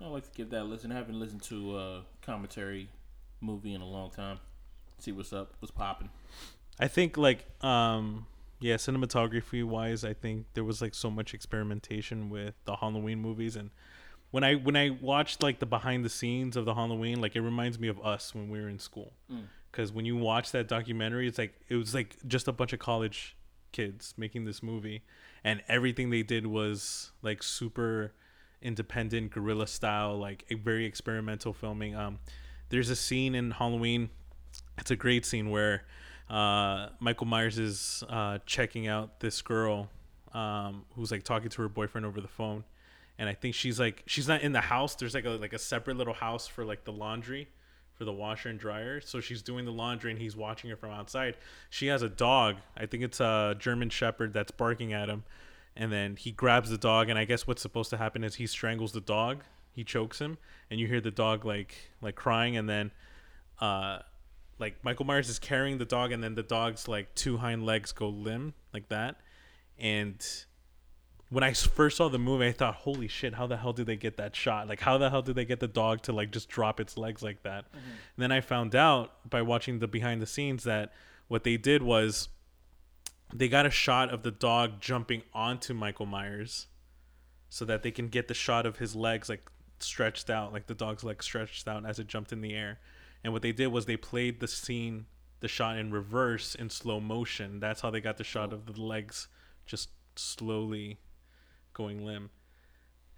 I'd 0.00 0.08
like 0.08 0.24
to 0.24 0.36
give 0.36 0.50
that 0.50 0.62
a 0.62 0.64
listen. 0.64 0.92
I 0.92 0.96
haven't 0.96 1.18
listened 1.18 1.42
to 1.44 1.78
a 1.78 2.02
commentary 2.20 2.90
movie 3.40 3.72
in 3.72 3.80
a 3.80 3.86
long 3.86 4.10
time. 4.10 4.38
See 4.98 5.12
what's 5.12 5.32
up, 5.32 5.54
what's 5.60 5.72
popping. 5.72 6.10
I 6.78 6.88
think 6.88 7.16
like 7.16 7.46
um 7.64 8.26
yeah, 8.58 8.76
cinematography 8.76 9.64
wise, 9.64 10.04
I 10.04 10.14
think 10.14 10.46
there 10.54 10.64
was 10.64 10.80
like 10.80 10.94
so 10.94 11.10
much 11.10 11.34
experimentation 11.34 12.30
with 12.30 12.54
the 12.64 12.76
Halloween 12.76 13.20
movies 13.20 13.54
and 13.56 13.70
when 14.36 14.44
I 14.44 14.54
when 14.54 14.76
I 14.76 14.90
watched 14.90 15.42
like 15.42 15.58
the 15.60 15.66
behind 15.66 16.04
the 16.04 16.10
scenes 16.10 16.56
of 16.56 16.64
the 16.66 16.74
Halloween, 16.74 17.20
like 17.22 17.36
it 17.36 17.40
reminds 17.40 17.78
me 17.78 17.88
of 17.88 17.98
us 18.04 18.34
when 18.34 18.50
we 18.50 18.60
were 18.60 18.68
in 18.68 18.78
school. 18.78 19.12
Cuz 19.72 19.92
when 19.92 20.04
you 20.04 20.16
watch 20.16 20.52
that 20.52 20.68
documentary, 20.68 21.26
it's 21.26 21.38
like 21.38 21.54
it 21.68 21.76
was 21.76 21.94
like 21.94 22.16
just 22.26 22.46
a 22.46 22.52
bunch 22.52 22.72
of 22.72 22.78
college 22.78 23.36
kids 23.72 24.14
making 24.16 24.44
this 24.44 24.62
movie 24.62 25.02
and 25.44 25.62
everything 25.68 26.10
they 26.10 26.22
did 26.22 26.46
was 26.46 27.12
like 27.22 27.42
super 27.42 28.12
independent 28.60 29.30
guerrilla 29.32 29.66
style, 29.66 30.16
like 30.28 30.44
a 30.50 30.54
very 30.54 30.84
experimental 30.84 31.52
filming. 31.52 31.94
Um 31.94 32.18
there's 32.68 32.90
a 32.90 32.96
scene 32.96 33.34
in 33.34 33.52
Halloween 33.52 34.10
it's 34.78 34.90
a 34.90 34.96
great 34.96 35.24
scene 35.24 35.50
where 35.50 35.84
uh, 36.28 36.88
Michael 37.00 37.26
Myers 37.26 37.58
is 37.58 38.04
uh, 38.08 38.38
checking 38.46 38.88
out 38.88 39.20
this 39.20 39.42
girl 39.42 39.88
um, 40.32 40.84
who's 40.94 41.10
like 41.10 41.22
talking 41.22 41.48
to 41.50 41.62
her 41.62 41.68
boyfriend 41.68 42.04
over 42.06 42.20
the 42.20 42.28
phone, 42.28 42.64
and 43.18 43.28
I 43.28 43.34
think 43.34 43.54
she's 43.54 43.80
like 43.80 44.02
she's 44.06 44.28
not 44.28 44.42
in 44.42 44.52
the 44.52 44.60
house. 44.60 44.94
There's 44.94 45.14
like 45.14 45.24
a 45.24 45.30
like 45.30 45.52
a 45.52 45.58
separate 45.58 45.96
little 45.96 46.14
house 46.14 46.46
for 46.46 46.64
like 46.64 46.84
the 46.84 46.92
laundry, 46.92 47.48
for 47.94 48.04
the 48.04 48.12
washer 48.12 48.48
and 48.48 48.58
dryer. 48.58 49.00
So 49.00 49.20
she's 49.20 49.42
doing 49.42 49.64
the 49.64 49.72
laundry 49.72 50.10
and 50.10 50.20
he's 50.20 50.36
watching 50.36 50.70
her 50.70 50.76
from 50.76 50.90
outside. 50.90 51.36
She 51.70 51.86
has 51.88 52.02
a 52.02 52.08
dog. 52.08 52.56
I 52.76 52.86
think 52.86 53.02
it's 53.02 53.20
a 53.20 53.56
German 53.58 53.90
Shepherd 53.90 54.32
that's 54.32 54.50
barking 54.50 54.92
at 54.92 55.08
him, 55.08 55.24
and 55.74 55.92
then 55.92 56.16
he 56.16 56.32
grabs 56.32 56.70
the 56.70 56.78
dog. 56.78 57.08
And 57.08 57.18
I 57.18 57.24
guess 57.24 57.46
what's 57.46 57.62
supposed 57.62 57.90
to 57.90 57.96
happen 57.96 58.22
is 58.24 58.36
he 58.36 58.46
strangles 58.46 58.92
the 58.92 59.00
dog. 59.00 59.44
He 59.72 59.84
chokes 59.84 60.20
him, 60.20 60.38
and 60.70 60.80
you 60.80 60.86
hear 60.86 61.00
the 61.00 61.10
dog 61.10 61.44
like 61.44 61.74
like 62.00 62.14
crying, 62.14 62.56
and 62.56 62.68
then. 62.68 62.92
Uh, 63.58 64.00
like 64.58 64.82
Michael 64.82 65.04
Myers 65.04 65.28
is 65.28 65.38
carrying 65.38 65.78
the 65.78 65.84
dog, 65.84 66.12
and 66.12 66.22
then 66.22 66.34
the 66.34 66.42
dog's 66.42 66.88
like 66.88 67.14
two 67.14 67.36
hind 67.36 67.64
legs 67.64 67.92
go 67.92 68.08
limb 68.08 68.54
like 68.72 68.88
that. 68.88 69.20
And 69.78 70.24
when 71.28 71.42
I 71.42 71.52
first 71.52 71.96
saw 71.96 72.08
the 72.08 72.18
movie, 72.18 72.46
I 72.46 72.52
thought, 72.52 72.76
"Holy 72.76 73.08
shit! 73.08 73.34
How 73.34 73.46
the 73.46 73.56
hell 73.56 73.72
did 73.72 73.86
they 73.86 73.96
get 73.96 74.16
that 74.18 74.36
shot? 74.36 74.68
Like, 74.68 74.80
how 74.80 74.96
the 74.98 75.10
hell 75.10 75.22
did 75.22 75.34
they 75.34 75.44
get 75.44 75.60
the 75.60 75.68
dog 75.68 76.02
to 76.02 76.12
like 76.12 76.30
just 76.30 76.48
drop 76.48 76.78
its 76.78 76.96
legs 76.96 77.22
like 77.22 77.42
that?" 77.42 77.66
Mm-hmm. 77.66 77.78
And 77.78 78.18
then 78.18 78.32
I 78.32 78.40
found 78.40 78.74
out 78.74 79.28
by 79.28 79.42
watching 79.42 79.80
the 79.80 79.88
behind 79.88 80.22
the 80.22 80.26
scenes 80.26 80.64
that 80.64 80.92
what 81.28 81.42
they 81.42 81.56
did 81.56 81.82
was 81.82 82.28
they 83.34 83.48
got 83.48 83.66
a 83.66 83.70
shot 83.70 84.10
of 84.10 84.22
the 84.22 84.30
dog 84.30 84.80
jumping 84.80 85.22
onto 85.34 85.74
Michael 85.74 86.06
Myers, 86.06 86.68
so 87.48 87.64
that 87.64 87.82
they 87.82 87.90
can 87.90 88.08
get 88.08 88.28
the 88.28 88.34
shot 88.34 88.64
of 88.66 88.78
his 88.78 88.94
legs 88.94 89.28
like 89.28 89.42
stretched 89.80 90.30
out, 90.30 90.52
like 90.52 90.68
the 90.68 90.74
dog's 90.74 91.02
legs 91.02 91.24
stretched 91.24 91.66
out 91.66 91.84
as 91.84 91.98
it 91.98 92.06
jumped 92.06 92.32
in 92.32 92.40
the 92.40 92.54
air. 92.54 92.78
And 93.24 93.32
what 93.32 93.42
they 93.42 93.52
did 93.52 93.68
was 93.68 93.86
they 93.86 93.96
played 93.96 94.38
the 94.38 94.48
scene 94.48 95.06
the 95.40 95.48
shot 95.48 95.76
in 95.76 95.90
reverse 95.90 96.54
in 96.54 96.70
slow 96.70 97.00
motion. 97.00 97.60
That's 97.60 97.80
how 97.80 97.90
they 97.90 98.00
got 98.00 98.16
the 98.16 98.24
shot 98.24 98.52
of 98.52 98.66
the 98.66 98.80
legs 98.80 99.28
just 99.66 99.90
slowly 100.14 100.98
going 101.76 102.04
limb. 102.04 102.30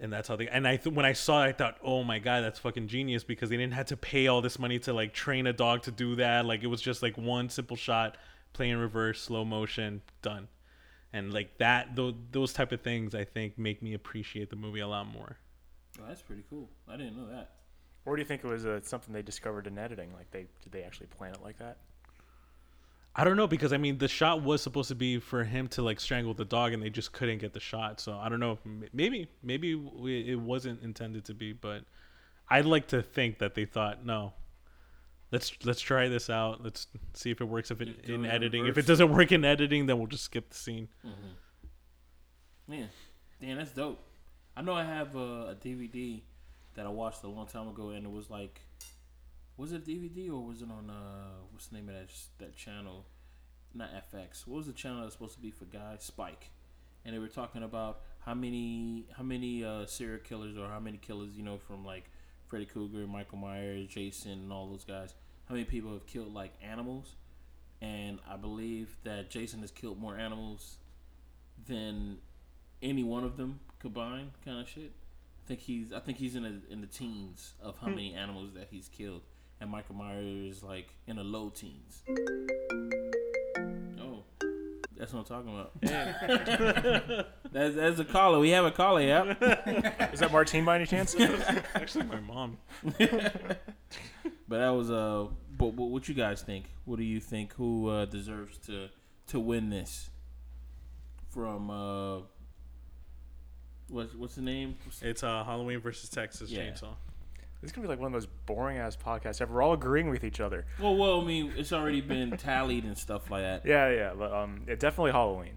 And 0.00 0.12
that's 0.12 0.28
how 0.28 0.36
they 0.36 0.46
and 0.48 0.66
I 0.66 0.76
th- 0.76 0.94
when 0.94 1.06
I 1.06 1.12
saw 1.12 1.44
it 1.44 1.48
I 1.48 1.52
thought, 1.52 1.78
"Oh 1.82 2.04
my 2.04 2.18
god, 2.18 2.44
that's 2.44 2.58
fucking 2.58 2.86
genius 2.86 3.24
because 3.24 3.50
they 3.50 3.56
didn't 3.56 3.72
have 3.74 3.86
to 3.86 3.96
pay 3.96 4.28
all 4.28 4.40
this 4.40 4.58
money 4.58 4.78
to 4.80 4.92
like 4.92 5.12
train 5.12 5.46
a 5.46 5.52
dog 5.52 5.82
to 5.82 5.90
do 5.90 6.16
that. 6.16 6.44
Like 6.44 6.62
it 6.62 6.68
was 6.68 6.80
just 6.80 7.02
like 7.02 7.16
one 7.18 7.48
simple 7.48 7.76
shot, 7.76 8.16
play 8.52 8.70
in 8.70 8.78
reverse, 8.78 9.20
slow 9.20 9.44
motion, 9.44 10.02
done." 10.22 10.48
And 11.12 11.32
like 11.32 11.58
that 11.58 11.96
those, 11.96 12.14
those 12.30 12.52
type 12.52 12.70
of 12.70 12.82
things 12.82 13.14
I 13.14 13.24
think 13.24 13.58
make 13.58 13.82
me 13.82 13.94
appreciate 13.94 14.50
the 14.50 14.56
movie 14.56 14.80
a 14.80 14.88
lot 14.88 15.06
more. 15.06 15.38
Oh, 16.00 16.04
that's 16.06 16.22
pretty 16.22 16.44
cool. 16.48 16.68
I 16.86 16.96
didn't 16.96 17.16
know 17.16 17.26
that. 17.28 17.50
Or 18.04 18.14
do 18.14 18.22
you 18.22 18.26
think 18.26 18.44
it 18.44 18.48
was 18.48 18.66
uh, 18.66 18.80
something 18.82 19.12
they 19.12 19.22
discovered 19.22 19.66
in 19.66 19.78
editing? 19.78 20.12
Like 20.12 20.30
they 20.30 20.46
did 20.62 20.72
they 20.72 20.82
actually 20.82 21.06
plan 21.08 21.32
it 21.32 21.42
like 21.42 21.58
that? 21.58 21.78
I 23.18 23.24
don't 23.24 23.36
know 23.36 23.48
because 23.48 23.72
I 23.72 23.78
mean 23.78 23.98
the 23.98 24.06
shot 24.06 24.42
was 24.42 24.62
supposed 24.62 24.88
to 24.90 24.94
be 24.94 25.18
for 25.18 25.42
him 25.42 25.66
to 25.68 25.82
like 25.82 25.98
strangle 25.98 26.34
the 26.34 26.44
dog 26.44 26.72
and 26.72 26.80
they 26.80 26.88
just 26.88 27.12
couldn't 27.12 27.38
get 27.38 27.52
the 27.52 27.58
shot. 27.58 28.00
So 28.00 28.16
I 28.16 28.28
don't 28.28 28.38
know. 28.38 28.60
Maybe 28.92 29.28
maybe 29.42 29.72
it 29.72 30.38
wasn't 30.38 30.82
intended 30.84 31.24
to 31.24 31.34
be, 31.34 31.52
but 31.52 31.82
I'd 32.48 32.64
like 32.64 32.86
to 32.88 33.02
think 33.02 33.40
that 33.40 33.56
they 33.56 33.64
thought 33.64 34.06
no. 34.06 34.34
Let's 35.32 35.52
let's 35.64 35.80
try 35.80 36.08
this 36.08 36.30
out. 36.30 36.62
Let's 36.62 36.86
see 37.12 37.32
if 37.32 37.40
it 37.40 37.44
works. 37.46 37.72
If 37.72 37.80
it 37.80 37.88
in 37.88 37.94
it 38.04 38.08
in 38.08 38.24
editing, 38.24 38.66
if 38.66 38.78
it 38.78 38.86
doesn't 38.86 39.12
work 39.12 39.32
in 39.32 39.44
editing, 39.44 39.86
then 39.86 39.98
we'll 39.98 40.06
just 40.06 40.24
skip 40.24 40.50
the 40.50 40.56
scene. 40.56 40.88
Mm-hmm. 41.04 42.72
Yeah, 42.72 42.86
damn, 43.40 43.58
that's 43.58 43.72
dope. 43.72 43.98
I 44.56 44.62
know 44.62 44.74
I 44.74 44.84
have 44.84 45.16
a, 45.16 45.48
a 45.50 45.56
DVD 45.60 46.22
that 46.74 46.86
I 46.86 46.88
watched 46.88 47.24
a 47.24 47.28
long 47.28 47.46
time 47.46 47.66
ago, 47.68 47.90
and 47.90 48.06
it 48.06 48.12
was 48.12 48.30
like, 48.30 48.60
was 49.58 49.72
it 49.72 49.84
DVD 49.84 50.30
or 50.30 50.46
was 50.46 50.62
it 50.62 50.68
on 50.70 50.88
uh, 50.88 51.42
what's 51.50 51.66
the 51.66 51.76
name 51.76 51.88
of 51.88 51.94
that 51.96 52.08
that 52.38 52.56
channel? 52.56 53.04
Not 53.74 53.90
FX. 54.12 54.46
What 54.46 54.56
was 54.58 54.66
the 54.66 54.72
channel 54.72 55.02
that's 55.02 55.12
supposed 55.12 55.34
to 55.34 55.40
be 55.40 55.50
for 55.50 55.66
guys? 55.66 56.02
Spike. 56.02 56.50
And 57.04 57.14
they 57.14 57.18
were 57.18 57.28
talking 57.28 57.62
about 57.62 58.00
how 58.20 58.34
many 58.34 59.06
how 59.16 59.24
many 59.24 59.64
uh, 59.64 59.84
serial 59.86 60.20
killers 60.20 60.56
or 60.56 60.68
how 60.68 60.80
many 60.80 60.96
killers 60.96 61.36
you 61.36 61.42
know 61.42 61.58
from 61.58 61.84
like 61.84 62.10
Freddy 62.46 62.64
Krueger, 62.64 63.06
Michael 63.06 63.38
Myers, 63.38 63.88
Jason, 63.88 64.32
and 64.32 64.52
all 64.52 64.68
those 64.68 64.84
guys. 64.84 65.14
How 65.48 65.54
many 65.54 65.64
people 65.64 65.92
have 65.92 66.06
killed 66.06 66.32
like 66.32 66.52
animals? 66.62 67.16
And 67.80 68.18
I 68.28 68.36
believe 68.36 68.96
that 69.04 69.30
Jason 69.30 69.60
has 69.60 69.70
killed 69.70 70.00
more 70.00 70.16
animals 70.16 70.78
than 71.66 72.18
any 72.82 73.02
one 73.02 73.24
of 73.24 73.36
them 73.36 73.60
combined, 73.78 74.32
kind 74.44 74.60
of 74.60 74.68
shit. 74.68 74.92
I 75.44 75.48
think 75.48 75.60
he's 75.60 75.92
I 75.92 76.00
think 76.00 76.18
he's 76.18 76.36
in 76.36 76.42
the 76.42 76.60
in 76.70 76.80
the 76.80 76.86
teens 76.86 77.54
of 77.62 77.78
how 77.78 77.88
many 77.88 78.14
animals 78.14 78.54
that 78.54 78.68
he's 78.70 78.88
killed, 78.88 79.22
and 79.60 79.70
Michael 79.70 79.94
Myers 79.96 80.62
like 80.62 80.88
in 81.06 81.16
the 81.16 81.24
low 81.24 81.50
teens. 81.50 82.02
Oh, 84.00 84.22
that's 84.96 85.12
what 85.12 85.20
I'm 85.20 85.24
talking 85.24 85.54
about. 85.54 85.72
that's 87.52 87.74
that's 87.74 87.98
a 88.00 88.04
caller. 88.04 88.38
We 88.38 88.50
have 88.50 88.64
a 88.64 88.70
caller. 88.70 89.00
Yep. 89.02 89.42
Is 90.12 90.20
that 90.20 90.30
Martine 90.32 90.64
by 90.64 90.76
any 90.76 90.86
chance? 90.86 91.14
Actually, 91.74 92.04
my 92.06 92.20
mom. 92.20 92.58
But 94.48 94.58
that 94.58 94.70
was 94.70 94.90
uh. 94.90 95.26
But, 95.56 95.74
but 95.74 95.86
what 95.86 96.08
you 96.08 96.14
guys 96.14 96.42
think? 96.42 96.66
What 96.84 96.98
do 96.98 97.04
you 97.04 97.18
think? 97.20 97.52
Who 97.54 97.88
uh, 97.88 98.04
deserves 98.04 98.58
to 98.66 98.88
to 99.28 99.40
win 99.40 99.70
this? 99.70 100.10
From 101.30 101.70
uh. 101.70 102.18
What's 103.88 104.14
what's 104.14 104.34
the 104.36 104.42
name? 104.42 104.76
It's 105.02 105.22
uh, 105.22 105.42
Halloween 105.44 105.80
versus 105.80 106.10
Texas 106.10 106.50
Yeah. 106.50 106.60
Chainsaw. 106.70 106.94
This 107.60 107.70
is 107.70 107.72
gonna 107.72 107.86
be 107.86 107.90
like 107.90 107.98
one 107.98 108.06
of 108.06 108.12
those 108.12 108.28
boring 108.46 108.78
ass 108.78 108.96
podcasts 108.96 109.40
ever. 109.40 109.54
We're 109.54 109.62
all 109.62 109.72
agreeing 109.72 110.10
with 110.10 110.22
each 110.22 110.40
other. 110.40 110.64
Well, 110.80 110.96
well, 110.96 111.20
I 111.20 111.24
mean, 111.24 111.52
it's 111.56 111.72
already 111.72 112.00
been 112.00 112.36
tallied 112.36 112.84
and 112.84 112.96
stuff 112.96 113.30
like 113.30 113.42
that. 113.42 113.66
Yeah, 113.66 113.90
yeah. 113.90 114.12
But, 114.16 114.32
um, 114.32 114.62
it 114.66 114.78
definitely 114.78 115.10
Halloween. 115.10 115.56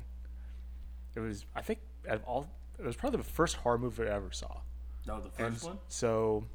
It 1.16 1.20
was, 1.20 1.46
I 1.56 1.62
think, 1.62 1.80
out 2.10 2.16
of 2.16 2.24
all, 2.24 2.50
it 2.80 2.86
was 2.86 2.96
probably 2.96 3.18
the 3.18 3.24
first 3.24 3.58
horror 3.58 3.78
movie 3.78 4.04
I 4.04 4.16
ever 4.16 4.32
saw. 4.32 4.62
That 5.06 5.16
was 5.16 5.26
the 5.26 5.44
And 5.44 5.54
first 5.54 5.66
one. 5.66 5.80
So, 5.90 6.46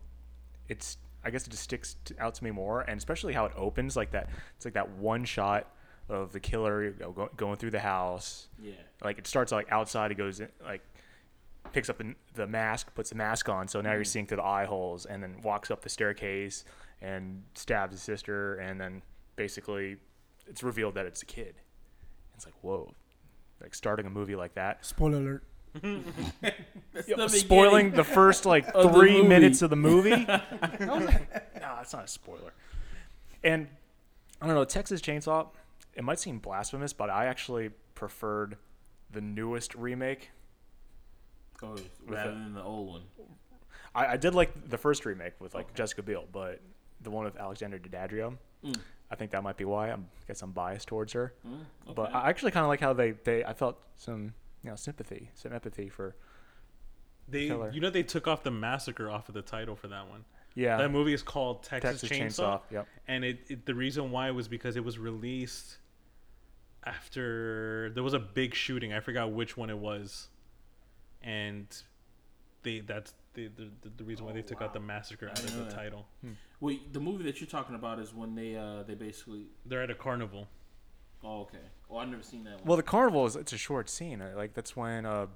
it's, 0.69 0.99
I 1.25 1.31
guess 1.31 1.47
it 1.47 1.51
just 1.51 1.63
sticks 1.63 1.97
to, 2.07 2.15
out 2.21 2.35
to 2.35 2.45
me 2.45 2.51
more, 2.51 2.81
and 2.81 2.99
especially 2.99 3.33
how 3.33 3.45
it 3.45 3.53
opens, 3.57 3.97
like 3.97 4.11
that. 4.13 4.31
It's 4.57 4.65
like 4.65 4.75
that 4.75 4.91
one 4.93 5.25
shot 5.25 5.71
of 6.09 6.33
the 6.33 6.41
killer 6.41 6.85
you 6.85 6.95
know, 7.01 7.13
go, 7.13 7.31
going 7.37 7.57
through 7.57 7.73
the 7.73 7.81
house. 7.81 8.49
Yeah. 8.61 8.73
Like 9.03 9.19
it 9.19 9.27
starts 9.27 9.53
like 9.53 9.71
outside. 9.71 10.11
He 10.11 10.15
goes 10.17 10.41
in, 10.41 10.49
like 10.65 10.83
picks 11.73 11.89
up 11.89 11.99
the, 11.99 12.15
the 12.35 12.47
mask, 12.47 12.95
puts 12.95 13.11
the 13.11 13.17
mask 13.17 13.49
on, 13.49 13.69
so 13.69 13.81
now 13.81 13.93
you're 13.93 14.03
mm. 14.03 14.07
seeing 14.07 14.27
through 14.27 14.39
the 14.39 14.45
eye 14.45 14.65
holes, 14.65 15.07
and 15.07 15.23
then 15.23 15.41
walks 15.43 15.71
up 15.71 15.83
the 15.83 15.89
staircase 15.89 16.65
and 17.01 17.43
stabs 17.55 17.93
his 17.93 18.03
sister, 18.03 18.57
and 18.57 18.81
then 18.81 19.03
basically 19.37 19.97
it's 20.47 20.63
revealed 20.63 20.95
that 20.95 21.07
it's 21.07 21.23
a 21.23 21.27
kid. 21.27 21.55
It's 22.35 22.45
like 22.45 22.55
whoa, 22.63 22.93
like 23.61 23.75
starting 23.75 24.07
a 24.07 24.11
movie 24.11 24.37
like 24.37 24.55
that, 24.55 24.85
Spoiler 24.85 25.19
alert. 25.19 25.45
That's 26.93 27.09
Yeah, 27.09 27.17
the 27.17 27.29
spoiling 27.29 27.91
the 27.91 28.05
first 28.05 28.47
like 28.47 28.67
Of 28.75 28.93
the 28.93 28.99
three 28.99 29.17
movie. 29.17 29.29
minutes 29.29 29.63
of 29.63 29.71
the 29.71 29.77
movie. 29.77 30.11
no, 30.81 31.09
that's 31.61 31.93
not 31.93 32.05
a 32.05 32.09
spoiler. 32.09 32.53
And 33.45 33.69
I 34.41 34.47
don't 34.47 34.55
know, 34.55 34.65
Texas 34.65 35.01
Chainsaw. 35.01 35.49
It 35.95 36.05
might 36.05 36.19
seem 36.19 36.39
blasphemous, 36.39 36.93
but 36.93 37.11
I 37.11 37.27
actually 37.27 37.71
preferred 37.95 38.57
the 39.11 39.21
newest 39.21 39.75
remake. 39.75 40.31
Oh, 41.62 41.71
With 41.73 41.88
rather 42.07 42.31
the- 42.33 42.37
than 42.38 42.55
the 42.55 42.62
old 42.62 42.88
one. 42.88 43.03
I, 43.95 44.07
I 44.12 44.16
did 44.16 44.35
like 44.35 44.69
the 44.69 44.77
first 44.79 45.07
remake 45.07 45.33
with 45.40 45.55
like 45.55 45.66
Okay. 45.66 45.75
Jessica 45.77 46.03
Biel, 46.03 46.25
but 46.31 46.61
the 47.01 47.11
one 47.11 47.25
with 47.25 47.37
Alexandra 47.37 47.79
Daddario, 47.79 48.37
Mm. 48.64 48.77
I 49.11 49.14
think 49.14 49.31
that 49.31 49.42
might 49.42 49.57
be 49.57 49.64
why. 49.64 49.90
I'm 49.90 50.09
I 50.21 50.25
guess 50.29 50.42
I'm 50.42 50.51
biased 50.53 50.88
towards 50.88 51.12
her. 51.12 51.33
Mm, 51.47 51.95
But 51.95 52.09
okay. 52.09 52.12
I 52.19 52.29
actually 52.29 52.51
kind 52.51 52.64
of 52.64 52.69
like 52.69 52.81
how 52.81 52.92
they, 52.92 53.12
they 53.12 53.45
I 53.45 53.53
felt 53.55 53.79
some 53.97 54.35
you 54.64 54.71
know 54.71 54.77
sympathy, 54.77 55.31
some 55.35 55.53
empathy 55.53 55.88
for 55.88 56.16
They, 57.29 57.47
Killer. 57.49 57.71
you 57.73 57.81
know, 57.81 57.90
they 57.90 58.03
took 58.03 58.27
off 58.27 58.42
the 58.42 58.51
massacre 58.51 59.09
off 59.11 59.29
of 59.29 59.35
the 59.35 59.42
title 59.42 59.77
for 59.77 59.88
that 59.88 60.09
one. 60.09 60.25
yeah 60.55 60.77
That 60.79 60.90
movie 60.90 61.12
is 61.12 61.23
called 61.23 61.62
Texas, 61.62 62.01
Texas 62.01 62.19
Chainsaw, 62.19 62.59
Chainsaw. 62.59 62.61
Yep. 62.73 62.87
and 63.09 63.25
it, 63.25 63.38
it 63.49 63.66
the 63.66 63.75
reason 63.75 64.11
why 64.11 64.31
was 64.33 64.49
because 64.49 64.77
it 64.77 64.85
was 64.85 64.99
released 64.99 65.77
after 66.85 67.90
there 67.95 68.03
was 68.03 68.14
a 68.14 68.19
big 68.19 68.55
shooting. 68.55 68.92
I 68.92 69.01
forgot 69.01 69.33
which 69.33 69.57
one 69.57 69.71
it 69.71 69.79
was, 69.79 70.29
and 71.27 71.67
they 72.62 72.81
that's 72.81 73.12
the 73.35 73.49
the, 73.49 73.69
the, 73.83 73.91
the 73.99 74.05
reason 74.05 74.25
why 74.25 74.33
they 74.33 74.39
Oh, 74.39 74.43
took 74.43 74.61
wow. 74.61 74.67
out 74.67 74.73
the 74.73 74.81
massacre 74.81 75.29
out 75.29 75.39
of 75.39 75.53
the 75.55 75.65
that. 75.65 75.75
title. 75.75 76.07
Wait, 76.61 76.93
the 76.95 77.01
movie 77.01 77.25
that 77.25 77.39
you're 77.41 77.47
talking 77.49 77.75
about 77.75 77.99
is 77.99 78.15
when 78.15 78.35
they 78.35 78.57
uh 78.57 78.83
they 78.85 78.95
basically. 78.95 79.45
They're 79.67 79.83
at 79.83 79.91
a 79.91 79.95
carnival. 79.95 80.49
Oh, 81.23 81.41
okay. 81.43 81.59
Oh, 81.91 81.99
I've 81.99 82.09
never 82.09 82.23
seen 82.23 82.45
that 82.45 82.55
one. 82.59 82.62
Well, 82.65 82.77
the 82.77 82.83
carnival 82.83 83.27
is 83.27 83.37
it's 83.37 83.53
a 83.53 83.59
short 83.59 83.89
scene. 83.91 84.21
uh, 84.23 84.33
Like 84.37 84.55
that's 84.55 84.75
when 84.77 85.05
uh, 85.05 85.27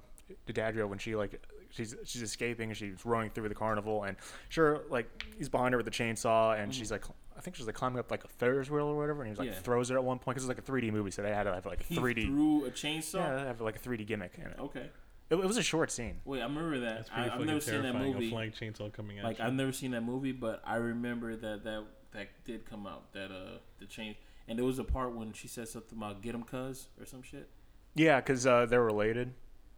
Daddario 0.47 0.87
when 0.87 0.97
she 0.99 1.15
like 1.15 1.41
she's 1.69 1.95
she's 2.05 2.21
escaping 2.21 2.69
and 2.69 2.77
she's 2.77 3.05
running 3.05 3.29
through 3.31 3.49
the 3.49 3.55
carnival 3.55 4.03
and 4.03 4.17
sure 4.49 4.81
like 4.89 5.07
he's 5.37 5.49
behind 5.49 5.73
her 5.73 5.77
with 5.77 5.85
the 5.85 5.91
chainsaw 5.91 6.57
and 6.61 6.73
she's 6.73 6.91
like 6.91 7.03
I 7.37 7.41
think 7.41 7.55
she's 7.55 7.65
like 7.65 7.75
climbing 7.75 7.99
up 7.99 8.11
like 8.11 8.23
a 8.23 8.27
Ferris 8.27 8.69
wheel 8.69 8.87
or 8.87 8.95
whatever 8.97 9.21
and 9.21 9.29
he's 9.29 9.39
like 9.39 9.47
Mm-hmm. 9.49 9.55
Yeah. 9.55 9.61
throws 9.61 9.89
it 9.91 9.95
at 9.95 10.03
one 10.03 10.19
point 10.19 10.35
because 10.35 10.49
it's 10.49 10.57
like 10.57 10.67
a 10.67 10.71
3D 10.71 10.91
movie 10.91 11.11
so 11.11 11.21
they 11.21 11.29
had 11.33 11.43
to 11.43 11.53
have 11.53 11.65
like 11.65 11.81
a 11.81 11.83
he 11.83 11.95
3D 11.97 12.25
threw 12.25 12.65
a 12.65 12.71
chainsaw. 12.71 13.15
yeah 13.15 13.35
they 13.35 13.41
have 13.47 13.61
like 13.61 13.75
a 13.77 13.79
3D 13.79 14.05
gimmick 14.05 14.33
in 14.37 14.45
it. 14.47 14.57
Okay. 14.59 14.89
It, 15.31 15.35
it 15.35 15.47
was 15.47 15.55
a 15.55 15.63
short 15.63 15.89
scene. 15.91 16.19
Wait, 16.25 16.41
I 16.41 16.43
remember 16.43 16.79
that. 16.81 17.07
I, 17.13 17.29
I've 17.29 17.45
never 17.45 17.61
seen 17.61 17.83
that 17.83 17.95
movie. 17.95 18.27
A 18.27 18.29
flying 18.29 18.51
chainsaw 18.51 18.91
coming 18.91 19.17
at 19.17 19.23
Like 19.23 19.39
you. 19.39 19.45
I've 19.45 19.53
never 19.53 19.71
seen 19.71 19.91
that 19.91 20.01
movie, 20.03 20.33
but 20.33 20.61
I 20.65 20.75
remember 20.75 21.37
that 21.37 21.63
that 21.63 21.83
that 22.11 22.27
did 22.43 22.69
come 22.69 22.85
out. 22.85 23.13
That 23.13 23.31
uh 23.31 23.59
the 23.79 23.85
chain, 23.85 24.15
and 24.49 24.59
there 24.59 24.65
was 24.65 24.77
a 24.77 24.83
part 24.83 25.15
when 25.15 25.31
she 25.31 25.47
said 25.47 25.69
something 25.69 25.97
about 25.97 26.21
"get 26.21 26.35
him, 26.35 26.43
cuz" 26.43 26.89
or 26.99 27.05
some 27.05 27.23
shit. 27.23 27.49
Yeah, 27.95 28.19
because 28.19 28.45
uh, 28.45 28.65
they're 28.65 28.83
related. 28.83 29.33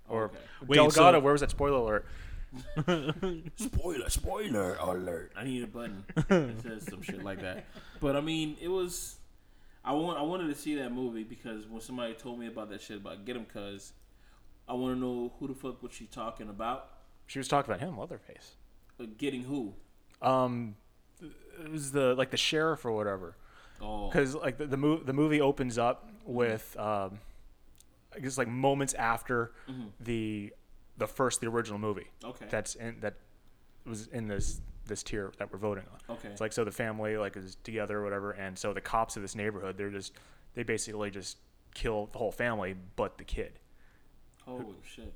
Or 0.10 0.26
Okay. 0.26 0.38
Wait, 0.68 0.76
Delgado, 0.76 1.20
so- 1.20 1.24
where 1.24 1.34
was 1.34 1.42
that 1.42 1.52
spoiler 1.52 1.78
alert? 1.78 2.06
Spoiler, 3.56 4.10
spoiler 4.10 4.76
alert! 4.76 5.32
I 5.36 5.44
need 5.44 5.64
a 5.64 5.68
button 5.68 6.04
that 6.16 6.62
says 6.62 6.86
some 6.88 7.02
shit 7.02 7.24
like 7.24 7.42
that. 7.42 7.66
But 8.00 8.16
I 8.16 8.22
mean, 8.22 8.58
it 8.62 8.68
was. 8.68 9.16
I 9.86 9.94
want. 9.94 10.20
I 10.20 10.24
wanted 10.24 10.48
to 10.48 10.56
see 10.56 10.76
that 10.76 10.92
movie 10.92 11.24
because 11.24 11.68
when 11.68 11.82
somebody 11.82 12.14
told 12.14 12.40
me 12.40 12.48
about 12.48 12.70
that 12.70 12.82
shit 12.82 12.98
about 12.98 13.26
"get 13.26 13.36
him, 13.36 13.46
cuz," 13.46 13.94
I 14.68 14.74
want 14.74 14.96
to 14.96 15.00
know 15.00 15.34
who 15.40 15.48
the 15.48 15.54
fuck 15.54 15.82
was 15.84 15.94
she 15.94 16.06
talking 16.06 16.50
about? 16.50 16.90
She 17.28 17.40
was 17.40 17.48
talking 17.48 17.74
about 17.74 17.80
him, 17.86 17.98
Leatherface. 17.98 18.56
Uh, 19.00 19.06
getting 19.18 19.44
who? 19.44 19.74
Um, 20.22 20.76
it 21.22 21.70
was 21.72 21.92
the 21.92 22.14
like 22.16 22.32
the 22.32 22.38
sheriff 22.38 22.86
or 22.86 22.92
whatever. 22.92 23.36
Oh, 23.82 24.08
because 24.10 24.36
like 24.36 24.58
the 24.58 24.66
the, 24.66 24.78
mov- 24.78 25.06
the 25.06 25.14
movie 25.14 25.42
opens 25.42 25.78
up 25.78 26.10
with 26.26 26.76
um, 26.80 27.20
I 28.16 28.20
guess 28.20 28.38
like 28.38 28.48
moments 28.48 28.94
after 28.94 29.52
Mhm. 29.70 29.90
the 30.00 30.54
the 30.98 31.08
first 31.08 31.42
the 31.42 31.48
original 31.48 31.80
movie 31.80 32.08
okay, 32.24 32.46
that's 32.50 32.76
in 32.76 33.00
that 33.02 33.16
was 33.86 34.08
in 34.08 34.28
this 34.28 34.62
this 34.86 35.02
tier 35.04 35.32
that 35.40 35.52
we're 35.52 35.58
voting 35.60 35.86
on. 35.92 36.16
okay. 36.16 36.28
It's 36.30 36.40
like 36.42 36.54
so 36.54 36.64
the 36.64 36.72
family 36.72 37.18
like 37.18 37.36
is 37.36 37.58
together 37.64 38.00
or 38.00 38.04
whatever, 38.04 38.32
and 38.32 38.58
so 38.58 38.74
the 38.74 38.82
cops 38.82 39.16
of 39.16 39.22
this 39.22 39.36
neighborhood 39.36 39.78
they're 39.78 39.90
just 39.90 40.14
they 40.54 40.64
basically 40.64 41.10
just 41.10 41.38
kill 41.74 42.06
the 42.12 42.18
whole 42.20 42.32
family 42.32 42.76
but 42.96 43.18
the 43.18 43.24
kid. 43.24 43.60
Holy 44.46 44.76
shit. 44.84 45.14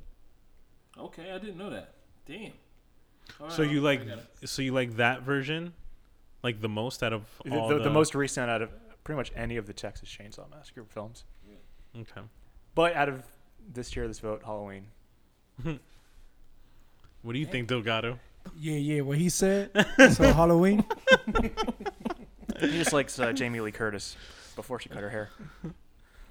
Okay, 0.97 1.31
I 1.31 1.37
didn't 1.37 1.57
know 1.57 1.69
that. 1.69 1.93
Damn. 2.27 2.51
All 3.41 3.49
so 3.49 3.63
right, 3.63 3.71
you 3.71 3.81
like 3.81 4.01
so 4.45 4.61
you 4.61 4.73
like 4.73 4.95
that 4.97 5.21
version, 5.21 5.73
like 6.43 6.61
the 6.61 6.69
most 6.69 7.03
out 7.03 7.13
of 7.13 7.23
The, 7.43 7.51
all 7.57 7.67
the, 7.67 7.77
the, 7.77 7.83
the 7.85 7.89
most 7.89 8.15
recent 8.15 8.49
out 8.49 8.61
of 8.61 8.69
pretty 9.03 9.17
much 9.17 9.31
any 9.35 9.57
of 9.57 9.67
the 9.67 9.73
Texas 9.73 10.09
Chainsaw 10.09 10.49
Massacre 10.49 10.85
films. 10.89 11.25
Okay. 11.95 12.21
But 12.75 12.95
out 12.95 13.09
of 13.09 13.23
this 13.73 13.95
year, 13.95 14.07
this 14.07 14.19
vote, 14.19 14.43
Halloween. 14.45 14.87
What 17.23 17.33
do 17.33 17.39
you 17.39 17.45
think, 17.45 17.67
Delgado? 17.67 18.19
Yeah, 18.57 18.75
yeah. 18.77 19.01
What 19.01 19.17
he 19.17 19.27
said. 19.27 19.71
so 20.13 20.23
Halloween. 20.33 20.85
He 22.59 22.69
just 22.69 22.93
likes 22.93 23.19
uh, 23.19 23.33
Jamie 23.33 23.59
Lee 23.59 23.71
Curtis 23.71 24.15
before 24.55 24.79
she 24.79 24.87
cut 24.87 25.01
her 25.01 25.09
hair. 25.09 25.29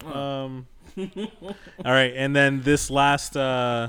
Um. 0.06 0.66
all 0.96 1.92
right, 1.92 2.12
and 2.14 2.34
then 2.34 2.62
this 2.62 2.90
last 2.90 3.36
uh, 3.36 3.88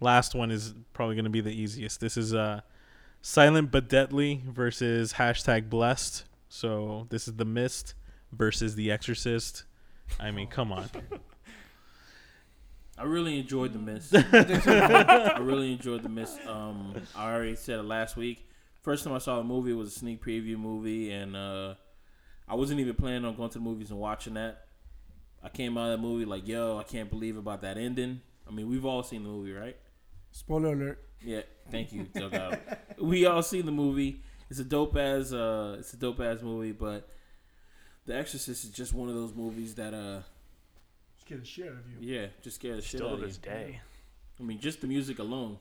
last 0.00 0.34
one 0.34 0.50
is 0.50 0.74
probably 0.92 1.14
going 1.14 1.24
to 1.24 1.30
be 1.30 1.40
the 1.40 1.52
easiest. 1.52 2.00
This 2.00 2.16
is 2.16 2.34
uh, 2.34 2.62
Silent 3.22 3.70
but 3.70 3.88
Deadly 3.88 4.42
versus 4.46 5.14
hashtag 5.14 5.68
Blessed. 5.68 6.24
So 6.48 7.06
this 7.10 7.28
is 7.28 7.34
The 7.34 7.44
Mist 7.44 7.94
versus 8.32 8.74
The 8.74 8.90
Exorcist. 8.90 9.64
I 10.20 10.30
mean, 10.30 10.48
come 10.48 10.72
on. 10.72 10.88
I 12.98 13.04
really 13.04 13.38
enjoyed 13.38 13.74
the 13.74 13.78
mist. 13.78 14.14
I 14.32 15.38
really 15.38 15.72
enjoyed 15.72 16.02
the 16.02 16.08
mist. 16.08 16.38
Um, 16.46 16.94
I 17.14 17.30
already 17.32 17.56
said 17.56 17.78
it 17.78 17.82
last 17.82 18.16
week. 18.16 18.48
First 18.82 19.04
time 19.04 19.12
I 19.12 19.18
saw 19.18 19.36
the 19.38 19.44
movie 19.44 19.72
it 19.72 19.74
was 19.74 19.88
a 19.88 19.98
sneak 19.98 20.24
preview 20.24 20.56
movie, 20.56 21.10
and 21.10 21.36
uh, 21.36 21.74
I 22.48 22.54
wasn't 22.54 22.80
even 22.80 22.94
planning 22.94 23.24
on 23.24 23.34
going 23.36 23.50
to 23.50 23.58
the 23.58 23.64
movies 23.64 23.90
and 23.90 23.98
watching 23.98 24.34
that. 24.34 24.65
I 25.46 25.48
came 25.48 25.78
out 25.78 25.92
of 25.92 26.00
that 26.00 26.02
movie 26.04 26.24
like, 26.24 26.48
yo, 26.48 26.76
I 26.76 26.82
can't 26.82 27.08
believe 27.08 27.36
about 27.36 27.62
that 27.62 27.78
ending. 27.78 28.20
I 28.48 28.50
mean, 28.50 28.68
we've 28.68 28.84
all 28.84 29.04
seen 29.04 29.22
the 29.22 29.28
movie, 29.28 29.52
right? 29.52 29.76
Spoiler 30.32 30.72
alert. 30.72 30.98
Yeah, 31.24 31.42
thank 31.70 31.92
you, 31.92 32.08
we 33.00 33.26
all 33.26 33.42
seen 33.44 33.64
the 33.64 33.70
movie. 33.72 34.22
It's 34.50 34.58
a 34.58 34.64
dope 34.64 34.96
as 34.96 35.32
uh, 35.32 35.76
it's 35.78 35.92
a 35.92 35.96
dope 35.96 36.18
ass 36.20 36.42
movie, 36.42 36.72
but 36.72 37.08
The 38.06 38.16
Exorcist 38.16 38.64
is 38.64 38.70
just 38.70 38.92
one 38.92 39.08
of 39.08 39.14
those 39.14 39.34
movies 39.34 39.76
that, 39.76 39.94
uh, 39.94 40.22
Scared 41.20 41.42
the 41.42 41.46
shit 41.46 41.66
out 41.66 41.72
of 41.74 42.02
you. 42.02 42.14
yeah, 42.14 42.26
just 42.42 42.56
scare 42.56 42.74
the 42.74 42.82
shit 42.82 42.98
Still 42.98 43.10
out 43.10 43.18
to 43.18 43.22
of 43.22 43.28
this 43.28 43.38
day. 43.38 43.80
I 44.40 44.42
mean, 44.42 44.58
just 44.58 44.80
the 44.80 44.88
music 44.88 45.20
alone. 45.20 45.58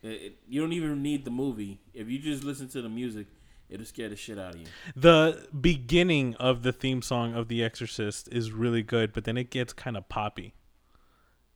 It, 0.00 0.08
it, 0.08 0.38
you 0.48 0.60
don't 0.60 0.72
even 0.72 1.02
need 1.02 1.24
the 1.24 1.30
movie. 1.32 1.80
If 1.92 2.08
you 2.08 2.20
just 2.20 2.44
listen 2.44 2.68
to 2.68 2.82
the 2.82 2.88
music, 2.88 3.26
it'll 3.72 3.86
scare 3.86 4.08
the 4.08 4.16
shit 4.16 4.38
out 4.38 4.54
of 4.54 4.60
you. 4.60 4.66
The 4.94 5.48
beginning 5.58 6.34
of 6.36 6.62
the 6.62 6.72
theme 6.72 7.02
song 7.02 7.34
of 7.34 7.48
The 7.48 7.64
Exorcist 7.64 8.28
is 8.30 8.52
really 8.52 8.82
good, 8.82 9.12
but 9.12 9.24
then 9.24 9.36
it 9.36 9.50
gets 9.50 9.72
kind 9.72 9.96
of 9.96 10.08
poppy. 10.08 10.54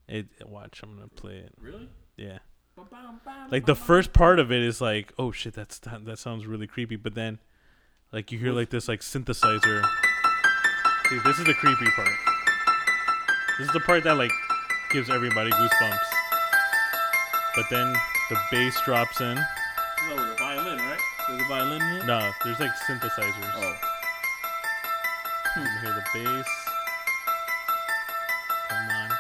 It 0.09 0.27
watch, 0.47 0.81
I'm 0.83 0.95
gonna 0.95 1.09
play 1.09 1.37
it. 1.37 1.53
Really? 1.61 1.89
Yeah. 2.17 2.39
Like 3.51 3.67
the 3.67 3.75
first 3.75 4.13
part 4.13 4.39
of 4.39 4.53
it 4.53 4.63
is 4.63 4.81
like, 4.81 5.13
oh 5.19 5.33
shit, 5.33 5.55
that's 5.55 5.79
that, 5.81 6.05
that 6.05 6.19
sounds 6.19 6.47
really 6.47 6.67
creepy. 6.67 6.97
But 6.97 7.15
then, 7.15 7.39
like 8.13 8.33
you 8.33 8.39
hear 8.39 8.53
like 8.53 8.71
this 8.71 8.89
like 8.89 9.01
synthesizer. 9.01 9.85
See, 11.09 11.19
this 11.25 11.39
is 11.39 11.47
the 11.47 11.55
creepy 11.55 11.87
part. 11.91 12.09
This 13.59 13.69
is 13.69 13.73
the 13.73 13.81
part 13.81 14.05
that 14.05 14.17
like 14.17 14.31
gives 14.93 15.11
everybody 15.11 15.51
goosebumps. 15.51 15.99
But 17.55 17.65
then 17.71 17.95
the 18.29 18.39
bass 18.51 18.79
drops 18.85 19.21
in. 19.21 19.39
There's 21.29 21.41
a 21.41 21.45
violin 21.45 21.83
in 21.83 21.97
it? 21.99 22.07
No, 22.07 22.31
there's 22.45 22.61
like 22.61 22.71
synthesizers. 22.89 23.53
Oh. 23.57 23.75
You 25.57 25.63
can 25.63 25.79
hear 25.83 25.95
the 25.95 26.05
bass. 26.15 26.47
Come 28.69 28.89
on. 28.91 29.11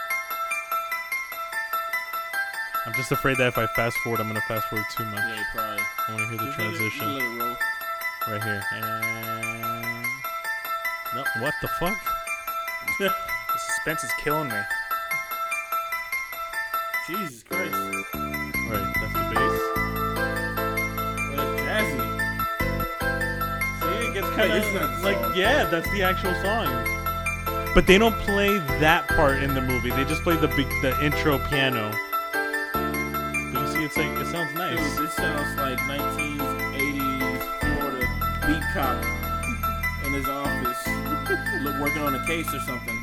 I'm 2.86 2.92
just 2.94 3.10
afraid 3.10 3.36
that 3.38 3.48
if 3.48 3.58
I 3.58 3.66
fast 3.68 3.96
forward, 3.98 4.20
I'm 4.20 4.28
gonna 4.28 4.40
fast 4.42 4.68
forward 4.68 4.86
too 4.96 5.04
much. 5.06 5.18
Yeah, 5.28 5.42
probably. 5.54 5.82
I 6.08 6.12
want 6.12 6.22
to 6.22 6.28
hear 6.28 6.38
the 6.38 6.44
Just 6.46 6.58
let 6.58 6.66
it- 6.66 6.78
just 6.78 6.96
transition 6.96 7.14
let 7.14 7.22
it 7.22 7.42
roll. 7.42 7.56
right 8.28 8.42
here. 8.44 8.62
And 8.74 10.06
no, 11.14 11.24
what 11.42 11.54
the 11.62 11.68
fuck? 11.80 11.96
The 13.56 13.58
suspense 13.58 14.04
is 14.04 14.10
killing 14.22 14.48
me. 14.48 14.60
Jesus 17.08 17.42
Christ. 17.42 17.74
All 17.74 18.20
right, 18.20 18.94
that's 19.00 19.12
the 19.14 19.34
bass. 19.34 19.55
Kind 24.36 24.52
this 24.52 24.66
is 24.66 24.74
not 24.74 24.82
of 24.84 25.02
like 25.02 25.16
song. 25.16 25.32
yeah, 25.34 25.64
that's 25.64 25.90
the 25.90 26.02
actual 26.02 26.34
song. 26.42 26.68
But 27.74 27.86
they 27.86 27.98
don't 27.98 28.16
play 28.20 28.58
that 28.80 29.06
part 29.08 29.42
in 29.42 29.54
the 29.54 29.60
movie. 29.60 29.90
They 29.90 30.04
just 30.04 30.22
play 30.22 30.36
the 30.36 30.48
big, 30.48 30.68
the 30.80 30.96
intro 31.04 31.38
piano. 31.48 31.90
But 32.72 33.60
you 33.60 33.66
see, 33.68 33.84
it's 33.84 33.96
like 33.96 34.06
it 34.18 34.26
sounds 34.26 34.54
nice. 34.54 34.76
Dude, 34.76 34.80
nice. 34.80 34.98
this 34.98 35.14
sounds 35.14 35.56
like 35.58 35.78
1980s 35.78 37.60
Florida 37.60 38.06
beat 38.46 38.62
cop 38.72 39.04
in 40.06 40.12
his 40.12 40.28
office, 40.28 40.86
look, 41.62 41.80
working 41.80 42.02
on 42.02 42.14
a 42.14 42.26
case 42.26 42.52
or 42.54 42.60
something. 42.60 42.96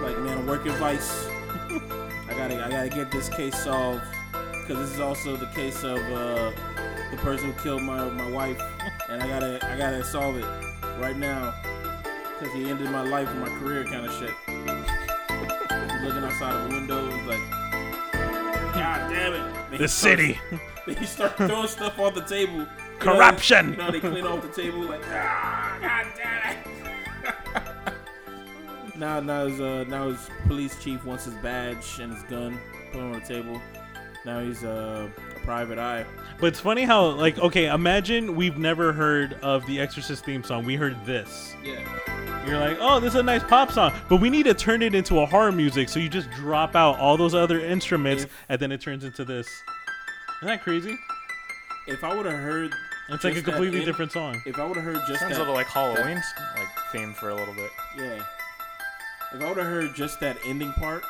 Like, 0.00 0.18
man, 0.20 0.38
I'm 0.38 0.46
working 0.46 0.72
vice. 0.72 1.26
I 1.28 2.34
gotta, 2.36 2.64
I 2.64 2.70
gotta 2.70 2.88
get 2.88 3.10
this 3.10 3.28
case 3.28 3.56
solved 3.62 4.02
because 4.32 4.78
this 4.78 4.94
is 4.94 5.00
also 5.00 5.36
the 5.36 5.46
case 5.46 5.84
of 5.84 5.98
uh, 5.98 6.50
the 7.10 7.16
person 7.18 7.52
who 7.52 7.62
killed 7.62 7.82
my 7.82 8.08
my 8.08 8.28
wife, 8.30 8.60
and 9.14 9.22
I 9.22 9.28
gotta, 9.28 9.64
I 9.72 9.78
gotta 9.78 10.04
solve 10.04 10.36
it 10.36 10.44
right 11.00 11.16
now 11.16 11.54
because 12.38 12.52
he 12.54 12.68
ended 12.68 12.90
my 12.90 13.02
life 13.02 13.28
and 13.28 13.40
my 13.40 13.48
career, 13.60 13.84
kind 13.84 14.04
of 14.04 14.12
shit. 14.14 14.34
He's 14.46 16.02
looking 16.02 16.24
outside 16.24 16.54
of 16.56 16.70
a 16.70 16.74
window, 16.74 17.08
he's 17.10 17.26
like, 17.26 17.50
God 18.74 19.08
damn 19.10 19.34
it! 19.34 19.70
Then 19.70 19.80
The 19.80 19.88
starts- 19.88 19.92
city, 19.94 20.38
then 20.86 20.96
you 21.00 21.06
start 21.06 21.36
throwing 21.36 21.68
stuff 21.68 21.98
on 22.00 22.14
the 22.14 22.22
table. 22.22 22.54
You 22.54 22.58
know, 22.60 22.68
corruption. 22.98 23.70
you 23.70 23.76
know, 23.76 23.90
they 23.92 24.00
clean 24.00 24.26
off 24.26 24.42
the 24.42 24.62
table 24.62 24.80
like, 24.80 25.02
ah, 25.06 25.78
god 25.80 26.06
damn 26.16 26.56
it. 27.86 28.96
now, 28.96 29.20
now 29.20 29.46
his, 29.46 29.60
uh, 29.60 29.84
now 29.88 30.08
his 30.08 30.28
police 30.48 30.82
chief 30.82 31.04
wants 31.04 31.24
his 31.26 31.34
badge 31.34 32.00
and 32.00 32.12
his 32.12 32.22
gun 32.24 32.58
put 32.92 33.00
on 33.00 33.12
the 33.12 33.20
table. 33.20 33.60
Now 34.24 34.40
he's 34.40 34.64
uh, 34.64 35.08
a 35.36 35.38
private 35.40 35.78
eye. 35.78 36.04
But 36.40 36.48
it's 36.48 36.60
funny 36.60 36.82
how, 36.82 37.06
like, 37.06 37.38
okay, 37.38 37.66
imagine 37.66 38.34
we've 38.36 38.58
never 38.58 38.92
heard 38.92 39.34
of 39.42 39.64
the 39.66 39.80
Exorcist 39.80 40.24
theme 40.24 40.42
song. 40.42 40.64
We 40.64 40.76
heard 40.76 40.96
this. 41.06 41.54
Yeah. 41.62 41.80
You're 42.46 42.58
like, 42.58 42.76
oh, 42.80 43.00
this 43.00 43.14
is 43.14 43.20
a 43.20 43.22
nice 43.22 43.42
pop 43.44 43.72
song, 43.72 43.92
but 44.08 44.20
we 44.20 44.28
need 44.28 44.42
to 44.44 44.52
turn 44.54 44.82
it 44.82 44.94
into 44.94 45.20
a 45.20 45.26
horror 45.26 45.52
music. 45.52 45.88
So 45.88 45.98
you 46.00 46.10
just 46.10 46.30
drop 46.32 46.76
out 46.76 46.98
all 46.98 47.16
those 47.16 47.34
other 47.34 47.60
instruments, 47.60 48.24
If- 48.24 48.44
and 48.50 48.60
then 48.60 48.72
it 48.72 48.80
turns 48.82 49.04
into 49.04 49.24
this. 49.24 49.46
Isn't 50.42 50.48
that 50.48 50.62
crazy? 50.62 50.98
If 51.86 52.04
I 52.04 52.14
would 52.14 52.26
have 52.26 52.34
heard, 52.38 52.74
It's 53.08 53.24
like 53.24 53.36
a 53.36 53.42
completely 53.42 53.78
in- 53.80 53.84
different 53.86 54.12
song. 54.12 54.42
if 54.44 54.58
I 54.58 54.66
would 54.66 54.76
have 54.76 54.84
heard 54.84 55.00
just 55.08 55.20
Sounds 55.20 55.32
a 55.32 55.34
that, 55.34 55.38
little 55.40 55.54
like 55.54 55.68
Halloween's 55.68 56.24
like 56.56 56.68
theme 56.92 57.14
for 57.14 57.30
a 57.30 57.34
little 57.34 57.54
bit. 57.54 57.70
yeah. 57.96 58.20
If 59.32 59.40
I 59.42 59.48
would 59.48 59.56
have 59.56 59.66
heard 59.66 59.94
just 59.94 60.20
that 60.20 60.36
ending 60.44 60.72
part, 60.74 61.02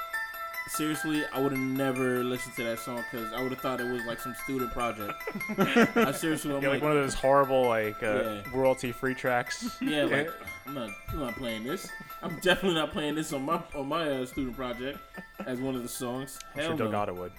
seriously, 0.68 1.24
I 1.32 1.40
would 1.40 1.52
have 1.52 1.60
never 1.60 2.22
listened 2.24 2.54
to 2.56 2.64
that 2.64 2.78
song 2.78 3.02
because 3.10 3.32
I 3.32 3.42
would 3.42 3.50
have 3.52 3.60
thought 3.60 3.80
it 3.80 3.90
was 3.90 4.04
like 4.06 4.20
some 4.20 4.34
student 4.44 4.72
project. 4.72 5.12
I 5.96 6.12
seriously, 6.12 6.54
I'm 6.54 6.62
Yeah, 6.62 6.68
like 6.70 6.80
like, 6.80 6.82
one 6.82 6.92
of 6.92 7.02
those 7.02 7.14
horrible 7.14 7.66
like 7.68 8.02
uh, 8.02 8.06
Yeah. 8.24 8.42
royalty-free 8.52 9.14
tracks. 9.14 9.76
Yeah, 9.80 10.04
like 10.10 10.30
I'm 10.66 10.74
not, 10.74 10.90
I'm 11.10 11.18
not 11.20 11.34
playing 11.36 11.64
this. 11.64 11.88
I'm 12.22 12.36
definitely 12.40 12.74
not 12.74 12.90
playing 12.92 13.14
this 13.14 13.32
on 13.32 13.44
my 13.44 13.60
on 13.74 13.88
my 13.88 14.08
uh, 14.08 14.26
student 14.26 14.56
project 14.56 14.98
as 15.46 15.60
one 15.60 15.74
of 15.74 15.82
the 15.82 15.88
songs. 15.88 16.38
I'm 16.54 16.60
Hell 16.60 16.68
sure 16.70 16.78
no. 16.78 16.90
Delgado 16.90 17.14
would. 17.14 17.32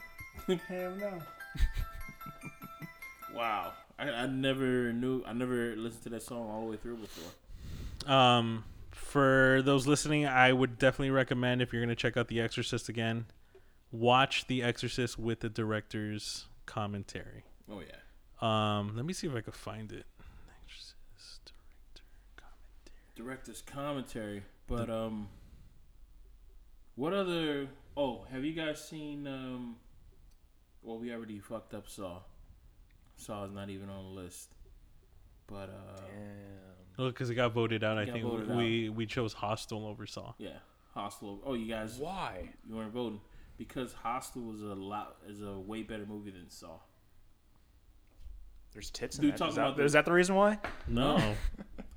Hell 0.67 0.91
no. 0.97 1.19
Wow, 3.33 3.73
I, 3.99 4.09
I 4.09 4.25
never 4.27 4.93
knew. 4.93 5.23
I 5.25 5.33
never 5.33 5.75
listened 5.75 6.03
to 6.03 6.09
that 6.09 6.23
song 6.23 6.49
all 6.49 6.61
the 6.61 6.67
way 6.71 6.77
through 6.77 6.97
before. 6.97 8.11
Um, 8.13 8.63
for 8.95 9.61
those 9.63 9.85
listening, 9.87 10.25
I 10.25 10.53
would 10.53 10.79
definitely 10.79 11.11
recommend 11.11 11.61
if 11.61 11.71
you're 11.71 11.81
gonna 11.81 11.95
check 11.95 12.17
out 12.17 12.27
The 12.27 12.39
Exorcist 12.39 12.89
again, 12.89 13.25
watch 13.91 14.47
The 14.47 14.63
Exorcist 14.63 15.19
with 15.19 15.41
the 15.41 15.49
director's 15.49 16.45
commentary. 16.65 17.43
Oh 17.69 17.81
yeah. 17.81 17.97
Um, 18.41 18.95
let 18.95 19.05
me 19.05 19.13
see 19.13 19.27
if 19.27 19.35
I 19.35 19.41
can 19.41 19.53
find 19.53 19.91
it. 19.91 20.05
Exorcist 20.63 21.53
director 21.53 22.03
commentary. 22.37 23.15
Director's 23.15 23.61
commentary, 23.61 24.43
but 24.67 24.89
um, 24.89 25.27
what 26.95 27.13
other? 27.13 27.67
Oh, 27.97 28.25
have 28.31 28.43
you 28.43 28.53
guys 28.53 28.83
seen 28.83 29.27
um? 29.27 29.75
Well, 30.81 30.97
we 30.99 31.11
already 31.11 31.39
fucked 31.39 31.73
up 31.73 31.89
Saw. 31.89 32.19
Saw 33.17 33.45
is 33.45 33.51
not 33.51 33.69
even 33.69 33.89
on 33.89 34.03
the 34.03 34.21
list, 34.21 34.53
but 35.47 35.69
uh, 35.69 36.01
Well, 36.97 37.09
because 37.09 37.29
it 37.29 37.35
got 37.35 37.53
voted 37.53 37.83
out. 37.83 37.97
I 37.97 38.05
think 38.05 38.23
voted 38.23 38.55
we 38.55 38.89
we 38.89 39.05
chose 39.05 39.33
Hostel 39.33 39.85
over 39.85 40.05
Saw. 40.05 40.33
yeah, 40.37 40.57
Hostel. 40.93 41.41
Oh, 41.45 41.53
you 41.53 41.67
guys, 41.67 41.97
Why? 41.97 42.49
you 42.67 42.75
weren't 42.75 42.93
voting 42.93 43.19
because 43.57 43.93
Hostel 43.93 44.41
was 44.43 44.61
a 44.61 44.65
lot 44.75 45.17
is 45.27 45.41
a 45.41 45.59
way 45.59 45.83
better 45.83 46.05
movie 46.05 46.31
than 46.31 46.49
Saw. 46.49 46.79
There's 48.73 48.89
tits 48.89 49.17
in 49.17 49.23
Dude, 49.23 49.33
that. 49.33 49.37
talking 49.37 49.49
Is 49.51 49.55
that, 49.55 49.61
about 49.61 49.77
the- 49.77 49.83
is 49.85 49.93
that 49.93 50.05
the 50.05 50.11
reason 50.11 50.35
why? 50.35 50.59
No, 50.87 51.17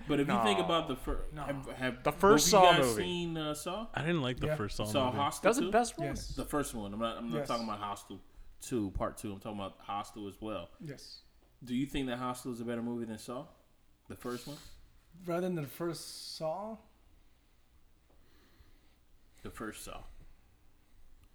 But 0.07 0.21
if 0.21 0.29
you 0.29 0.41
think 0.43 0.59
about 0.59 0.89
the 0.89 0.97
first, 0.97 1.33
No. 1.35 1.43
have, 1.43 1.67
have 1.73 2.03
The 2.03 2.13
first 2.13 2.51
both 2.51 2.63
of 2.63 2.65
Saw 2.65 2.71
you 2.71 2.77
guys 2.79 2.87
movie. 2.87 3.03
seen 3.03 3.37
uh, 3.37 3.53
Saw? 3.55 3.87
I 3.95 4.01
didn't 4.01 4.23
like 4.23 4.41
the 4.41 4.47
Yeah. 4.47 4.55
first 4.57 4.77
Saw 4.77 4.85
Saw 4.85 5.07
movie. 5.07 5.19
Hostel. 5.19 5.43
That 5.43 5.49
was 5.51 5.57
the 5.59 5.65
too? 5.65 5.71
best 5.71 5.99
one. 5.99 6.07
Yes. 6.09 6.29
The 6.29 6.45
first 6.47 6.75
one. 6.75 6.95
I'm 6.95 6.99
not. 7.01 7.19
I'm 7.19 7.31
not 7.31 7.39
Yes. 7.39 7.49
talking 7.49 7.65
about 7.65 7.79
Hostel 7.81 8.21
two, 8.63 8.91
part 8.93 9.19
two. 9.19 9.33
I'm 9.33 9.39
talking 9.41 9.59
about 9.59 9.77
Hostel 9.81 10.27
as 10.29 10.41
well. 10.41 10.71
Yes. 10.81 11.21
Do 11.63 11.75
you 11.75 11.85
think 11.87 12.07
that 12.07 12.19
Hostel 12.19 12.53
is 12.53 12.61
a 12.61 12.65
better 12.65 12.81
movie 12.83 13.05
than 13.05 13.19
Saw? 13.19 13.45
The 14.09 14.17
first 14.17 14.47
one. 14.47 14.57
Rather 15.27 15.43
than 15.43 15.55
the 15.57 15.67
first 15.67 16.37
Saw. 16.37 16.77
The 19.43 19.51
first 19.51 19.85
Saw. 19.85 19.99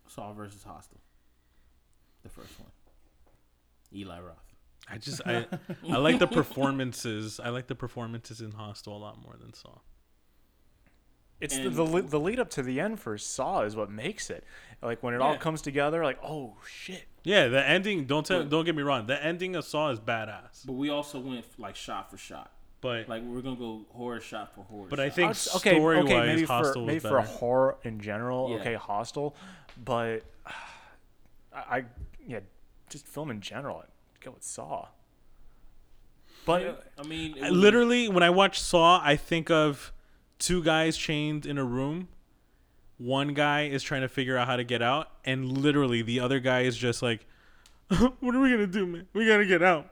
Saw 0.07 0.33
versus 0.33 0.63
Hostel. 0.63 0.99
The 2.23 2.29
first 2.29 2.59
one. 2.59 2.69
Eli 3.95 4.19
Roth. 4.19 4.35
I 4.89 4.97
just 4.97 5.21
I 5.25 5.45
I 5.89 5.97
like 5.97 6.19
the 6.19 6.27
performances. 6.27 7.39
I 7.39 7.49
like 7.49 7.67
the 7.67 7.75
performances 7.75 8.41
in 8.41 8.51
Hostel 8.51 8.95
a 8.95 8.99
lot 8.99 9.21
more 9.23 9.35
than 9.39 9.53
Saw. 9.53 9.79
It's 11.41 11.57
the, 11.57 11.63
And- 11.67 11.75
the, 11.75 11.83
le- 11.83 12.01
the 12.03 12.19
lead 12.19 12.39
up 12.39 12.49
to 12.51 12.63
the 12.63 12.79
end 12.79 12.99
for 12.99 13.17
Saw 13.17 13.61
is 13.63 13.75
what 13.75 13.89
makes 13.89 14.29
it. 14.29 14.43
Like 14.81 15.01
when 15.03 15.13
it 15.13 15.21
all 15.21 15.37
comes 15.37 15.61
together, 15.61 16.03
like 16.03 16.19
oh 16.23 16.55
shit. 16.67 17.05
Yeah, 17.23 17.47
the 17.47 17.65
ending. 17.65 18.05
Don't 18.05 18.25
tell. 18.25 18.39
But- 18.39 18.49
Don't 18.49 18.65
get 18.65 18.75
me 18.75 18.83
wrong. 18.83 19.07
The 19.07 19.23
ending 19.23 19.55
of 19.55 19.63
Saw 19.65 19.89
is 19.91 19.99
badass. 19.99 20.65
But 20.65 20.73
we 20.73 20.89
also 20.89 21.19
went 21.19 21.45
like 21.57 21.75
shot 21.75 22.11
for 22.11 22.17
shot. 22.17 22.51
But 22.83 23.07
Like 23.09 23.23
we're 23.23 23.41
gonna 23.41 23.55
go 23.55 23.85
horror 23.93 24.19
shot 24.19 24.53
for 24.53 24.63
horror. 24.65 24.87
But 24.89 24.99
I 24.99 25.09
think 25.09 25.27
I'd 25.29 25.31
s- 25.31 25.55
okay, 25.55 25.71
story 25.77 25.97
okay, 25.99 26.13
wise, 26.15 26.27
maybe 26.27 26.45
for 26.45 26.53
Hostel 26.53 26.85
maybe 26.85 26.95
was 26.95 27.03
for 27.03 27.17
better. 27.21 27.27
horror 27.27 27.77
in 27.83 27.99
general, 28.01 28.49
Yeah. 28.51 28.55
okay, 28.57 28.73
Hostel, 28.75 29.35
but 29.83 30.19
I, 30.45 31.77
I 31.77 31.85
yeah, 32.27 32.39
just 32.89 33.07
film 33.07 33.31
in 33.31 33.39
general. 33.41 33.77
I'd 33.83 34.21
go 34.21 34.31
with 34.31 34.43
Saw. 34.43 34.87
But 36.45 36.91
I 36.99 37.03
mean, 37.03 37.35
I- 37.41 37.49
was- 37.49 37.57
literally, 37.59 38.09
when 38.09 38.21
I 38.23 38.29
watch 38.29 38.59
Saw, 38.59 39.01
I 39.03 39.15
think 39.15 39.49
of 39.49 39.93
two 40.39 40.61
guys 40.61 40.97
chained 40.97 41.45
in 41.45 41.57
a 41.57 41.63
room. 41.63 42.09
One 42.97 43.33
guy 43.33 43.63
is 43.63 43.81
trying 43.81 44.01
to 44.01 44.09
figure 44.09 44.37
out 44.37 44.47
how 44.47 44.55
to 44.57 44.63
get 44.63 44.81
out, 44.81 45.09
and 45.25 45.57
literally 45.57 46.01
the 46.01 46.19
other 46.19 46.39
guy 46.39 46.61
is 46.61 46.77
just 46.77 47.01
like, 47.01 47.25
"What 47.87 48.35
are 48.35 48.39
we 48.41 48.51
gonna 48.51 48.67
do, 48.67 48.85
man? 48.85 49.07
We 49.13 49.25
gotta 49.25 49.45
get 49.45 49.63
out. 49.63 49.89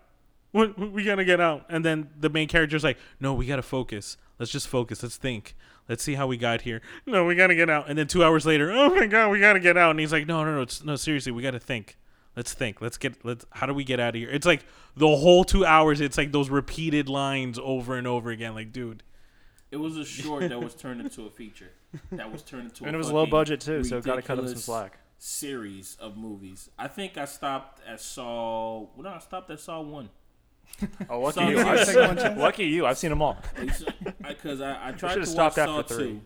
What 0.52 0.78
we 0.78 1.04
gotta 1.04 1.26
get 1.26 1.40
out." 1.40 1.66
And 1.70 1.84
then 1.86 2.10
the 2.20 2.30
main 2.30 2.48
character's 2.48 2.84
like, 2.84 2.98
"No, 3.20 3.34
we 3.34 3.46
gotta 3.46 3.62
focus. 3.62 4.18
Let's 4.40 4.52
just 4.52 4.68
focus. 4.68 5.04
Let's 5.04 5.18
think. 5.18 5.56
Let's 5.88 6.04
see 6.04 6.14
how 6.16 6.28
we 6.28 6.38
got 6.38 6.62
here. 6.62 6.82
No, 7.06 7.26
we 7.26 7.36
gotta 7.36 7.56
get 7.56 7.70
out." 7.70 7.90
And 7.90 7.98
then 7.98 8.08
two 8.08 8.24
hours 8.24 8.46
later, 8.46 8.72
"Oh 8.72 8.90
my 8.90 9.06
god, 9.08 9.30
we 9.30 9.40
gotta 9.40 9.60
get 9.60 9.78
out." 9.78 9.92
And 9.92 10.00
he's 10.00 10.12
like, 10.12 10.28
"No, 10.28 10.44
no, 10.44 10.56
no, 10.56 10.62
it's, 10.62 10.84
no. 10.84 10.96
Seriously, 10.96 11.32
we 11.32 11.42
gotta 11.42 11.60
think." 11.60 11.98
Let's 12.36 12.54
think. 12.54 12.80
Let's 12.82 12.98
get. 12.98 13.26
Let's. 13.26 13.46
How 13.52 13.66
do 13.66 13.74
we 13.74 13.84
get 13.84 14.00
out 14.00 14.10
of 14.10 14.16
here? 14.16 14.30
It's 14.30 14.46
like 14.46 14.66
the 14.96 15.08
whole 15.08 15.44
two 15.44 15.66
hours. 15.66 16.00
It's 16.00 16.18
like 16.18 16.32
those 16.32 16.50
repeated 16.50 17.10
lines 17.10 17.60
over 17.62 17.98
and 17.98 18.08
over 18.08 18.30
again. 18.30 18.56
Like, 18.56 18.72
dude, 18.72 19.04
It 19.70 19.78
was 19.78 19.98
a 19.98 20.06
short 20.06 20.48
that 20.48 20.62
was 20.62 20.74
turned 20.74 21.02
into 21.02 21.26
a 21.26 21.30
feature. 21.30 21.72
That 22.14 22.32
was 22.32 22.42
turned 22.42 22.64
into. 22.70 22.86
and 22.86 22.96
a 22.96 22.96
it 22.96 22.98
was 22.98 23.12
low 23.12 23.26
budget 23.26 23.60
too, 23.60 23.84
so 23.84 24.00
got 24.02 24.16
to 24.16 24.22
cut 24.22 24.38
him 24.40 24.46
some 24.46 24.56
ridiculous 24.56 24.64
slack. 24.66 24.98
Series 25.18 25.98
of 26.00 26.16
movies. 26.18 26.70
I 26.80 26.88
think 26.88 27.18
I 27.18 27.26
stopped 27.26 27.82
at 27.86 28.00
Saw. 28.00 28.80
Well, 28.96 29.04
no, 29.04 29.10
I 29.10 29.20
stopped 29.20 29.52
at 29.52 29.60
Saw 29.60 29.82
one. 29.82 30.10
Oh, 31.10 31.20
lucky 31.22 31.34
Saw 31.42 31.48
you! 31.50 31.56
two. 31.58 31.68
I've 31.70 31.88
seen, 31.88 32.38
lucky 32.38 32.66
you! 32.66 32.86
I've 32.86 32.98
seen 32.98 33.10
them 33.12 33.22
all. 33.22 33.38
Because 34.28 34.62
I, 34.62 34.90
I 34.90 34.92
tried 34.92 35.14
should've 35.14 35.30
to 35.30 35.36
watch 35.36 35.54
stopped 35.54 35.56
Saw 35.56 35.80
after 35.80 35.96
three. 35.96 36.04
two. 36.14 36.22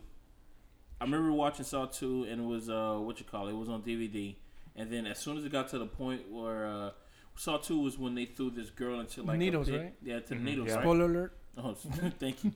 I 1.02 1.04
remember 1.04 1.32
watching 1.34 1.66
Saw 1.66 1.86
two, 1.88 2.24
and 2.30 2.42
it 2.42 2.46
was 2.48 2.70
uh 2.70 2.96
what 3.00 3.20
you 3.20 3.26
call 3.26 3.48
it? 3.48 3.52
It 3.52 3.58
was 3.58 3.70
on 3.70 3.82
DVD. 3.82 4.36
And 4.78 4.92
then 4.92 5.08
as 5.08 5.20
soon 5.20 5.38
as 5.38 5.46
it 5.46 5.52
got 5.52 5.70
to 5.70 5.78
the 5.80 5.86
point 5.86 6.30
where 6.32 6.68
uh, 6.68 6.90
Saw 7.36 7.58
two 7.58 7.80
was 7.80 7.98
when 7.98 8.16
they 8.16 8.26
threw 8.26 8.50
this 8.50 8.70
girl 8.70 9.00
into 9.00 9.24
like 9.24 9.36
a 9.36 9.38
Needles, 9.40 9.70
pit. 9.70 9.82
right? 9.82 9.94
Yeah, 10.04 10.20
to 10.20 10.30
the 10.30 10.36
Mhm, 10.36 10.44
needles. 10.44 10.68
yeah. 10.70 10.76
right? 10.76 10.82
Spoiler 10.84 11.06
alert. 11.06 11.38
Oh, 11.58 11.74
thank 12.20 12.44
you. 12.44 12.52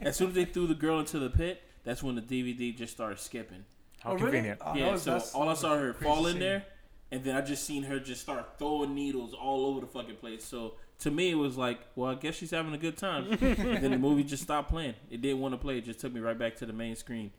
as 0.00 0.16
soon 0.16 0.28
as 0.30 0.34
they 0.34 0.44
threw 0.44 0.66
the 0.66 0.74
girl 0.74 0.98
into 1.00 1.18
the 1.20 1.30
pit, 1.30 1.62
that's 1.84 2.02
when 2.02 2.14
the 2.16 2.22
DVD 2.22 2.76
just 2.76 2.92
started 2.92 3.18
skipping. 3.20 3.64
How 4.00 4.10
Oh, 4.10 4.14
really? 4.14 4.24
convenient. 4.26 4.60
Oh, 4.64 4.72
that 4.74 4.78
yeah, 4.78 4.92
was- 4.92 5.02
so 5.02 5.10
that's- 5.12 5.34
all 5.34 5.48
I 5.48 5.54
saw 5.54 5.76
her 5.76 5.92
crazy 5.92 6.04
fall 6.04 6.26
in 6.26 6.32
scene. 6.34 6.40
there, 6.40 6.64
and 7.12 7.22
then 7.24 7.36
I 7.36 7.40
just 7.40 7.64
seen 7.64 7.84
her 7.84 8.00
just 8.00 8.20
start 8.22 8.58
throwing 8.58 8.94
needles 8.94 9.32
all 9.34 9.66
over 9.66 9.80
the 9.80 9.86
fucking 9.86 10.16
place. 10.16 10.44
So 10.44 10.74
to 11.00 11.10
me, 11.10 11.30
it 11.30 11.34
was 11.34 11.56
like, 11.56 11.78
well, 11.94 12.10
I 12.10 12.14
guess 12.14 12.34
she's 12.34 12.50
having 12.50 12.72
a 12.74 12.78
good 12.78 12.96
time. 12.96 13.26
and 13.40 13.82
then 13.82 13.90
the 13.90 13.98
movie 13.98 14.24
just 14.24 14.42
stopped 14.42 14.70
playing. 14.70 14.94
It 15.10 15.20
didn't 15.20 15.40
want 15.40 15.54
to 15.54 15.58
play. 15.58 15.78
It 15.78 15.84
just 15.84 16.00
took 16.00 16.12
me 16.12 16.20
right 16.20 16.38
back 16.38 16.56
to 16.56 16.66
the 16.66 16.72
main 16.72 16.96
screen, 16.96 17.30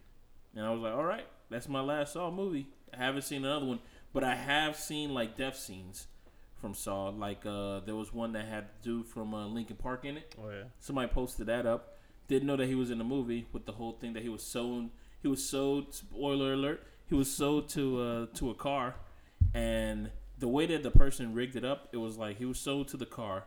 and 0.56 0.66
I 0.66 0.72
was 0.72 0.82
like, 0.82 0.94
all 0.94 1.04
right, 1.06 1.26
that's 1.50 1.68
my 1.68 1.82
last 1.82 2.14
Saw 2.14 2.30
movie. 2.32 2.68
I 2.94 2.98
haven't 2.98 3.24
seen 3.24 3.44
another 3.44 3.66
one, 3.66 3.80
but 4.14 4.24
I 4.24 4.36
have 4.36 4.76
seen 4.76 5.14
like 5.14 5.36
death 5.38 5.58
scenes 5.58 6.08
from 6.62 6.74
Saw. 6.74 7.10
Like 7.10 7.46
uh, 7.46 7.82
there 7.82 7.96
was 7.96 8.14
one 8.14 8.32
that 8.34 8.46
had 8.46 8.66
the 8.66 8.90
dude 8.90 9.08
from 9.08 9.34
uh, 9.34 9.48
Linkin 9.48 9.76
Park 9.78 10.06
in 10.06 10.18
it. 10.18 10.36
oh 10.42 10.50
yeah, 10.50 10.64
Somebody 10.80 11.08
posted 11.10 11.48
that 11.48 11.66
up. 11.66 11.96
Didn't 12.28 12.48
know 12.48 12.58
that 12.58 12.68
he 12.68 12.76
was 12.76 12.92
in 12.92 12.98
the 12.98 13.04
movie 13.04 13.48
with 13.54 13.66
the 13.66 13.72
whole 13.74 13.94
thing 13.94 14.14
that 14.14 14.24
he 14.24 14.30
was 14.30 14.44
sewn. 14.44 14.92
He 15.22 15.28
was 15.28 15.44
so 15.44 15.86
Spoiler 15.90 16.54
alert. 16.54 16.84
He 17.08 17.16
was 17.16 17.34
sewed 17.34 17.70
to 17.70 18.02
uh, 18.02 18.26
to 18.36 18.50
a 18.52 18.54
car, 18.56 18.96
and 19.54 20.12
the 20.40 20.48
way 20.48 20.66
that 20.68 20.84
the 20.84 20.92
person 20.92 21.34
rigged 21.34 21.56
it 21.56 21.66
up, 21.66 21.90
it 21.92 21.98
was 21.98 22.18
like 22.18 22.38
he 22.38 22.46
was 22.46 22.60
sewed 22.60 22.88
to 22.90 22.98
the 22.98 23.06
car, 23.06 23.46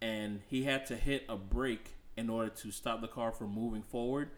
and 0.00 0.40
he 0.48 0.64
had 0.64 0.86
to 0.86 0.96
hit 0.96 1.24
a 1.28 1.36
brake 1.36 1.94
in 2.16 2.28
order 2.28 2.50
to 2.50 2.70
stop 2.70 3.00
the 3.00 3.08
car 3.08 3.32
from 3.32 3.54
moving 3.54 3.82
forward. 3.82 4.30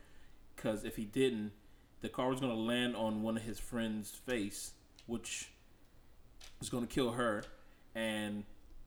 Because 0.55 0.85
if 0.85 0.97
he 0.97 1.05
didn't, 1.05 1.53
the 2.01 2.09
car 2.09 2.29
was 2.29 2.41
gonna 2.41 2.55
land 2.55 2.97
on 2.97 3.23
one 3.23 3.37
of 3.37 3.43
his 3.45 3.59
friend's 3.59 4.11
face, 4.11 4.73
which 5.07 5.51
was 6.59 6.69
gonna 6.69 6.87
kill 6.87 7.13
her, 7.13 7.45
and 7.95 8.45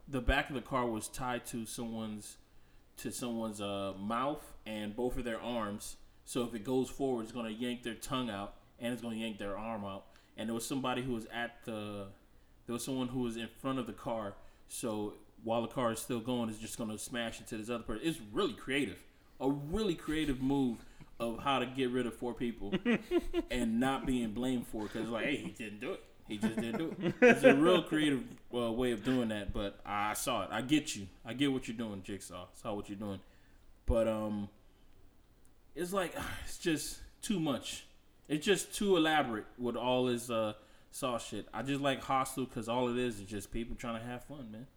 the 0.07 0.21
back 0.21 0.49
of 0.49 0.55
the 0.55 0.61
car 0.61 0.85
was 0.85 1.07
tied 1.07 1.45
to 1.47 1.65
someone's 1.65 2.37
to 2.97 3.11
someone's 3.11 3.61
uh, 3.61 3.93
mouth 3.99 4.53
and 4.65 4.95
both 4.95 5.17
of 5.17 5.23
their 5.23 5.41
arms. 5.41 5.95
So 6.25 6.43
if 6.43 6.53
it 6.53 6.63
goes 6.63 6.89
forward, 6.89 7.23
it's 7.23 7.31
gonna 7.31 7.49
yank 7.49 7.81
their 7.81 7.95
tongue 7.95 8.29
out 8.29 8.55
and 8.79 8.93
it's 8.93 9.01
gonna 9.01 9.15
yank 9.15 9.39
their 9.39 9.57
arm 9.57 9.83
out. 9.83 10.05
And 10.37 10.47
there 10.47 10.53
was 10.53 10.65
somebody 10.67 11.01
who 11.01 11.13
was 11.13 11.25
at 11.33 11.65
the 11.65 12.07
there 12.71 12.75
was 12.75 12.85
someone 12.85 13.09
who 13.09 13.19
was 13.19 13.35
in 13.35 13.49
front 13.59 13.79
of 13.79 13.85
the 13.85 13.91
car. 13.91 14.33
So 14.69 15.15
while 15.43 15.61
the 15.61 15.67
car 15.67 15.91
is 15.91 15.99
still 15.99 16.21
going, 16.21 16.47
it's 16.49 16.57
just 16.57 16.77
gonna 16.77 16.97
smash 16.97 17.41
into 17.41 17.57
this 17.57 17.69
other 17.69 17.83
person. 17.83 18.07
It's 18.07 18.21
really 18.31 18.53
creative, 18.53 18.97
a 19.41 19.49
really 19.49 19.93
creative 19.93 20.41
move 20.41 20.77
of 21.19 21.39
how 21.39 21.59
to 21.59 21.65
get 21.65 21.91
rid 21.91 22.07
of 22.07 22.15
four 22.15 22.33
people 22.33 22.73
and 23.51 23.81
not 23.81 24.05
being 24.05 24.31
blamed 24.31 24.67
for 24.67 24.85
it 24.85 24.93
because 24.93 25.09
like, 25.09 25.25
hey, 25.25 25.35
he 25.35 25.49
didn't 25.49 25.81
do 25.81 25.91
it. 25.91 26.03
He 26.29 26.37
just 26.37 26.55
didn't 26.55 26.77
do 26.77 26.95
it. 26.97 27.13
It's 27.21 27.43
a 27.43 27.53
real 27.53 27.83
creative 27.83 28.23
uh, 28.55 28.71
way 28.71 28.93
of 28.93 29.03
doing 29.03 29.27
that, 29.27 29.51
but 29.51 29.81
I 29.85 30.13
saw 30.13 30.43
it. 30.43 30.49
I 30.49 30.61
get 30.61 30.95
you. 30.95 31.07
I 31.25 31.33
get 31.33 31.51
what 31.51 31.67
you're 31.67 31.75
doing, 31.75 32.01
Jigsaw. 32.03 32.45
Saw 32.53 32.73
what 32.73 32.87
you're 32.87 32.97
doing, 32.97 33.19
but 33.85 34.07
um, 34.07 34.47
it's 35.75 35.91
like 35.91 36.15
it's 36.45 36.57
just 36.57 37.01
too 37.21 37.41
much. 37.41 37.83
It's 38.29 38.45
just 38.45 38.73
too 38.73 38.95
elaborate 38.95 39.47
with 39.57 39.75
all 39.75 40.07
his 40.07 40.31
uh 40.31 40.53
Saw 40.91 41.17
shit. 41.17 41.47
I 41.53 41.61
just 41.61 41.81
like 41.81 42.01
Hostel 42.03 42.45
because 42.45 42.67
all 42.67 42.89
it 42.89 42.97
is 42.97 43.19
is 43.19 43.25
just 43.25 43.51
people 43.51 43.75
trying 43.75 43.99
to 43.99 44.05
have 44.05 44.23
fun, 44.25 44.51
man. 44.51 44.67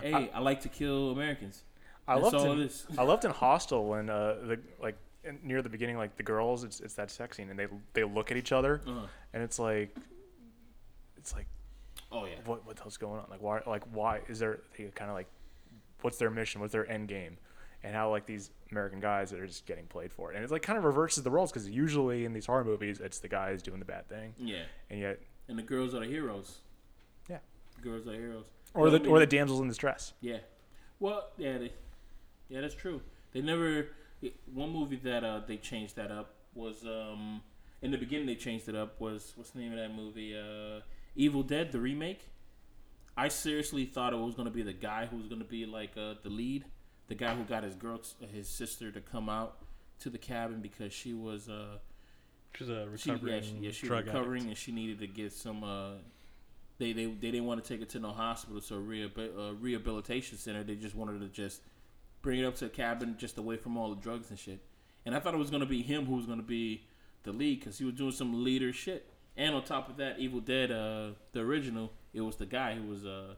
Hey, 0.00 0.30
I, 0.32 0.38
like 0.38 0.60
to 0.62 0.68
kill 0.68 1.10
Americans. 1.10 1.64
I 2.06 2.18
That's 2.20 2.32
loved 2.32 2.60
in. 2.60 2.70
I 2.98 3.02
loved 3.02 3.24
in 3.24 3.32
Hostel 3.32 3.86
when 3.86 4.08
uh 4.08 4.36
the 4.44 4.60
like 4.80 4.96
near 5.42 5.60
the 5.60 5.68
beginning 5.68 5.96
like 5.98 6.16
the 6.16 6.22
girls 6.22 6.64
it's 6.64 6.80
it's 6.80 6.94
that 6.94 7.10
sex 7.10 7.36
scene 7.36 7.50
and 7.50 7.58
they 7.58 7.66
they 7.92 8.04
look 8.04 8.30
at 8.30 8.36
each 8.38 8.52
other 8.52 8.80
Uh-huh. 8.86 9.06
and 9.34 9.42
it's 9.42 9.58
like 9.58 9.94
it's 11.18 11.34
like 11.34 11.46
Oh 12.10 12.24
yeah. 12.24 12.36
what 12.46 12.64
what 12.66 12.76
the 12.76 12.82
hell's 12.82 12.96
going 12.96 13.20
on 13.20 13.26
like 13.28 13.42
why 13.42 13.60
like 13.66 13.84
why 13.92 14.20
is 14.28 14.38
there 14.38 14.60
they 14.78 14.84
kind 14.94 15.10
of 15.10 15.14
like 15.16 15.26
what's 16.00 16.16
their 16.16 16.30
mission 16.30 16.60
what's 16.62 16.72
their 16.72 16.90
end 16.90 17.08
game 17.08 17.36
and 17.82 17.94
how 17.94 18.10
like 18.10 18.26
these 18.26 18.50
American 18.70 19.00
guys 19.00 19.30
that 19.30 19.40
are 19.40 19.46
just 19.46 19.66
getting 19.66 19.86
played 19.86 20.12
for 20.12 20.30
it 20.30 20.34
and 20.36 20.42
it's 20.44 20.52
like 20.52 20.62
kind 20.62 20.78
of 20.78 20.84
reverses 20.84 21.22
the 21.24 21.30
roles 21.30 21.50
because 21.50 21.68
usually 21.68 22.24
in 22.24 22.32
these 22.32 22.46
horror 22.46 22.64
movies 22.64 23.00
it's 23.00 23.18
the 23.18 23.28
guys 23.28 23.62
doing 23.62 23.78
the 23.78 23.84
bad 23.84 24.08
thing 24.08 24.34
Yeah. 24.38 24.62
and 24.90 25.00
yet 25.00 25.20
And 25.48 25.58
the 25.58 25.62
girls 25.62 25.94
are 25.94 26.00
the 26.00 26.06
heroes. 26.06 26.58
Yeah. 27.28 27.38
The 27.76 27.82
girls 27.82 28.06
are 28.06 28.12
heroes. 28.12 28.46
or 28.74 28.88
I 28.88 28.90
the 28.98 29.08
or 29.08 29.18
the 29.18 29.26
damsels 29.26 29.60
in 29.60 29.68
distress 29.68 30.12
Yeah. 30.20 30.38
Well, 30.98 31.30
yeah, 31.38 31.56
they, 31.58 31.72
yeah, 32.50 32.60
that's 32.60 32.74
true. 32.74 33.00
They 33.32 33.40
never. 33.40 33.86
One 34.52 34.68
movie 34.70 34.96
that 35.04 35.24
uh, 35.24 35.40
they 35.46 35.56
changed 35.56 35.96
that 35.96 36.10
up 36.10 36.34
was 36.54 36.84
um 36.84 37.40
in 37.80 37.90
the 37.90 37.96
beginning 37.96 38.26
they 38.26 38.34
changed 38.34 38.68
it 38.68 38.74
up 38.76 39.00
was 39.00 39.32
what's 39.36 39.50
the 39.52 39.60
name 39.60 39.72
of 39.72 39.78
that 39.78 39.94
movie? 39.94 40.36
Uh, 40.36 40.80
Evil 41.16 41.42
Dead, 41.42 41.72
the 41.72 41.80
remake. 41.80 42.20
I 43.16 43.28
seriously 43.28 43.86
thought 43.86 44.12
it 44.12 44.18
was 44.18 44.34
gonna 44.34 44.50
be 44.50 44.62
the 44.62 44.74
guy 44.74 45.06
who 45.06 45.16
was 45.16 45.26
gonna 45.26 45.44
be 45.44 45.64
like 45.64 45.92
uh, 45.96 46.14
the 46.22 46.28
lead, 46.28 46.64
the 47.10 47.16
guy 47.16 47.34
who 47.34 47.42
got 47.42 47.64
his 47.64 47.74
girl, 47.74 48.00
his 48.32 48.48
sister 48.48 48.92
to 48.92 49.00
come 49.00 49.28
out 49.28 49.56
to 49.98 50.08
the 50.08 50.16
cabin 50.16 50.60
because 50.60 50.92
she 50.92 51.12
was 51.12 51.48
uh 51.48 51.76
she's 52.56 52.68
a 52.68 52.86
she, 52.96 53.10
recovering 53.10 53.34
yeah, 53.34 53.40
she, 53.40 53.54
yeah, 53.56 53.70
she 53.72 53.86
was 53.86 53.88
drug 53.88 54.06
recovering 54.06 54.42
addict. 54.42 54.48
and 54.48 54.56
she 54.56 54.72
needed 54.72 55.00
to 55.00 55.06
get 55.06 55.32
some. 55.32 55.62
Uh, 55.62 55.94
they, 56.78 56.92
they 56.92 57.06
they 57.06 57.32
didn't 57.32 57.46
want 57.46 57.62
to 57.62 57.68
take 57.68 57.80
her 57.80 57.86
to 57.86 57.98
no 57.98 58.12
hospital, 58.12 58.60
so 58.60 58.76
rehabil- 58.76 59.36
uh, 59.36 59.54
rehabilitation 59.54 60.38
center. 60.38 60.62
They 60.62 60.76
just 60.76 60.94
wanted 60.94 61.20
to 61.20 61.26
just 61.26 61.62
bring 62.22 62.38
it 62.38 62.44
up 62.44 62.54
to 62.56 62.66
a 62.66 62.68
cabin, 62.68 63.16
just 63.18 63.36
away 63.38 63.56
from 63.56 63.76
all 63.76 63.90
the 63.90 64.00
drugs 64.00 64.30
and 64.30 64.38
shit. 64.38 64.60
And 65.04 65.14
I 65.14 65.18
thought 65.18 65.34
it 65.34 65.38
was 65.38 65.50
gonna 65.50 65.66
be 65.66 65.82
him 65.82 66.06
who 66.06 66.14
was 66.14 66.26
gonna 66.26 66.42
be 66.42 66.84
the 67.24 67.32
lead 67.32 67.58
because 67.58 67.76
he 67.76 67.84
was 67.84 67.94
doing 67.94 68.12
some 68.12 68.44
leader 68.44 68.72
shit. 68.72 69.10
And 69.36 69.54
on 69.54 69.64
top 69.64 69.88
of 69.88 69.96
that, 69.96 70.20
Evil 70.20 70.40
Dead, 70.40 70.70
uh, 70.70 71.10
the 71.32 71.40
original, 71.40 71.90
it 72.14 72.20
was 72.20 72.36
the 72.36 72.46
guy 72.46 72.76
who 72.76 72.86
was 72.86 73.04
uh, 73.04 73.34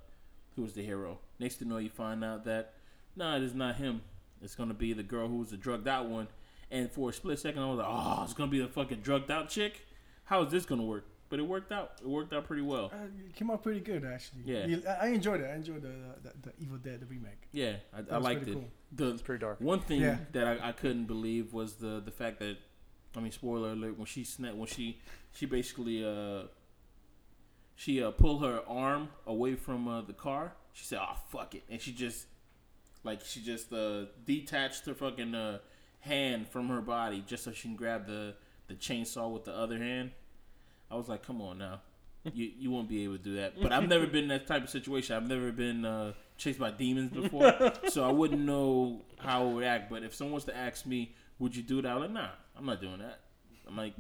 who 0.57 0.63
was 0.63 0.75
the 0.75 0.83
hero. 0.83 1.19
Next 1.39 1.57
to 1.57 1.65
know, 1.65 1.79
you 1.79 1.89
find 1.89 2.23
out 2.23 2.45
that 2.45 2.75
no, 3.17 3.37
it 3.37 3.43
is 3.43 3.55
not 3.55 3.77
him. 3.77 4.03
It's 4.41 4.55
gonna 4.55 4.75
be 4.75 4.93
the 4.93 5.03
girl 5.03 5.29
who 5.29 5.39
was 5.39 5.51
the 5.51 5.57
drugged 5.57 5.87
out 5.89 6.07
one. 6.09 6.29
And 6.71 6.91
for 6.91 7.11
a 7.11 7.13
split 7.13 7.39
second, 7.39 7.63
I 7.63 7.67
was 7.69 7.79
like, 7.79 7.87
oh, 7.89 8.23
it's 8.25 8.33
gonna 8.35 8.51
be 8.51 8.61
the 8.61 8.69
fucking 8.69 9.01
drugged 9.01 9.31
out 9.31 9.49
chick. 9.51 9.87
How 10.25 10.43
is 10.45 10.51
this 10.53 10.65
gonna 10.65 10.83
work? 10.85 11.05
but 11.29 11.39
it 11.39 11.49
worked 11.49 11.73
out. 11.73 11.93
It 12.03 12.07
worked 12.07 12.35
out 12.35 12.45
pretty 12.47 12.61
well. 12.61 12.91
Uh, 12.93 13.07
it 13.27 13.35
came 13.35 13.51
out 13.51 13.63
pretty 13.63 13.81
good 13.81 14.05
actually. 14.05 14.43
Yeah. 14.45 14.67
You- 14.67 14.83
I 14.87 15.07
I 15.07 15.09
enjoyed 15.09 15.41
it. 15.41 15.47
I 15.51 15.55
enjoyed 15.55 15.81
the 15.81 15.95
the, 16.23 16.33
the 16.43 16.53
Evil 16.61 16.77
Dead 16.77 17.01
the 17.01 17.07
remake. 17.07 17.49
Yeah, 17.53 17.77
I, 17.91 18.03
That 18.03 18.13
I 18.13 18.17
was 18.19 18.25
liked 18.25 18.43
pretty 18.43 18.53
it. 18.53 18.55
cool. 18.57 18.69
The 18.93 19.09
It's 19.15 19.23
pretty 19.23 19.41
dark. 19.41 19.59
one 19.59 19.81
thing 19.81 20.03
Yeah. 20.03 20.19
that 20.33 20.47
I, 20.47 20.69
I 20.69 20.73
couldn't 20.73 21.07
believe 21.07 21.55
was 21.55 21.77
the 21.77 22.03
the 22.05 22.11
fact 22.11 22.39
that, 22.41 22.59
I 23.17 23.21
mean, 23.21 23.33
spoiler 23.33 23.71
alert, 23.73 23.97
when 23.97 24.05
she 24.05 24.25
snapped, 24.25 24.57
when 24.57 24.67
she 24.67 24.99
she 25.33 25.47
basically 25.47 26.05
uh 26.05 26.49
she 27.77 28.03
uh 28.03 28.11
pulled 28.11 28.43
her 28.45 28.61
arm 28.69 29.09
away 29.27 29.55
from 29.55 29.89
uh, 29.89 30.03
the 30.03 30.13
car. 30.13 30.53
She 30.73 30.85
said, 30.85 30.99
"Oh 31.01 31.17
fuck 31.31 31.55
it," 31.55 31.65
and 31.71 31.81
she 31.81 31.93
just 31.93 32.27
like 33.05 33.21
she 33.25 33.41
just 33.41 33.73
uh 33.73 34.07
detached 34.25 34.87
her 34.87 34.95
fucking 34.95 35.35
uh 35.35 35.59
hand 36.01 36.49
from 36.49 36.69
her 36.69 36.81
body 36.81 37.23
just 37.27 37.45
so 37.45 37.53
she 37.53 37.63
can 37.69 37.77
grab 37.77 38.07
the 38.07 38.35
the 38.69 38.75
chainsaw 38.75 39.31
with 39.33 39.45
the 39.45 39.53
other 39.55 39.79
hand. 39.79 40.13
I 40.91 40.97
was 40.97 41.09
like, 41.09 41.25
come 41.27 41.41
on 41.41 41.59
now. 41.59 41.81
You 42.33 42.51
you 42.57 42.71
won't 42.71 42.89
be 42.89 43.03
able 43.05 43.17
to 43.19 43.23
do 43.23 43.37
that. 43.37 43.61
But 43.61 43.73
I've 43.73 43.89
never 43.89 44.07
been 44.07 44.25
in 44.25 44.29
that 44.29 44.47
type 44.47 44.63
of 44.63 44.71
situation. 44.71 45.17
I've 45.17 45.27
never 45.29 45.51
been 45.51 45.85
uh, 45.85 46.13
chased 46.37 46.59
by 46.61 46.71
demons 46.71 47.11
before, 47.11 47.73
so 47.89 48.05
I 48.05 48.13
wouldn't 48.13 48.43
know 48.43 49.03
how 49.19 49.43
I 49.43 49.53
would 49.53 49.65
act. 49.65 49.91
But 49.91 50.05
if 50.05 50.15
someone 50.15 50.35
was 50.35 50.45
to 50.45 50.57
ask 50.57 50.87
me, 50.87 51.15
would 51.41 51.57
you 51.57 51.63
do 51.65 51.83
that? 51.83 51.91
I'm 51.91 52.01
like, 52.01 52.11
nah, 52.13 52.29
I'm 52.57 52.65
not 52.65 52.81
doing 52.81 52.99
that. 53.01 53.21
I'm 53.67 53.77
like, 53.77 53.95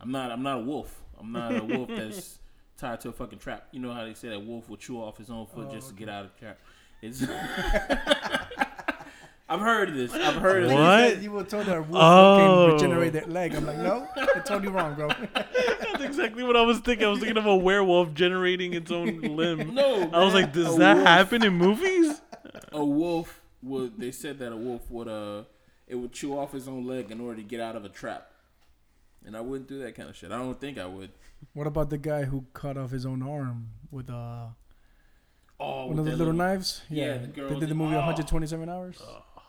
I'm 0.00 0.10
not. 0.12 0.30
I'm 0.30 0.42
not 0.42 0.58
a 0.58 0.62
wolf. 0.62 1.00
I'm 1.18 1.32
not 1.32 1.56
a 1.56 1.62
wolf 1.64 1.88
that's 1.88 2.38
tied 2.76 3.00
to 3.00 3.10
a 3.10 3.12
fucking 3.12 3.38
trap. 3.38 3.68
You 3.72 3.80
know 3.80 3.92
how 3.94 4.04
they 4.04 4.14
say 4.14 4.28
that 4.28 4.44
wolf 4.44 4.68
will 4.68 4.76
chew 4.76 4.98
off 4.98 5.16
his 5.18 5.30
own 5.30 5.46
foot 5.46 5.68
Oh, 5.70 5.72
just 5.74 5.88
to 5.88 5.94
okay. 5.94 6.04
get 6.04 6.08
out 6.12 6.24
of 6.26 6.32
the 6.34 6.38
trap. 6.38 6.58
It's. 7.02 7.22
I've 9.48 9.60
heard 9.60 9.92
this. 9.94 10.12
I've 10.12 10.36
heard 10.36 10.62
of 10.64 10.70
You 10.70 10.76
this. 10.76 11.14
What? 11.16 11.22
You 11.22 11.32
were 11.32 11.42
told 11.42 11.66
that 11.66 11.76
a 11.78 11.82
wolf 11.82 11.90
Oh. 12.00 12.66
can 12.68 12.74
regenerate 12.90 13.12
that 13.14 13.28
leg. 13.30 13.52
I'm 13.54 13.66
like, 13.66 13.78
no, 13.78 14.06
I 14.16 14.38
told 14.40 14.62
you 14.62 14.70
wrong, 14.70 14.94
bro. 14.94 15.08
That's 15.34 16.04
exactly 16.04 16.44
what 16.44 16.56
I 16.56 16.60
was 16.62 16.78
thinking. 16.78 17.04
I 17.04 17.10
was 17.10 17.18
thinking 17.18 17.36
of 17.36 17.46
a 17.46 17.56
werewolf 17.56 18.14
generating 18.14 18.74
its 18.74 18.92
own 18.92 19.20
limb. 19.36 19.74
No, 19.74 20.08
I 20.12 20.22
was 20.24 20.34
like, 20.34 20.52
does 20.52 20.76
A 20.76 20.78
that 20.78 20.94
wolf- 20.94 21.06
happen 21.06 21.42
in 21.44 21.54
movies? 21.54 22.20
A 22.70 22.84
wolf 22.84 23.40
would. 23.62 23.98
They 23.98 24.12
said 24.12 24.38
that 24.38 24.52
a 24.52 24.56
wolf 24.56 24.88
would. 24.88 25.08
Uh, 25.08 25.42
it 25.88 25.96
would 25.96 26.12
chew 26.12 26.38
off 26.38 26.52
his 26.52 26.68
own 26.68 26.86
leg 26.86 27.10
in 27.10 27.20
order 27.20 27.38
to 27.38 27.42
get 27.42 27.60
out 27.60 27.74
of 27.74 27.84
a 27.84 27.88
trap. 27.88 28.30
And 29.26 29.36
I 29.36 29.40
wouldn't 29.40 29.68
do 29.68 29.80
that 29.80 29.96
kind 29.96 30.08
of 30.08 30.14
shit. 30.14 30.30
I 30.30 30.38
don't 30.38 30.60
think 30.60 30.78
I 30.78 30.86
would. 30.86 31.10
What 31.54 31.66
about 31.66 31.90
the 31.90 31.98
guy 31.98 32.22
who 32.22 32.44
cut 32.54 32.76
off 32.78 32.92
his 32.92 33.04
own 33.04 33.20
arm 33.20 33.70
with 33.90 34.08
uh, 34.08 34.46
Oh, 35.60 35.86
one 35.86 35.90
of 35.90 36.04
with 36.04 36.06
those 36.06 36.12
that 36.12 36.18
little 36.18 36.32
knives? 36.32 36.82
Yeah, 36.88 37.18
the 37.18 37.26
girl 37.28 37.48
they 37.48 37.54
did 37.54 37.62
the 37.62 37.66
the- 37.66 37.74
movie 37.74 37.94
oh. 37.94 37.98
127 37.98 38.68
Hours. 38.68 39.00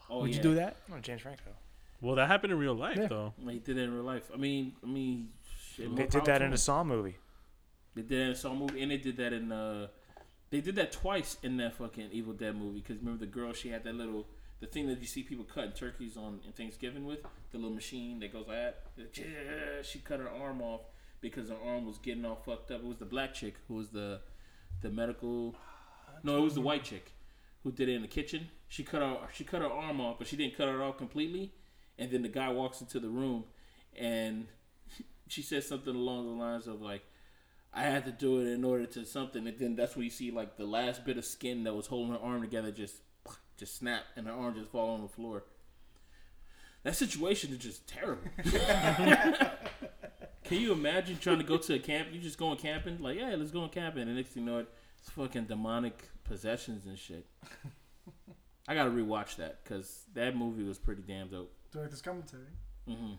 Oh, 0.10 0.22
Would 0.22 0.32
yeah. 0.32 0.36
you 0.38 0.42
do 0.44 0.56
that? 0.56 0.76
Oh, 0.94 1.00
James 1.00 1.22
Franco. 1.22 1.52
Well, 2.02 2.16
that 2.16 2.28
happened 2.28 2.52
in 2.52 2.60
real 2.60 2.74
life, 2.74 2.98
Yeah. 2.98 3.08
though. 3.08 3.34
They 3.46 3.60
did 3.60 3.78
it 3.78 3.82
in 3.84 3.94
real 3.94 4.04
life. 4.04 4.30
I 4.34 4.38
mean, 4.38 4.74
I 4.84 4.88
mean, 4.88 5.30
shit, 5.76 5.96
They 5.96 6.08
did 6.08 6.26
that 6.26 6.42
in 6.42 6.52
a. 6.52 6.58
Saw 6.58 6.84
movie. 6.84 7.16
They 7.96 8.02
did 8.02 8.10
that 8.10 8.24
in 8.26 8.30
a 8.32 8.36
Saw 8.36 8.54
movie, 8.54 8.82
and 8.82 8.92
they 8.92 8.98
did 8.98 9.18
that 9.18 9.32
in. 9.34 9.52
uh 9.52 9.88
They 10.50 10.60
did 10.62 10.76
that 10.76 10.92
twice 10.92 11.38
in 11.44 11.56
that 11.58 11.76
fucking 11.76 12.10
Evil 12.12 12.34
Dead 12.34 12.56
movie. 12.58 12.80
Because 12.80 12.98
remember 12.98 13.24
the 13.26 13.32
girl? 13.32 13.54
She 13.54 13.70
had 13.70 13.84
that 13.86 13.96
little. 13.96 14.26
The 14.60 14.68
thing 14.68 14.88
that 14.88 15.00
you 15.00 15.08
see 15.08 15.24
people 15.24 15.46
cutting 15.46 15.72
turkeys 15.72 16.18
on 16.18 16.40
in 16.46 16.52
Thanksgiving 16.52 17.06
with 17.06 17.20
the 17.52 17.58
little 17.58 17.74
machine 17.74 18.20
that 18.20 18.32
goes 18.34 18.46
like 18.48 18.58
that. 18.58 18.84
Yeah, 19.16 19.82
She 19.82 20.00
cut 20.00 20.20
her 20.20 20.30
arm 20.30 20.62
off 20.62 20.82
because 21.20 21.50
her 21.50 21.58
arm 21.66 21.86
was 21.88 21.98
getting 21.98 22.26
all 22.26 22.36
fucked 22.36 22.70
up. 22.70 22.82
It 22.82 22.86
was 22.86 22.98
the 22.98 23.06
black 23.06 23.34
chick 23.34 23.56
who 23.68 23.76
was 23.76 23.90
the 23.90 24.20
the 24.82 24.90
medical. 24.90 25.56
No, 26.24 26.38
it 26.38 26.42
was 26.42 26.56
the 26.56 26.62
white 26.62 26.84
chick 26.84 27.14
who 27.64 27.72
did 27.72 27.90
it 27.90 27.94
in 27.96 28.02
the 28.02 28.08
kitchen. 28.08 28.50
She 28.68 28.84
cut 28.84 29.02
her 29.02 29.18
she 29.34 29.44
cut 29.44 29.62
her 29.62 29.72
arm 29.72 30.00
off, 30.02 30.18
but 30.18 30.28
she 30.28 30.36
didn't 30.36 30.58
cut 30.58 30.70
it 30.70 30.76
off 30.76 30.98
completely. 30.98 31.54
And 31.98 32.12
then 32.12 32.22
the 32.22 32.30
guy 32.30 32.50
walks 32.50 32.82
into 32.82 33.00
the 33.00 33.10
room, 33.10 33.44
and 33.98 34.48
she 35.28 35.42
says 35.42 35.68
something 35.68 35.94
along 35.94 36.26
the 36.26 36.44
lines 36.44 36.68
of 36.68 36.82
like, 36.82 37.04
"I 37.74 37.84
had 37.84 38.06
to 38.06 38.12
do 38.12 38.40
it 38.40 38.48
in 38.48 38.64
order 38.64 38.86
to 38.86 39.06
something." 39.06 39.46
And 39.48 39.60
then 39.60 39.76
that's 39.76 39.96
where 39.96 40.04
you 40.04 40.10
see 40.10 40.32
like 40.32 40.58
the 40.58 40.66
last 40.66 41.06
bit 41.06 41.18
of 41.18 41.26
skin 41.26 41.64
that 41.64 41.76
was 41.76 41.88
holding 41.88 42.14
her 42.14 42.20
arm 42.20 42.42
together 42.42 42.72
just 42.72 42.96
just 43.58 43.78
snap, 43.78 44.04
and 44.16 44.28
her 44.28 44.34
arm 44.34 44.56
just 44.56 44.72
fall 44.72 44.92
on 44.92 45.02
the 45.02 45.08
floor. 45.08 45.44
That 46.84 46.96
situation 46.96 47.52
is 47.52 47.60
just 47.60 47.88
terrible. 47.88 48.24
Can 50.44 50.60
you 50.60 50.72
imagine 50.74 51.18
trying 51.18 51.38
to 51.38 51.44
go 51.44 51.58
to 51.58 51.76
a 51.76 51.80
camp? 51.80 52.08
You 52.12 52.20
just 52.20 52.40
going 52.40 52.58
camping, 52.58 53.00
like, 53.00 53.18
yeah, 53.18 53.36
let's 53.38 53.52
go 53.52 53.62
on 53.62 53.70
camping, 53.70 54.04
and 54.04 54.16
next 54.16 54.30
thing 54.30 54.46
you 54.46 54.52
know, 54.52 54.60
it, 54.60 54.68
it's 55.02 55.10
fucking 55.10 55.46
demonic 55.46 56.10
possessions 56.24 56.86
and 56.86 56.98
shit. 56.98 57.26
I 58.68 58.76
gotta 58.76 58.92
rewatch 58.92 59.36
that 59.38 59.64
because 59.64 60.04
that 60.14 60.36
movie 60.38 60.64
was 60.64 60.78
pretty 60.78 61.02
damn 61.02 61.28
dope. 61.30 61.52
Director's 61.72 62.02
commentary. 62.02 62.44
hmm 62.88 63.14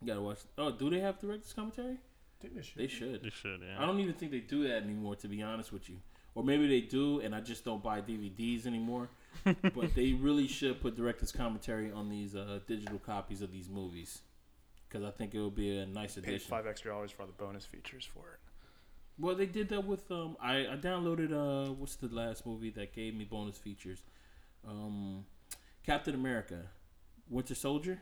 You 0.00 0.06
gotta 0.06 0.22
watch. 0.22 0.38
Oh, 0.56 0.70
do 0.70 0.88
they 0.90 1.00
have 1.00 1.18
director's 1.20 1.52
commentary? 1.52 1.98
think 2.40 2.54
they 2.54 2.62
should. 2.62 2.78
They 2.78 2.86
should. 2.88 3.24
You 3.24 3.30
should, 3.30 3.60
I 3.78 3.86
don't 3.86 4.00
even 4.00 4.14
think 4.14 4.30
they 4.30 4.40
do 4.40 4.64
that 4.68 4.82
anymore, 4.82 5.16
to 5.16 5.28
be 5.28 5.42
honest 5.42 5.72
with 5.72 5.88
you. 5.88 5.96
Or 6.34 6.42
maybe 6.42 6.66
they 6.66 6.80
do, 6.80 7.20
and 7.20 7.34
I 7.34 7.40
just 7.40 7.64
don't 7.64 7.82
buy 7.82 8.00
DVDs 8.00 8.66
anymore. 8.66 9.08
but 9.44 9.94
they 9.94 10.12
really 10.12 10.46
should 10.46 10.80
put 10.80 10.96
director's 10.96 11.32
commentary 11.32 11.90
on 11.90 12.08
these 12.08 12.34
uh, 12.34 12.60
digital 12.66 12.98
copies 12.98 13.40
of 13.42 13.52
these 13.52 13.68
movies, 13.68 14.20
because 14.88 15.04
I 15.04 15.10
think 15.10 15.34
it 15.34 15.40
would 15.40 15.54
be 15.54 15.78
a 15.78 15.86
nice 15.86 16.14
Paid 16.16 16.24
addition. 16.24 16.50
five 16.50 16.66
extra 16.66 16.90
dollars 16.92 17.10
for 17.10 17.22
all 17.22 17.26
the 17.28 17.32
bonus 17.32 17.64
features 17.64 18.04
for 18.04 18.20
it. 18.34 18.40
Well, 19.18 19.34
they 19.36 19.46
did 19.46 19.68
that 19.68 19.84
with 19.86 20.10
um. 20.10 20.36
I, 20.40 20.66
I 20.66 20.76
downloaded 20.76 21.32
uh. 21.32 21.72
What's 21.72 21.96
the 21.96 22.08
last 22.08 22.44
movie 22.46 22.70
that 22.70 22.92
gave 22.94 23.14
me 23.14 23.24
bonus 23.24 23.56
features? 23.56 24.02
Um, 24.66 25.24
Captain 25.86 26.14
America, 26.14 26.62
Winter 27.28 27.54
Soldier. 27.54 28.00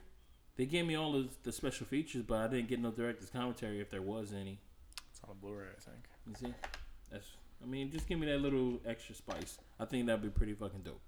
They 0.56 0.66
gave 0.66 0.86
me 0.86 0.94
all 0.94 1.16
of 1.16 1.42
the 1.42 1.52
special 1.52 1.86
features, 1.86 2.22
but 2.22 2.38
I 2.38 2.46
didn't 2.46 2.68
get 2.68 2.78
no 2.80 2.90
director's 2.90 3.30
commentary 3.30 3.80
if 3.80 3.90
there 3.90 4.02
was 4.02 4.32
any. 4.32 4.58
It's 5.10 5.20
on 5.24 5.30
a 5.30 5.34
Blu-ray, 5.34 5.66
I 5.76 5.80
think. 5.80 6.04
You 6.26 6.34
see, 6.48 6.54
that's. 7.10 7.26
I 7.62 7.66
mean, 7.66 7.90
just 7.90 8.08
give 8.08 8.18
me 8.18 8.26
that 8.26 8.38
little 8.40 8.80
extra 8.86 9.14
spice. 9.14 9.58
I 9.78 9.84
think 9.84 10.06
that'd 10.06 10.22
be 10.22 10.28
pretty 10.30 10.54
fucking 10.54 10.80
dope. 10.82 11.00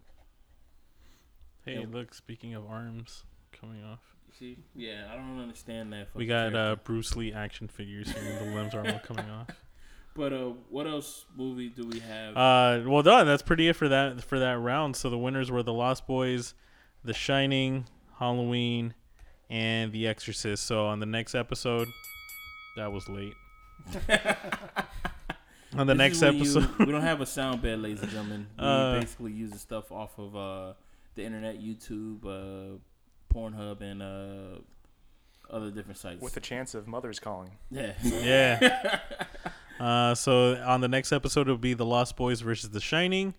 Hey, 1.65 1.81
Yeah. 1.81 1.87
look, 1.91 2.15
speaking 2.15 2.55
of 2.55 2.67
arms 2.67 3.25
coming 3.53 3.83
off. 3.83 4.01
You 4.29 4.35
see, 4.39 4.59
yeah, 4.75 5.09
I 5.11 5.17
don't 5.17 5.39
understand 5.41 5.93
that. 5.93 6.09
We 6.15 6.27
fucking 6.29 6.53
got 6.53 6.57
uh. 6.57 6.77
Bruce 6.85 7.17
Lee 7.17 7.33
action 7.33 7.69
figures 7.69 8.11
here. 8.13 8.39
The 8.39 8.55
limbs 8.55 8.75
are 8.75 8.87
all 8.87 8.99
coming 9.01 9.31
off. 9.31 9.49
But 10.15 10.33
uh, 10.33 10.53
what 10.71 10.87
else 10.87 11.25
movie 11.37 11.69
do 11.69 11.87
we 11.89 11.99
have? 12.01 12.37
Uh, 12.37 12.89
well 12.89 13.03
done. 13.03 13.27
That's 13.27 13.43
pretty 13.43 13.69
it 13.69 13.75
for 13.75 13.89
that 13.89 14.23
for 14.23 14.39
that 14.39 14.59
round. 14.59 14.95
So 14.97 15.11
the 15.11 15.19
winners 15.19 15.51
were 15.51 15.62
The 15.65 15.73
Lost 15.73 16.07
Boys, 16.07 16.55
The 17.05 17.12
Shining, 17.15 17.87
Halloween, 18.19 18.95
and 19.51 19.91
The 19.93 20.07
Exorcist. 20.07 20.65
So 20.67 20.87
on 20.87 21.01
the 21.01 21.07
next 21.07 21.35
episode, 21.35 21.89
that 22.77 22.93
was 22.93 23.09
late. 23.09 23.35
on 25.77 25.87
the 25.89 25.95
This 25.95 25.99
next 25.99 26.23
when 26.23 26.35
you- 26.35 26.41
episode, 26.43 26.79
we 26.79 26.93
don't 26.93 27.03
have 27.03 27.21
a 27.21 27.27
sound 27.27 27.61
bed, 27.62 27.81
ladies 27.81 28.01
and 28.03 28.11
gentlemen. 28.11 28.47
We 28.59 28.65
Uh, 28.65 29.01
basically 29.01 29.33
use 29.33 29.51
the 29.51 29.59
stuff 29.59 29.91
off 29.91 30.17
of 30.19 30.37
uh, 30.37 30.73
the 31.17 31.25
internet, 31.25 31.61
YouTube, 31.61 32.25
uh, 32.25 32.79
Pornhub, 33.35 33.81
and 33.81 34.01
uh, 34.01 34.59
other 35.51 35.73
different 35.73 35.99
sites. 35.99 36.23
With 36.23 36.35
the 36.35 36.41
chance 36.41 36.75
of 36.75 36.87
mothers 36.87 37.19
calling. 37.19 37.51
yeah, 37.71 37.95
yeah. 38.05 39.01
Uh, 39.81 40.14
so 40.14 40.55
on 40.64 40.81
the 40.81 40.89
next 40.89 41.12
episode, 41.12 41.43
it'll 41.43 41.57
be 41.59 41.75
The 41.75 41.85
Lost 41.87 42.16
Boys 42.16 42.41
versus 42.41 42.70
The 42.70 42.81
Shining, 42.81 43.35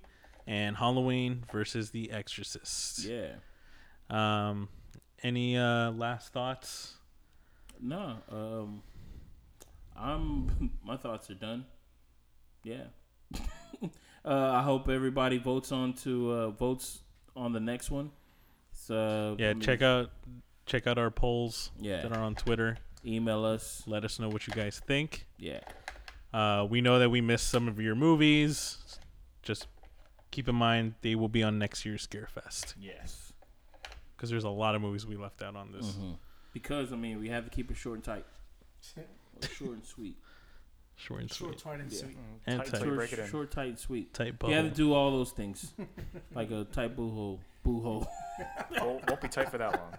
and 0.48 0.76
Halloween 0.78 1.44
versus 1.52 1.92
The 1.92 2.12
Exorcist. 2.12 3.06
yeah. 3.06 3.36
Um, 4.10 4.70
any 5.24 5.58
uh, 5.58 5.92
last 5.92 6.32
thoughts? 6.34 6.94
No, 7.82 8.18
um, 8.32 8.84
I'm. 9.98 10.72
My 10.86 10.98
thoughts 10.98 11.30
are 11.32 11.36
done. 11.36 11.66
Yeah. 12.64 12.84
uh, 13.84 13.88
I 14.26 14.62
hope 14.62 14.88
everybody 14.90 15.38
votes 15.40 15.72
on 15.72 15.94
to 16.04 16.32
uh, 16.32 16.50
votes 16.52 17.00
on 17.36 17.54
the 17.54 17.60
next 17.60 17.90
one. 17.92 18.12
So 18.72 19.36
Yeah, 19.40 19.54
check 19.54 19.82
out 19.82 20.12
check 20.66 20.86
out 20.88 20.98
our 20.98 21.10
polls 21.12 21.72
Yeah, 21.80 22.02
that 22.02 22.12
are 22.12 22.22
on 22.22 22.36
Twitter. 22.36 22.78
email 23.06 23.44
us. 23.46 23.84
Let 23.88 24.04
us 24.06 24.20
know 24.20 24.30
what 24.30 24.46
you 24.48 24.54
guys 24.54 24.82
think. 24.86 25.26
Yeah, 25.38 25.62
Uh, 26.36 26.66
we 26.70 26.82
know 26.82 27.00
that 27.00 27.10
we 27.10 27.22
missed 27.22 27.48
some 27.50 27.68
of 27.70 27.80
your 27.80 27.96
movies. 27.96 28.78
Just 29.42 29.68
keep 30.32 30.50
in 30.50 30.56
mind 30.56 30.96
they 31.02 31.16
will 31.16 31.30
be 31.30 31.42
on 31.44 31.58
next 31.58 31.86
year's 31.86 32.06
Scarefest 32.06 32.74
yes. 32.78 33.32
because 34.16 34.30
there's 34.30 34.44
a 34.44 34.50
lot 34.50 34.76
of 34.76 34.82
movies 34.82 35.06
we 35.06 35.16
left 35.16 35.42
out 35.42 35.56
on 35.56 35.72
this. 35.72 35.92
Mhm. 35.92 36.18
Because 36.52 36.92
I 36.92 36.98
mean, 36.98 37.20
we 37.20 37.30
have 37.30 37.46
to 37.46 37.50
keep 37.50 37.72
it 37.72 37.78
short 37.78 37.96
and 37.96 38.04
tight, 38.04 38.26
Or 38.98 39.48
short 39.48 39.72
and 39.76 39.86
sweet. 39.86 40.18
Short 40.98 41.22
and 41.22 41.32
Short, 41.32 41.52
sweet, 41.60 41.64
tight, 41.64 41.80
and 41.80 41.92
Yeah. 41.92 42.00
sweet. 42.00 42.18
And 42.48 42.60
tight 42.60 42.68
tight. 42.68 42.82
Short, 42.84 42.96
break 42.96 43.14
it 43.14 43.20
in. 43.20 43.28
short, 43.30 43.52
tight, 43.52 43.68
and 43.70 43.80
sweet. 43.80 44.14
tight 44.14 44.36
You 44.46 44.54
have 44.56 44.66
to 44.70 44.76
do 44.76 44.94
all 44.94 45.12
those 45.12 45.32
things, 45.32 45.74
like 46.36 46.52
a 46.52 46.66
tight 46.66 46.98
boo 46.98 47.10
hole. 47.12 47.40
Boo 47.64 47.82
hole. 47.82 48.08
won't, 48.82 49.10
won't 49.10 49.22
be 49.22 49.30
tight 49.30 49.50
for 49.50 49.58
that 49.58 49.74
long. 49.74 49.94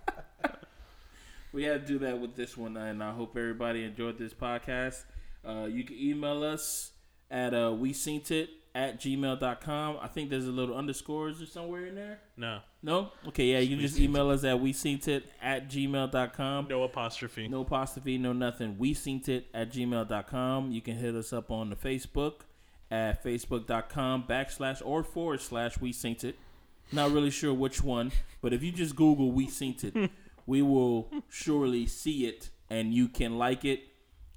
We 1.53 1.65
had 1.65 1.87
to 1.87 1.93
do 1.95 1.99
that 2.01 2.19
with 2.21 2.35
this 2.37 2.57
one, 2.59 2.77
and 2.77 3.03
I 3.03 3.13
hope 3.13 3.37
everybody 3.37 3.85
enjoyed 3.85 4.19
this 4.19 4.35
podcast. 4.35 5.05
Uh, 5.47 5.67
you 5.67 5.85
can 5.85 5.97
email 5.99 6.43
us 6.43 6.93
at 7.31 7.55
uh, 7.55 7.75
we 7.77 7.93
seen 7.93 8.23
it 8.31 8.51
at 8.75 9.01
gmail.com. 9.01 9.97
I 10.03 10.07
think 10.09 10.29
there's 10.29 10.47
a 10.47 10.53
little 10.53 10.77
underscores 10.77 11.41
or 11.41 11.47
somewhere 11.47 11.87
in 11.87 11.95
there. 11.95 12.21
No, 12.37 12.59
No? 12.83 13.11
Okay, 13.29 13.47
yeah, 13.47 13.61
you 13.61 13.71
can 13.71 13.79
We 13.79 13.83
just 13.85 13.97
Synced 13.97 14.01
email 14.01 14.29
us 14.29 14.45
at 14.45 14.61
we 14.61 14.73
synced 14.75 15.09
it 15.09 15.25
at 15.41 15.71
gmail.com. 15.71 16.67
no 16.69 16.83
apostrophe. 16.83 17.49
No 17.49 17.63
apostrophe, 17.63 18.19
no 18.19 18.35
nothing. 18.35 18.77
We 18.79 18.93
synced 18.93 19.29
it 19.29 19.47
at 19.55 19.73
gmail.com. 19.73 20.73
You 20.73 20.81
can 20.83 20.97
hit 20.97 21.15
us 21.15 21.33
up 21.33 21.51
on 21.51 21.71
the 21.71 21.77
Facebook 21.77 22.43
at 22.91 23.25
facebook.com 23.25 24.25
backslash 24.29 24.83
or 24.85 25.03
forward 25.03 25.41
slash 25.41 25.81
we 25.81 25.93
synced 25.93 26.25
it. 26.25 26.37
Not 26.93 27.13
really 27.13 27.31
sure 27.31 27.55
which 27.55 27.83
one, 27.83 28.13
but 28.43 28.53
if 28.53 28.63
you 28.63 28.73
just 28.73 28.95
Google 28.95 29.33
we 29.33 29.47
synced 29.47 29.85
it, 29.85 30.11
we 30.47 30.61
will 30.61 31.11
surely 31.31 31.87
see 31.87 32.27
it 32.27 32.51
and 32.69 32.93
you 32.93 33.09
can 33.09 33.39
like 33.39 33.65
it, 33.65 33.81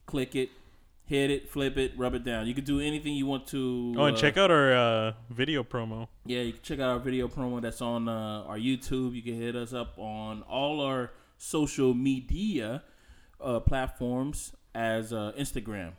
click 0.05 0.35
it, 0.35 0.49
hit 1.09 1.31
it, 1.31 1.49
flip 1.49 1.75
it, 1.75 1.93
rub 1.97 2.13
it 2.13 2.23
down. 2.23 2.45
You 2.45 2.53
can 2.53 2.63
do 2.63 2.79
anything 2.79 3.15
you 3.15 3.25
want 3.25 3.47
to. 3.47 3.95
Oh, 3.97 4.05
and 4.05 4.15
uh, 4.15 4.19
check 4.19 4.37
out 4.37 4.51
our 4.51 4.73
uh, 4.73 5.13
video 5.31 5.63
promo. 5.63 6.07
yeah, 6.23 6.41
you 6.41 6.53
can 6.53 6.61
check 6.61 6.79
out 6.79 6.91
our 6.91 6.99
video 6.99 7.27
promo 7.27 7.59
that's 7.59 7.81
on 7.81 8.07
uh, 8.07 8.43
our 8.47 8.57
YouTube. 8.59 9.15
You 9.15 9.23
can 9.23 9.33
hit 9.33 9.55
us 9.55 9.73
up 9.73 9.97
on 9.97 10.43
all 10.43 10.81
our 10.81 11.11
social 11.37 11.95
media 11.95 12.83
uh, 13.41 13.59
platforms 13.59 14.53
as 14.75 15.11
uh, 15.11 15.31
Instagram, 15.37 15.93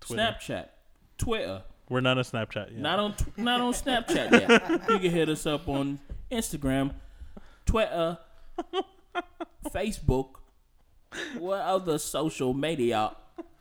Twitter. 0.00 0.20
Snapchat, 0.22 0.68
Twitter. 1.16 1.62
We're 1.88 2.00
not 2.00 2.18
on 2.18 2.24
Snapchat 2.24 2.72
yet. 2.72 2.78
Not 2.78 2.98
on 2.98 3.14
tw- 3.14 3.38
not 3.38 3.60
on 3.60 3.72
Snapchat 3.72 4.32
yet. 4.32 4.90
you 4.90 4.98
can 4.98 5.10
hit 5.12 5.28
us 5.28 5.46
up 5.46 5.68
on 5.68 6.00
Instagram, 6.32 6.94
Twitter, 7.64 8.18
Facebook, 9.70 10.30
what 11.38 11.60
other 11.60 11.98
social 11.98 12.54
media 12.54 13.12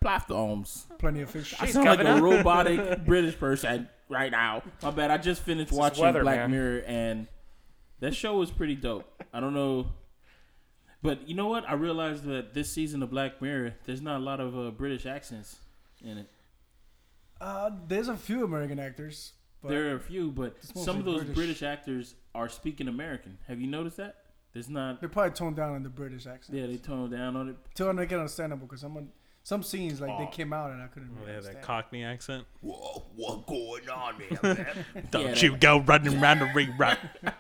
platforms. 0.02 0.88
Plenty 0.98 1.22
of 1.22 1.30
fish. 1.30 1.54
I 1.60 1.66
Jeez, 1.68 1.72
sound 1.74 1.86
like 1.86 2.00
a 2.00 2.04
Governor. 2.04 2.38
robotic 2.38 3.06
British 3.06 3.38
person 3.38 3.90
right 4.10 4.32
now. 4.32 4.64
My 4.82 4.92
bad. 4.92 5.12
I 5.12 5.18
just 5.18 5.42
finished 5.44 5.70
This 5.72 5.78
watching 5.80 6.04
weather, 6.04 6.22
Black 6.22 6.38
man. 6.38 6.52
Mirror, 6.52 6.84
and 6.88 7.28
that 8.00 8.16
show 8.16 8.38
was 8.38 8.52
pretty 8.52 8.76
dope. 8.76 9.06
I 9.34 9.40
don't 9.40 9.54
know, 9.54 9.88
but 11.02 11.28
you 11.28 11.36
know 11.36 11.48
what? 11.48 11.68
I 11.70 11.74
realized 11.74 12.24
that 12.26 12.54
this 12.54 12.72
season 12.72 13.04
of 13.04 13.10
Black 13.10 13.42
Mirror, 13.42 13.76
there's 13.86 14.02
not 14.02 14.18
a 14.18 14.24
lot 14.24 14.40
of 14.40 14.58
uh, 14.58 14.72
British 14.72 15.06
accents 15.06 15.58
in 16.04 16.18
it. 16.18 16.28
Uh, 17.42 17.72
there's 17.88 18.08
a 18.10 18.18
few 18.18 18.44
American 18.44 18.80
actors. 18.80 19.34
But 19.62 19.70
there 19.70 19.92
are 19.92 19.96
a 19.96 20.00
few, 20.00 20.32
but 20.32 20.56
some 20.74 20.98
of 21.00 21.06
those 21.06 21.18
British. 21.20 21.36
British. 21.36 21.64
actors 21.64 22.16
are 22.34 22.48
speaking 22.48 22.88
American. 22.88 23.38
Have 23.48 23.60
you 23.60 23.68
noticed 23.68 23.98
that? 23.98 24.16
There's 24.54 24.70
not. 24.70 25.00
They're 25.02 25.10
probably 25.10 25.32
toned 25.32 25.58
down 25.58 25.76
on 25.76 25.84
the 25.84 25.90
British 25.90 26.26
accent. 26.26 26.58
Yeah, 26.58 26.66
they 26.66 26.78
toned 26.78 27.12
down 27.12 27.36
on 27.36 27.50
it. 27.50 27.58
to 27.76 27.94
make 27.94 28.12
it 28.12 28.16
understandable 28.16 28.68
because 28.68 28.82
some 28.82 29.10
some 29.44 29.64
scenes 29.64 30.00
like 30.02 30.12
Oh. 30.12 30.20
they 30.20 30.32
came 30.32 30.54
out 30.54 30.72
and 30.72 30.82
I 30.82 30.88
couldn't. 30.88 31.10
Oh, 31.12 31.20
Really 31.22 31.28
they 31.28 31.34
have 31.36 31.44
that. 31.46 31.62
Cockney 31.62 32.04
accent. 32.04 32.46
Whoa, 32.62 33.06
what 33.16 33.48
going 33.48 33.90
on 33.90 34.16
here, 34.20 34.40
man? 34.96 35.08
Don't 35.12 35.28
Yeah, 35.36 35.36
you 35.36 35.58
go 35.58 35.80
running 35.80 36.22
around 36.22 36.40
the 36.40 36.52
ring 36.54 36.74
right. 36.78 37.00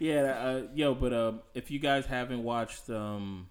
Yeah, 0.00 0.22
uh, 0.22 0.62
yo, 0.74 0.94
but 0.94 1.12
uh, 1.12 1.32
if 1.54 1.70
you 1.70 1.78
guys 1.78 2.04
haven't 2.04 2.42
watched 2.42 2.90
um, 2.90 3.46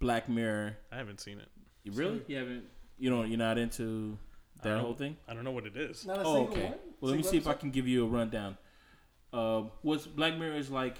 Black 0.00 0.28
Mirror, 0.28 0.76
I 0.90 0.96
haven't 0.96 1.20
seen 1.20 1.38
it. 1.38 1.48
you 1.84 1.92
really 1.92 2.22
you 2.26 2.36
haven't 2.36 2.64
you 2.98 3.10
don't 3.10 3.28
you're 3.28 3.38
not 3.38 3.58
into 3.58 4.16
that 4.62 4.78
whole 4.80 4.94
thing. 4.94 5.16
I 5.28 5.34
don't 5.34 5.44
know 5.44 5.52
what 5.52 5.66
it 5.66 5.76
is. 5.76 6.04
Not 6.06 6.18
a 6.18 6.22
Oh, 6.22 6.34
single 6.34 6.52
okay. 6.52 6.64
one? 6.64 6.72
Well, 7.00 7.10
let 7.12 7.16
me 7.18 7.22
Single 7.22 7.30
see 7.30 7.36
if 7.36 7.46
I 7.46 7.52
can 7.54 7.70
give 7.70 7.86
you 7.86 8.04
a 8.04 8.08
rundown. 8.08 8.56
Uh, 9.32 9.64
what's 9.82 10.06
Black 10.06 10.36
Mirror 10.38 10.56
is 10.56 10.70
like? 10.70 10.96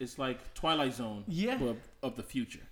It's 0.00 0.18
like 0.18 0.52
Twilight 0.52 0.94
Zone, 0.94 1.24
Yeah. 1.28 1.56
but 1.56 1.76
of 2.02 2.16
the 2.16 2.22
future. 2.24 2.66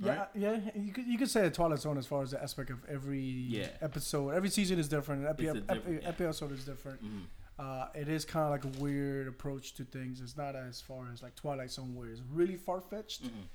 Yeah, 0.00 0.26
yeah. 0.34 0.58
You 0.74 0.92
could 0.92 1.06
you 1.06 1.18
could 1.18 1.30
say 1.30 1.46
a 1.46 1.50
Twilight 1.50 1.80
Zone 1.80 1.98
as 1.98 2.06
far 2.06 2.22
as 2.22 2.30
the 2.30 2.42
aspect 2.42 2.70
of 2.70 2.84
every 2.88 3.20
Yeah. 3.20 3.68
episode. 3.80 4.30
Every 4.30 4.48
season 4.50 4.78
is 4.78 4.88
different. 4.88 5.24
Every, 5.26 5.46
It's 5.48 5.58
a 5.68 5.72
ep- 5.72 5.84
yeah. 5.88 6.08
episode 6.08 6.52
is 6.52 6.64
different. 6.64 7.02
Mhm. 7.04 7.22
Uh, 7.58 7.88
it 7.94 8.08
is 8.08 8.24
kind 8.24 8.44
of 8.44 8.50
like 8.52 8.64
a 8.64 8.80
weird 8.80 9.26
approach 9.26 9.74
to 9.74 9.84
things. 9.84 10.20
It's 10.20 10.36
not 10.36 10.54
as 10.54 10.80
far 10.80 11.10
as 11.12 11.22
like 11.22 11.34
Twilight 11.34 11.72
Zone 11.72 11.94
where 11.96 12.08
it's 12.08 12.20
really 12.32 12.56
far 12.56 12.80
fetched, 12.80 13.24
Mhm. 13.24 13.48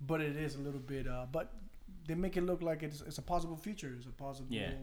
but 0.00 0.20
it 0.20 0.36
is 0.36 0.54
a 0.54 0.60
little 0.60 0.80
bit. 0.80 1.08
Uh, 1.08 1.26
but 1.32 1.52
they 2.06 2.14
make 2.14 2.36
it 2.36 2.42
look 2.42 2.62
like 2.62 2.82
it's, 2.84 3.00
it's 3.00 3.18
a 3.18 3.22
possible 3.22 3.56
future. 3.56 3.92
It's 3.96 4.06
a 4.06 4.10
possible. 4.10 4.54
Yeah. 4.54 4.74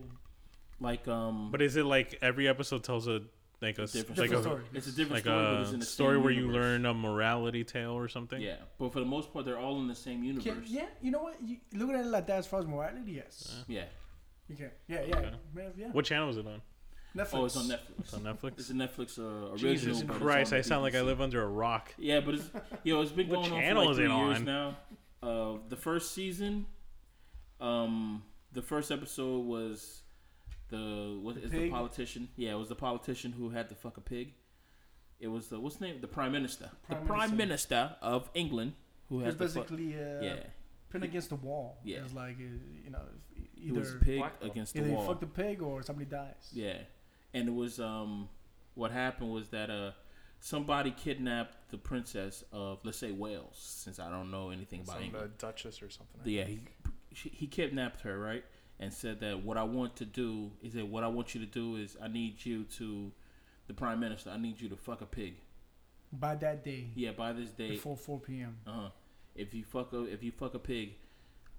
Like 0.81 1.07
um, 1.07 1.51
But 1.51 1.61
is 1.61 1.77
it 1.77 1.85
like 1.85 2.19
every 2.21 2.47
episode 2.49 2.83
tells 2.83 3.07
a 3.07 3.21
like 3.61 3.77
a 3.79 3.83
s- 3.83 3.93
Different 3.93 4.17
like 4.19 4.29
Different 4.29 4.45
a 4.45 4.49
story. 4.49 4.63
it's 4.73 4.87
a 4.87 4.91
different 4.91 5.11
like 5.11 5.23
story, 5.23 5.45
but 5.45 5.61
it's 5.61 5.69
in 5.69 5.75
a 5.75 5.79
the 5.79 5.85
story 5.85 6.15
same 6.17 6.23
where 6.23 6.31
you 6.33 6.41
universe. 6.47 6.61
learn 6.63 6.85
a 6.85 6.93
morality 6.93 7.63
tale 7.63 7.91
or 7.91 8.07
something? 8.07 8.41
Yeah, 8.41 8.55
but 8.77 8.91
for 8.93 8.99
the 8.99 9.05
most 9.05 9.31
part, 9.33 9.45
they're 9.45 9.57
all 9.59 9.79
in 9.79 9.87
the 9.87 9.95
same 9.95 10.23
universe. 10.23 10.43
Can, 10.43 10.63
yeah, 10.67 10.85
you 11.01 11.11
know 11.11 11.23
what? 11.23 11.35
You, 11.43 11.57
looking 11.73 11.95
at 11.95 12.01
it 12.05 12.09
like 12.09 12.27
that, 12.27 12.37
as 12.39 12.47
far 12.47 12.59
as 12.59 12.65
morality, 12.67 13.13
yes, 13.13 13.63
Yeah. 13.67 13.85
you 14.47 14.55
can. 14.55 14.71
Yeah, 14.87 15.01
yeah, 15.07 15.15
Okay. 15.17 15.31
Man, 15.53 15.73
yeah. 15.77 15.87
What 15.91 16.05
channel 16.05 16.29
is 16.29 16.37
it 16.37 16.45
on? 16.45 16.61
Netflix. 17.15 17.29
Oh, 17.33 17.45
it's 17.45 17.55
on 17.55 17.63
Netflix. 17.67 17.99
It's 17.99 18.13
on 18.13 18.21
Netflix. 18.23 18.51
It's 18.59 18.69
a 18.69 18.73
Netflix 18.73 19.19
uh, 19.19 19.51
original. 19.53 19.73
Jesus 19.73 20.03
but 20.03 20.15
it's 20.17 20.21
Christ! 20.23 20.51
on 20.53 20.59
I 20.59 20.61
sound 20.61 20.83
like 20.83 20.95
I 20.95 20.97
BBC. 20.97 21.05
live 21.05 21.21
under 21.21 21.41
a 21.43 21.47
rock. 21.47 21.93
Yeah, 21.97 22.19
but 22.19 22.33
it's 22.35 22.49
yo, 22.83 23.01
it's 23.01 23.11
been 23.13 23.27
What 23.29 23.43
going 23.43 23.53
on 23.53 23.59
channel 23.61 23.83
for 23.83 23.87
like 23.87 23.91
is 23.91 23.97
three 23.97 24.05
it 24.05 24.17
years 24.25 24.37
on? 24.39 24.45
now. 24.45 24.77
Uh, 25.23 25.57
the 25.69 25.77
first 25.77 26.13
season, 26.13 26.65
um, 27.61 28.23
the 28.51 28.61
first 28.61 28.91
episode 28.91 29.45
was 29.45 30.01
the 30.75 31.19
what 31.25 31.37
is 31.37 31.51
the 31.51 31.69
politician? 31.69 32.23
Yeah, 32.35 32.51
it 32.55 32.59
was 32.63 32.69
the 32.69 32.75
politician 32.87 33.31
who 33.39 33.49
had 33.57 33.65
to 33.69 33.75
fuck 33.75 33.97
a 33.97 34.01
pig. 34.01 34.27
It 35.19 35.29
was 35.35 35.47
the 35.47 35.59
what's 35.59 35.77
the 35.77 35.85
name? 35.87 35.97
The 36.01 36.07
prime 36.19 36.31
minister. 36.39 36.67
Prime 36.87 36.99
the 37.01 37.05
prime 37.13 37.37
minister. 37.37 37.81
of 38.01 38.29
England 38.33 38.73
who 39.09 39.15
It's 39.21 39.25
had 39.27 39.39
to 39.39 39.47
fuck. 39.47 39.67
basically 39.67 39.89
uh, 39.95 40.21
Yeah, 40.27 40.39
pinned 40.91 41.03
against 41.03 41.29
the 41.29 41.35
wall. 41.47 41.77
Yeah. 41.83 41.99
It's 42.05 42.13
like 42.13 42.37
uh, 42.37 42.57
you 42.85 42.91
know, 42.91 43.05
if 43.57 43.67
it 43.69 43.73
was 43.79 43.89
either 43.89 43.99
pig 43.99 44.19
Black- 44.19 44.43
against 44.49 44.73
the 44.73 44.79
either 44.81 44.89
you 44.89 44.95
wall. 44.95 45.07
fuck 45.07 45.19
the 45.19 45.27
pig 45.43 45.61
or 45.61 45.81
somebody 45.83 46.09
dies. 46.09 46.49
Yeah, 46.51 46.77
and 47.33 47.47
it 47.47 47.55
was 47.63 47.79
um, 47.79 48.29
what 48.75 48.91
happened 48.91 49.31
was 49.31 49.47
that 49.49 49.69
uh, 49.69 49.91
somebody 50.39 50.91
kidnapped 50.91 51.55
the 51.71 51.77
princess 51.77 52.43
of 52.51 52.79
let's 52.83 52.97
say 52.97 53.11
Wales, 53.11 53.57
since 53.83 53.99
I 53.99 54.09
don't 54.09 54.29
know 54.31 54.49
anything 54.49 54.81
about 54.81 54.95
Some 54.95 55.03
uh, 55.03 55.05
England. 55.05 55.31
Duchess 55.37 55.81
or 55.81 55.89
something. 55.89 56.21
Yeah, 56.25 56.43
he 56.45 56.59
he 57.41 57.47
kidnapped 57.47 58.01
her, 58.01 58.19
right? 58.19 58.43
And 58.79 58.91
said 58.93 59.21
that 59.21 59.43
what 59.43 59.57
I 59.57 59.63
want 59.63 59.95
to 59.97 60.05
do, 60.05 60.51
is 60.61 60.73
that 60.73 60.87
what 60.87 61.03
I 61.03 61.07
want 61.07 61.33
you 61.33 61.39
to 61.39 61.47
do 61.47 61.77
is 61.77 61.95
I 62.01 62.09
need 62.09 62.45
you 62.45 62.65
to, 62.77 63.11
the 63.67 63.73
prime 63.73 63.99
minister, 64.01 64.29
I 64.29 64.37
need 64.37 64.59
you 64.59 64.67
to 64.69 64.75
fuck 64.75 65.01
a 65.01 65.05
pig. 65.05 65.35
By 66.11 66.35
that 66.35 66.63
day, 66.63 66.87
Yeah, 66.95 67.11
by 67.11 67.33
this 67.33 67.49
day, 67.51 67.69
before 67.71 67.97
4 67.97 68.19
p.m. 68.19 68.57
uh 68.67 68.71
huh. 68.71 68.89
If 69.35 69.53
you 69.53 69.63
fuck 69.63 69.91
a 69.93 70.03
if 70.03 70.23
you 70.23 70.31
fuck 70.31 70.53
a 70.53 70.59
pig, 70.59 70.93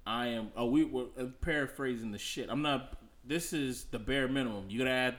I 0.06 0.28
am. 0.28 0.50
Oh, 0.56 0.66
we 0.66 0.84
were 0.84 1.06
paraphrasing 1.40 2.10
the 2.10 2.18
shit. 2.18 2.48
I'm 2.48 2.62
not. 2.62 2.96
This 3.24 3.52
is 3.52 3.84
the 3.84 3.98
bare 3.98 4.28
minimum. 4.28 4.66
You 4.68 4.78
gotta 4.78 4.90
add. 4.90 5.16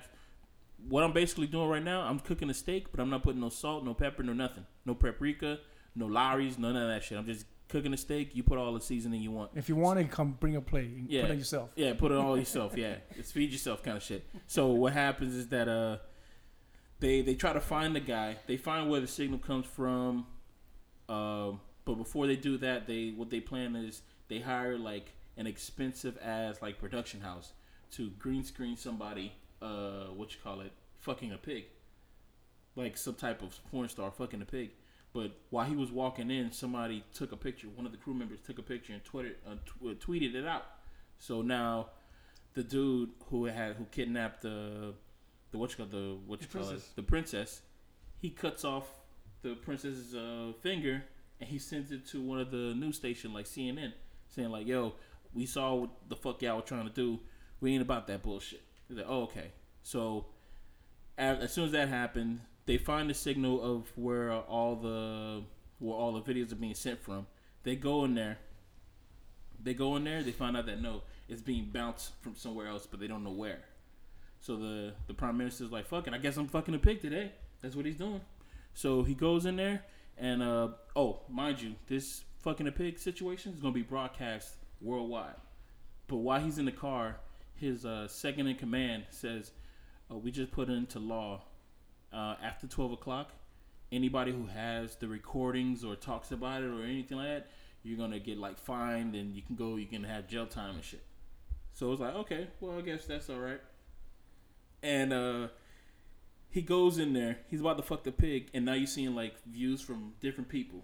What 0.88 1.04
I'm 1.04 1.12
basically 1.12 1.48
doing 1.48 1.70
right 1.70 1.84
now, 1.84 2.02
I'm 2.02 2.20
cooking 2.20 2.50
a 2.50 2.54
steak, 2.54 2.92
but 2.92 3.00
I'm 3.00 3.10
not 3.10 3.24
putting 3.24 3.42
no 3.42 3.50
salt, 3.50 3.84
no 3.84 3.94
pepper, 3.94 4.24
no 4.24 4.34
nothing, 4.34 4.66
no 4.86 4.94
paprika, 4.96 5.58
no 5.96 6.06
Lawry's, 6.06 6.58
none 6.60 6.76
of 6.76 6.88
that 6.88 7.04
shit. 7.04 7.18
I'm 7.18 7.26
just 7.26 7.46
cooking 7.70 7.94
a 7.94 7.98
steak. 7.98 8.36
You 8.36 8.44
put 8.44 8.58
all 8.58 8.74
the 8.74 8.82
seasoning 8.82 9.22
you 9.22 9.32
want. 9.32 9.52
If 9.56 9.70
you 9.70 9.76
want 9.76 10.00
it, 10.00 10.10
come 10.12 10.38
bring 10.40 10.56
a 10.56 10.62
plate. 10.62 10.90
Yeah. 11.08 11.22
Put 11.24 11.32
it 11.32 11.38
yourself. 11.38 11.70
Yeah, 11.76 11.94
put 11.94 12.12
it 12.12 12.18
all 12.18 12.38
yourself. 12.38 12.76
Yeah, 12.76 12.96
it's 13.18 13.32
feed 13.32 13.52
yourself 13.52 13.84
kind 13.84 13.98
of 13.98 14.04
shit. 14.04 14.28
So 14.48 14.68
what 14.68 14.94
happens 14.94 15.36
is 15.36 15.48
that 15.50 15.68
uh, 15.68 15.98
they 17.00 17.22
they 17.22 17.36
try 17.36 17.54
to 17.54 17.62
find 17.62 17.96
the 17.96 18.00
guy. 18.00 18.38
They 18.48 18.58
find 18.58 18.90
where 18.90 19.02
the 19.02 19.08
signal 19.08 19.40
comes 19.40 19.66
from. 19.66 20.26
Um, 21.10 21.62
but 21.86 21.96
before 21.96 22.28
they 22.28 22.36
do 22.36 22.58
that, 22.58 22.88
they 22.88 23.14
what 23.16 23.30
they 23.30 23.40
plan 23.40 23.76
is 23.76 24.02
they 24.28 24.40
hire 24.40 24.78
like 24.78 25.14
an 25.38 25.48
expensive 25.48 26.18
ass 26.22 26.62
like 26.62 26.80
production 26.80 27.22
house 27.22 27.54
to 27.92 28.10
green 28.12 28.44
screen 28.44 28.76
somebody. 28.76 29.34
Uh, 29.62 30.08
what 30.16 30.34
you 30.34 30.40
call 30.44 30.62
it? 30.62 30.72
Fucking 31.00 31.32
a 31.32 31.38
pig. 31.38 31.66
Like 32.76 32.98
some 32.98 33.16
type 33.16 33.42
of 33.42 33.58
porn 33.72 33.90
star 33.90 34.12
fucking 34.12 34.42
a 34.42 34.46
pig. 34.46 34.72
But 35.18 35.32
while 35.50 35.66
he 35.66 35.76
was 35.76 35.92
walking 35.92 36.30
in, 36.30 36.52
somebody 36.52 37.04
took 37.12 37.32
a 37.32 37.36
picture. 37.38 37.66
One 37.76 37.88
of 37.88 37.92
the 37.92 37.98
crew 37.98 38.14
members 38.14 38.38
took 38.46 38.60
a 38.60 38.62
picture 38.62 38.94
and 38.94 39.02
tweeted 39.04 39.34
uh, 39.50 39.56
tw- 39.66 40.00
tweeted 40.00 40.36
it 40.36 40.46
out. 40.46 40.66
So 41.18 41.42
now, 41.42 41.88
the 42.54 42.62
dude 42.64 43.10
who 43.32 43.46
had 43.46 43.78
who 43.78 43.86
kidnapped 43.86 44.44
the 44.44 44.94
the 45.50 45.58
what 45.58 45.72
you 45.72 45.78
call 45.78 45.88
the 45.88 46.18
what 46.28 46.40
you 46.42 46.48
The 46.48 46.54
call 46.60 46.68
it 46.68 46.70
princess. 46.70 46.90
the 46.96 47.02
princess, 47.14 47.62
he 48.20 48.30
cuts 48.30 48.64
off 48.64 48.86
the 49.42 49.56
princess's 49.56 50.14
uh, 50.14 50.52
finger 50.62 51.04
and 51.40 51.50
he 51.50 51.58
sends 51.58 51.92
it 51.92 52.06
to 52.12 52.22
one 52.22 52.40
of 52.40 52.52
the 52.52 52.76
news 52.76 52.96
station 52.96 53.34
like 53.34 53.46
CNN, 53.48 53.94
saying 54.28 54.52
like, 54.52 54.68
"Yo, 54.68 54.94
we 55.34 55.48
saw 55.48 55.74
what 55.74 55.90
the 56.10 56.16
fuck 56.16 56.44
y'all 56.44 56.58
were 56.58 56.62
trying 56.62 56.86
to 56.88 56.94
do. 56.94 57.20
We 57.60 57.74
ain't 57.74 57.82
about 57.82 58.06
that 58.08 58.22
bullshit." 58.22 58.62
He's 58.88 58.98
like, 58.98 59.08
"Oh, 59.10 59.24
okay." 59.24 59.50
So 59.82 60.28
as, 61.18 61.40
as 61.46 61.54
soon 61.54 61.66
as 61.66 61.72
that 61.72 61.90
happened, 61.90 62.42
they 62.68 62.78
find 62.78 63.10
the 63.10 63.14
signal 63.14 63.62
of 63.64 63.92
where 63.96 64.32
all 64.32 64.76
the 64.76 65.42
where 65.80 65.96
all 65.96 66.14
the 66.14 66.22
videos 66.22 66.52
are 66.52 66.56
being 66.56 66.76
sent 66.76 67.02
from. 67.02 67.26
They 67.64 67.76
go 67.76 68.04
in 68.04 68.14
there. 68.14 68.38
They 69.64 69.74
go 69.74 69.96
in 69.96 70.04
there. 70.04 70.22
They 70.22 70.32
find 70.32 70.56
out 70.56 70.68
that 70.68 70.82
no, 70.82 71.02
it's 71.28 71.42
being 71.42 71.70
bounced 71.74 72.12
from 72.22 72.36
somewhere 72.36 72.68
else, 72.68 72.86
but 72.86 73.00
they 73.00 73.08
don't 73.08 73.24
know 73.24 73.32
where. 73.32 73.62
So 74.40 74.56
the 74.58 74.94
the 75.08 75.14
prime 75.14 75.38
minister's 75.38 75.72
like, 75.72 75.88
"Fuck 75.88 76.08
it, 76.08 76.14
I 76.14 76.20
guess 76.20 76.38
I'm 76.38 76.48
fucking 76.48 76.76
a 76.76 76.80
pig 76.80 77.02
today." 77.02 77.32
That's 77.62 77.76
what 77.76 77.86
he's 77.86 77.96
doing. 77.98 78.22
So 78.74 79.02
he 79.02 79.16
goes 79.16 79.46
in 79.46 79.56
there, 79.56 79.84
and 80.18 80.44
uh, 80.44 80.70
oh, 80.96 81.22
mind 81.30 81.62
you, 81.62 81.76
this 81.88 82.24
fucking 82.42 82.68
a 82.68 82.72
pig 82.72 83.00
situation 83.00 83.54
is 83.54 83.60
gonna 83.60 83.74
be 83.74 83.82
broadcast 83.82 84.56
worldwide. 84.82 85.36
But 86.08 86.18
while 86.18 86.40
he's 86.40 86.58
in 86.60 86.66
the 86.66 86.72
car, 86.72 87.18
his 87.56 87.86
uh, 87.86 88.08
second 88.08 88.48
in 88.48 88.56
command 88.56 89.06
says, 89.10 89.52
uh, 90.12 90.18
we 90.18 90.32
just 90.32 90.52
put 90.52 90.70
it 90.70 90.74
into 90.74 91.00
law 91.00 91.42
uh, 92.14 92.36
after 92.44 92.68
twelve 92.68 92.92
o'clock, 92.92 93.32
anybody 93.92 94.32
who 94.32 94.48
has 94.48 94.96
the 94.96 95.08
recordings 95.08 95.84
or 95.84 95.96
talks 95.96 96.32
about 96.32 96.64
it 96.64 96.68
or 96.68 96.84
anything 96.84 97.18
like 97.18 97.28
that, 97.28 97.48
you're 97.84 97.98
gonna 97.98 98.20
get 98.20 98.38
like 98.38 98.60
fined 98.60 99.16
and 99.16 99.36
you 99.36 99.42
can 99.42 99.56
go, 99.56 99.76
you 99.76 99.86
can 99.88 100.04
have 100.04 100.28
jail 100.28 100.46
time 100.46 100.76
and 100.76 100.84
shit. 100.84 101.04
So 101.74 101.88
it 101.88 101.90
was 101.92 102.00
like, 102.00 102.16
okay, 102.16 102.48
well, 102.60 102.78
I 102.78 102.82
guess 102.82 103.06
that's 103.06 103.30
all 103.30 103.40
right. 103.40 103.62
And 104.82 105.14
uh, 105.14 105.48
he 106.50 106.62
goes 106.62 106.98
in 106.98 107.14
there. 107.14 107.38
He's 107.48 107.62
about 107.62 107.78
to 107.78 107.84
fuck 107.84 108.04
the 108.04 108.12
pig, 108.12 108.50
and 108.54 108.66
now 108.66 108.74
you're 108.74 108.88
seeing 108.88 109.16
like 109.16 109.36
views 109.46 109.82
from 109.82 110.14
different 110.20 110.50
people 110.50 110.84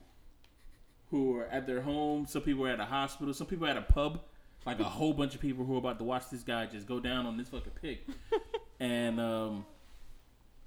who 1.09 1.37
are 1.37 1.45
at 1.45 1.67
their 1.67 1.81
home. 1.81 2.25
Some 2.25 2.41
people 2.41 2.65
are 2.65 2.69
at 2.69 2.79
a 2.79 2.85
hospital. 2.85 3.33
Some 3.33 3.47
people 3.47 3.67
are 3.67 3.69
at 3.69 3.77
a 3.77 3.81
pub. 3.81 4.21
Like 4.65 4.79
a 4.79 4.85
whole 4.85 5.13
bunch 5.13 5.35
of 5.35 5.41
people 5.41 5.65
who 5.65 5.75
are 5.75 5.79
about 5.79 5.97
to 5.97 6.05
watch 6.05 6.29
this 6.31 6.41
guy 6.41 6.65
just 6.67 6.87
go 6.87 6.99
down 6.99 7.25
on 7.25 7.37
this 7.37 7.49
fucking 7.49 7.73
pig. 7.81 7.99
and 8.79 9.19
um, 9.19 9.65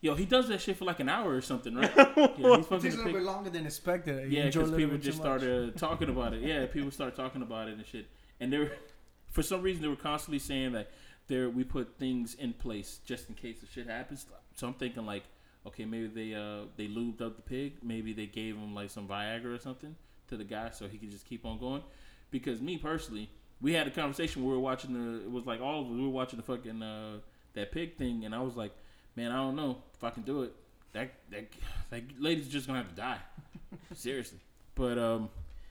yo, 0.01 0.15
he 0.15 0.25
does 0.25 0.49
that 0.49 0.61
shit 0.61 0.77
for 0.77 0.85
like 0.85 1.01
an 1.01 1.09
hour 1.09 1.35
or 1.35 1.41
something, 1.41 1.75
right? 1.75 1.91
Yeah, 1.97 2.27
he's 2.37 2.47
It 2.47 2.65
fucking 2.67 2.81
takes 2.81 2.95
a 2.95 2.99
little 2.99 3.13
bit 3.13 3.23
longer 3.23 3.51
than 3.51 3.67
expected. 3.67 4.31
You 4.31 4.39
Yeah, 4.39 4.47
because 4.47 4.71
people 4.73 4.97
just 4.99 5.19
much. 5.19 5.25
started 5.41 5.77
talking 5.87 6.09
about 6.09 6.35
it. 6.35 6.43
Yeah, 6.43 6.67
people 6.67 6.91
start 6.91 7.17
talking 7.17 7.43
about 7.43 7.69
it 7.69 7.77
and 7.77 7.87
shit. 7.87 8.07
And 8.41 8.53
they 8.53 8.59
were, 8.59 8.73
for 9.31 9.43
some 9.43 9.63
reason, 9.63 9.83
they 9.83 9.89
were 9.89 9.97
constantly 9.97 10.39
saying 10.39 10.73
that 10.73 10.91
there 11.29 11.49
we 11.51 11.65
put 11.65 11.99
things 11.99 12.35
in 12.35 12.53
place 12.53 13.01
just 13.05 13.29
in 13.29 13.35
case 13.35 13.61
the 13.61 13.67
shit 13.67 13.87
happens. 13.89 14.27
So 14.55 14.67
I'm 14.67 14.75
thinking 14.75 15.05
like, 15.07 15.25
okay, 15.67 15.85
maybe 15.85 16.07
they 16.07 16.35
uh 16.35 16.67
they 16.77 16.87
lubed 16.87 17.21
up 17.23 17.37
the 17.37 17.43
pig. 17.43 17.79
Maybe 17.83 18.13
they 18.13 18.27
gave 18.27 18.57
him 18.57 18.75
like 18.75 18.91
some 18.91 19.09
Viagra 19.09 19.47
or 19.47 19.59
something 19.59 19.97
to 20.29 20.37
the 20.37 20.45
guy 20.45 20.71
so 20.71 20.87
he 20.89 20.99
could 20.99 21.11
just 21.11 21.27
keep 21.27 21.45
on 21.45 21.59
going. 21.59 21.83
Because 22.31 22.61
me 22.61 22.77
personally, 22.77 23.29
we 23.61 23.73
had 23.73 23.87
a 23.87 23.91
conversation. 23.91 24.45
We 24.45 24.51
were 24.53 24.61
watching 24.61 24.93
the. 24.93 25.23
It 25.25 25.31
was 25.31 25.47
like 25.47 25.61
all 25.61 25.81
of 25.81 25.87
us. 25.87 25.93
We 25.93 26.03
were 26.03 26.09
watching 26.11 26.37
the 26.37 26.43
fucking 26.45 26.83
uh 26.83 27.19
that 27.55 27.73
pig 27.73 27.97
thing, 27.97 28.25
and 28.25 28.35
I 28.35 28.41
was 28.41 28.55
like, 28.57 28.73
man, 29.17 29.33
I 29.33 29.37
don't 29.37 29.57
know 29.57 29.79
if 29.95 30.05
I 30.05 30.11
can 30.11 30.23
do 30.23 30.43
it. 30.43 30.53
That 30.93 31.13
that 31.31 31.47
that 31.91 32.03
lady's 32.21 32.49
just 32.49 32.67
gonna 32.67 32.79
have 32.81 32.89
to 32.91 32.95
die. 32.95 33.19
Seriously. 33.95 34.39
But 34.75 34.99
um, 34.99 35.29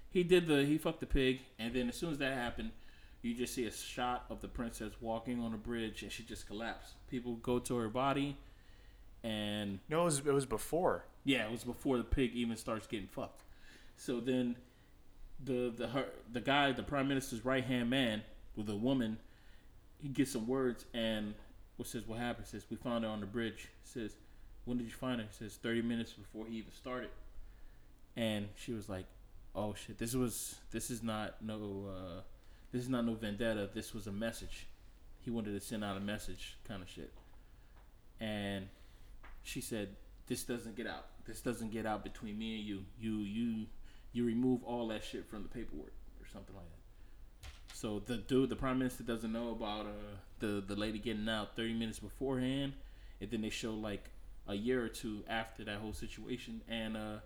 he 0.09 0.23
did 0.23 0.47
the 0.47 0.65
he 0.65 0.77
fucked 0.77 0.99
the 0.99 1.05
pig, 1.05 1.39
and 1.59 1.73
then 1.73 1.89
as 1.89 1.95
soon 1.95 2.11
as 2.11 2.17
that 2.19 2.33
happened, 2.33 2.71
you 3.21 3.33
just 3.33 3.53
see 3.53 3.65
a 3.65 3.71
shot 3.71 4.25
of 4.29 4.41
the 4.41 4.47
princess 4.47 4.93
walking 5.01 5.39
on 5.41 5.53
a 5.53 5.57
bridge, 5.57 6.03
and 6.03 6.11
she 6.11 6.23
just 6.23 6.47
collapsed. 6.47 6.93
People 7.09 7.35
go 7.35 7.59
to 7.59 7.75
her 7.77 7.89
body, 7.89 8.37
and 9.23 9.79
No, 9.89 10.01
it 10.01 10.05
was, 10.05 10.19
it 10.19 10.33
was 10.33 10.45
before. 10.45 11.05
yeah, 11.23 11.45
it 11.45 11.51
was 11.51 11.63
before 11.63 11.97
the 11.97 12.03
pig 12.03 12.33
even 12.35 12.55
starts 12.57 12.87
getting 12.87 13.07
fucked. 13.07 13.41
So 13.97 14.19
then, 14.19 14.55
the 15.43 15.73
the 15.75 15.87
her 15.87 16.05
the 16.31 16.41
guy, 16.41 16.71
the 16.71 16.83
prime 16.83 17.07
minister's 17.07 17.43
right 17.45 17.63
hand 17.63 17.89
man 17.89 18.23
with 18.55 18.69
a 18.69 18.75
woman, 18.75 19.17
he 19.97 20.07
gets 20.09 20.31
some 20.31 20.47
words 20.47 20.85
and 20.93 21.33
what 21.77 21.87
says 21.87 22.07
what 22.07 22.19
happened? 22.19 22.47
Says 22.47 22.65
we 22.69 22.77
found 22.77 23.03
her 23.03 23.09
on 23.09 23.19
the 23.19 23.25
bridge. 23.25 23.69
Says 23.83 24.15
when 24.65 24.77
did 24.77 24.85
you 24.85 24.93
find 24.93 25.21
her? 25.21 25.27
Says 25.31 25.57
thirty 25.61 25.81
minutes 25.81 26.13
before 26.13 26.45
he 26.47 26.57
even 26.57 26.71
started. 26.71 27.09
And 28.15 28.47
she 28.55 28.71
was 28.71 28.87
like, 28.87 29.05
"Oh 29.53 29.73
shit, 29.73 29.97
this 29.97 30.15
was 30.15 30.55
this 30.71 30.89
is 30.89 31.03
not 31.03 31.41
no 31.41 31.89
uh, 31.89 32.21
this 32.71 32.81
is 32.81 32.89
not 32.89 33.05
no 33.05 33.13
vendetta. 33.13 33.69
This 33.73 33.93
was 33.93 34.07
a 34.07 34.11
message. 34.11 34.67
He 35.19 35.31
wanted 35.31 35.59
to 35.59 35.65
send 35.65 35.83
out 35.83 35.97
a 35.97 36.01
message, 36.01 36.57
kind 36.67 36.81
of 36.81 36.89
shit." 36.89 37.13
And 38.19 38.67
she 39.43 39.61
said, 39.61 39.89
"This 40.27 40.43
doesn't 40.43 40.75
get 40.75 40.87
out. 40.87 41.05
This 41.25 41.41
doesn't 41.41 41.71
get 41.71 41.85
out 41.85 42.03
between 42.03 42.37
me 42.37 42.55
and 42.55 42.63
you. 42.65 42.85
You 42.99 43.17
you 43.19 43.65
you 44.13 44.25
remove 44.25 44.63
all 44.63 44.87
that 44.87 45.03
shit 45.03 45.29
from 45.29 45.43
the 45.43 45.49
paperwork 45.49 45.93
or 46.21 46.27
something 46.31 46.55
like 46.55 46.65
that." 46.65 46.85
So 47.75 47.99
the 47.99 48.17
dude, 48.17 48.49
the 48.49 48.55
prime 48.55 48.79
minister, 48.79 49.03
doesn't 49.03 49.33
know 49.33 49.51
about 49.51 49.87
uh, 49.87 50.15
the 50.45 50.61
the 50.61 50.75
lady 50.75 50.99
getting 50.99 51.27
out 51.27 51.55
30 51.55 51.73
minutes 51.73 51.99
beforehand, 51.99 52.73
and 53.21 53.31
then 53.31 53.41
they 53.41 53.49
show 53.49 53.73
like 53.73 54.09
a 54.47 54.55
year 54.55 54.83
or 54.83 54.89
two 54.89 55.23
after 55.27 55.63
that 55.63 55.77
whole 55.77 55.93
situation, 55.93 56.61
and 56.67 56.95
uh, 56.95 57.17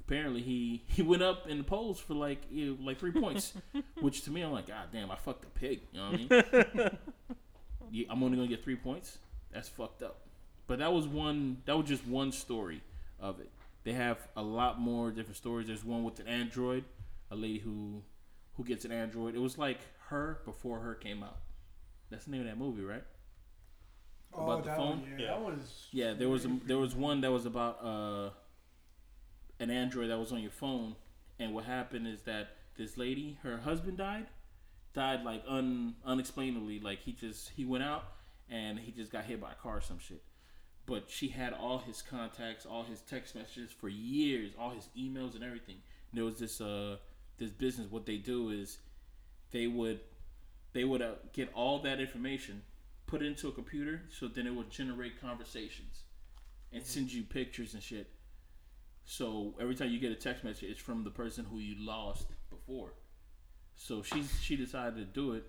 apparently 0.00 0.42
he 0.42 0.82
he 0.88 1.02
went 1.02 1.22
up 1.22 1.46
in 1.46 1.58
the 1.58 1.64
polls 1.64 1.98
for 2.00 2.14
like 2.14 2.42
you 2.50 2.66
know, 2.72 2.76
like 2.84 2.98
three 2.98 3.12
points, 3.12 3.54
which 4.00 4.22
to 4.22 4.30
me 4.30 4.42
I'm 4.42 4.52
like, 4.52 4.68
God 4.68 4.88
damn, 4.92 5.10
I 5.10 5.16
fucked 5.16 5.44
a 5.44 5.48
pig. 5.48 5.82
You 5.92 6.00
know 6.00 6.10
what 6.10 6.44
I 6.54 6.76
mean? 6.76 6.90
Yeah, 7.90 8.06
I'm 8.10 8.24
only 8.24 8.36
gonna 8.36 8.48
get 8.48 8.64
three 8.64 8.74
points. 8.74 9.18
That's 9.52 9.68
fucked 9.68 10.02
up. 10.02 10.22
But 10.66 10.80
that 10.80 10.92
was 10.92 11.06
one. 11.06 11.58
That 11.64 11.76
was 11.76 11.86
just 11.86 12.04
one 12.04 12.32
story 12.32 12.80
of 13.20 13.38
it. 13.38 13.50
They 13.84 13.92
have 13.92 14.18
a 14.34 14.42
lot 14.42 14.80
more 14.80 15.12
different 15.12 15.36
stories. 15.36 15.68
There's 15.68 15.84
one 15.84 16.02
with 16.02 16.18
an 16.18 16.26
android, 16.26 16.84
a 17.30 17.36
lady 17.36 17.58
who 17.58 18.02
who 18.56 18.64
gets 18.64 18.84
an 18.84 18.90
android. 18.90 19.36
It 19.36 19.40
was 19.40 19.58
like 19.58 19.78
her 20.08 20.40
before 20.44 20.80
her 20.80 20.94
came 20.96 21.22
out. 21.22 21.36
That's 22.14 22.26
the 22.26 22.30
name 22.30 22.42
of 22.42 22.46
that 22.46 22.58
movie, 22.58 22.84
right? 22.84 23.02
Oh, 24.32 24.44
about 24.44 24.62
the 24.62 24.70
that 24.70 24.76
phone? 24.76 25.00
One, 25.00 25.08
yeah, 25.18 25.18
Yeah. 25.18 25.26
that 25.32 25.42
was. 25.42 25.88
Yeah, 25.90 26.14
there 26.14 26.28
was 26.28 26.44
a 26.44 26.60
there 26.64 26.78
was 26.78 26.94
one 26.94 27.20
that 27.22 27.32
was 27.32 27.44
about 27.44 27.84
uh 27.84 28.30
an 29.58 29.68
android 29.70 30.10
that 30.10 30.18
was 30.18 30.30
on 30.30 30.40
your 30.40 30.52
phone, 30.52 30.94
and 31.40 31.52
what 31.52 31.64
happened 31.64 32.06
is 32.06 32.22
that 32.22 32.50
this 32.76 32.96
lady, 32.96 33.38
her 33.42 33.56
husband 33.56 33.98
died, 33.98 34.26
died 34.92 35.24
like 35.24 35.42
un 35.48 35.96
unexplainably. 36.04 36.78
Like 36.78 37.00
he 37.00 37.10
just 37.10 37.50
he 37.56 37.64
went 37.64 37.82
out 37.82 38.04
and 38.48 38.78
he 38.78 38.92
just 38.92 39.10
got 39.10 39.24
hit 39.24 39.40
by 39.40 39.50
a 39.50 39.56
car 39.56 39.78
or 39.78 39.80
some 39.80 39.98
shit. 39.98 40.22
But 40.86 41.10
she 41.10 41.28
had 41.28 41.52
all 41.52 41.78
his 41.78 42.00
contacts, 42.00 42.64
all 42.64 42.84
his 42.84 43.00
text 43.00 43.34
messages 43.34 43.72
for 43.72 43.88
years, 43.88 44.52
all 44.56 44.70
his 44.70 44.88
emails 44.96 45.34
and 45.34 45.42
everything. 45.42 45.78
And 46.12 46.18
there 46.18 46.24
was 46.24 46.38
this 46.38 46.60
uh 46.60 46.98
this 47.38 47.50
business. 47.50 47.90
What 47.90 48.06
they 48.06 48.18
do 48.18 48.50
is 48.50 48.78
they 49.50 49.66
would 49.66 49.98
they 50.74 50.84
would 50.84 51.00
uh, 51.00 51.12
get 51.32 51.50
all 51.54 51.78
that 51.78 52.00
information, 52.00 52.62
put 53.06 53.22
it 53.22 53.26
into 53.26 53.48
a 53.48 53.52
computer, 53.52 54.02
so 54.10 54.28
then 54.28 54.46
it 54.46 54.54
would 54.54 54.70
generate 54.70 55.20
conversations 55.20 56.02
and 56.72 56.84
send 56.84 57.12
you 57.12 57.22
pictures 57.22 57.72
and 57.72 57.82
shit. 57.82 58.10
So 59.04 59.54
every 59.60 59.76
time 59.76 59.90
you 59.90 60.00
get 60.00 60.12
a 60.12 60.16
text 60.16 60.44
message, 60.44 60.64
it's 60.64 60.80
from 60.80 61.04
the 61.04 61.10
person 61.10 61.44
who 61.44 61.58
you 61.58 61.76
lost 61.78 62.26
before. 62.50 62.92
So 63.76 64.02
she 64.02 64.24
she 64.42 64.56
decided 64.56 64.96
to 64.96 65.04
do 65.04 65.32
it. 65.32 65.44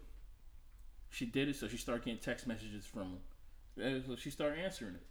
She 1.09 1.25
did 1.25 1.49
it, 1.49 1.55
so 1.55 1.67
she 1.67 1.77
started 1.77 2.05
getting 2.05 2.19
text 2.19 2.47
messages 2.47 2.85
from 2.85 3.17
him. 3.77 4.03
So 4.07 4.15
she 4.15 4.29
started 4.29 4.59
answering 4.59 4.95
it, 4.95 5.03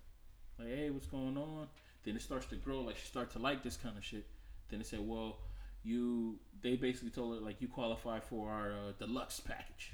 like, 0.59 0.69
"Hey, 0.69 0.91
what's 0.91 1.07
going 1.07 1.37
on?" 1.37 1.69
Then 2.05 2.17
it 2.17 2.23
starts 2.23 2.47
to 2.47 2.57
grow. 2.57 2.83
Like 2.83 2.97
she 2.97 3.07
started 3.07 3.33
to 3.33 3.39
like 3.39 3.62
this 3.62 3.77
kind 3.77 3.97
of 3.97 4.05
shit. 4.05 4.27
Then 4.69 4.79
they 4.79 4.85
said, 4.85 5.01
"Well, 5.01 5.39
you." 5.83 6.39
They 6.61 6.77
basically 6.77 7.11
told 7.11 7.35
her 7.35 7.41
like, 7.41 7.61
"You 7.61 7.69
qualify 7.69 8.21
for 8.21 8.51
our 8.51 8.73
uh, 8.73 8.93
deluxe 8.99 9.41
package." 9.41 9.93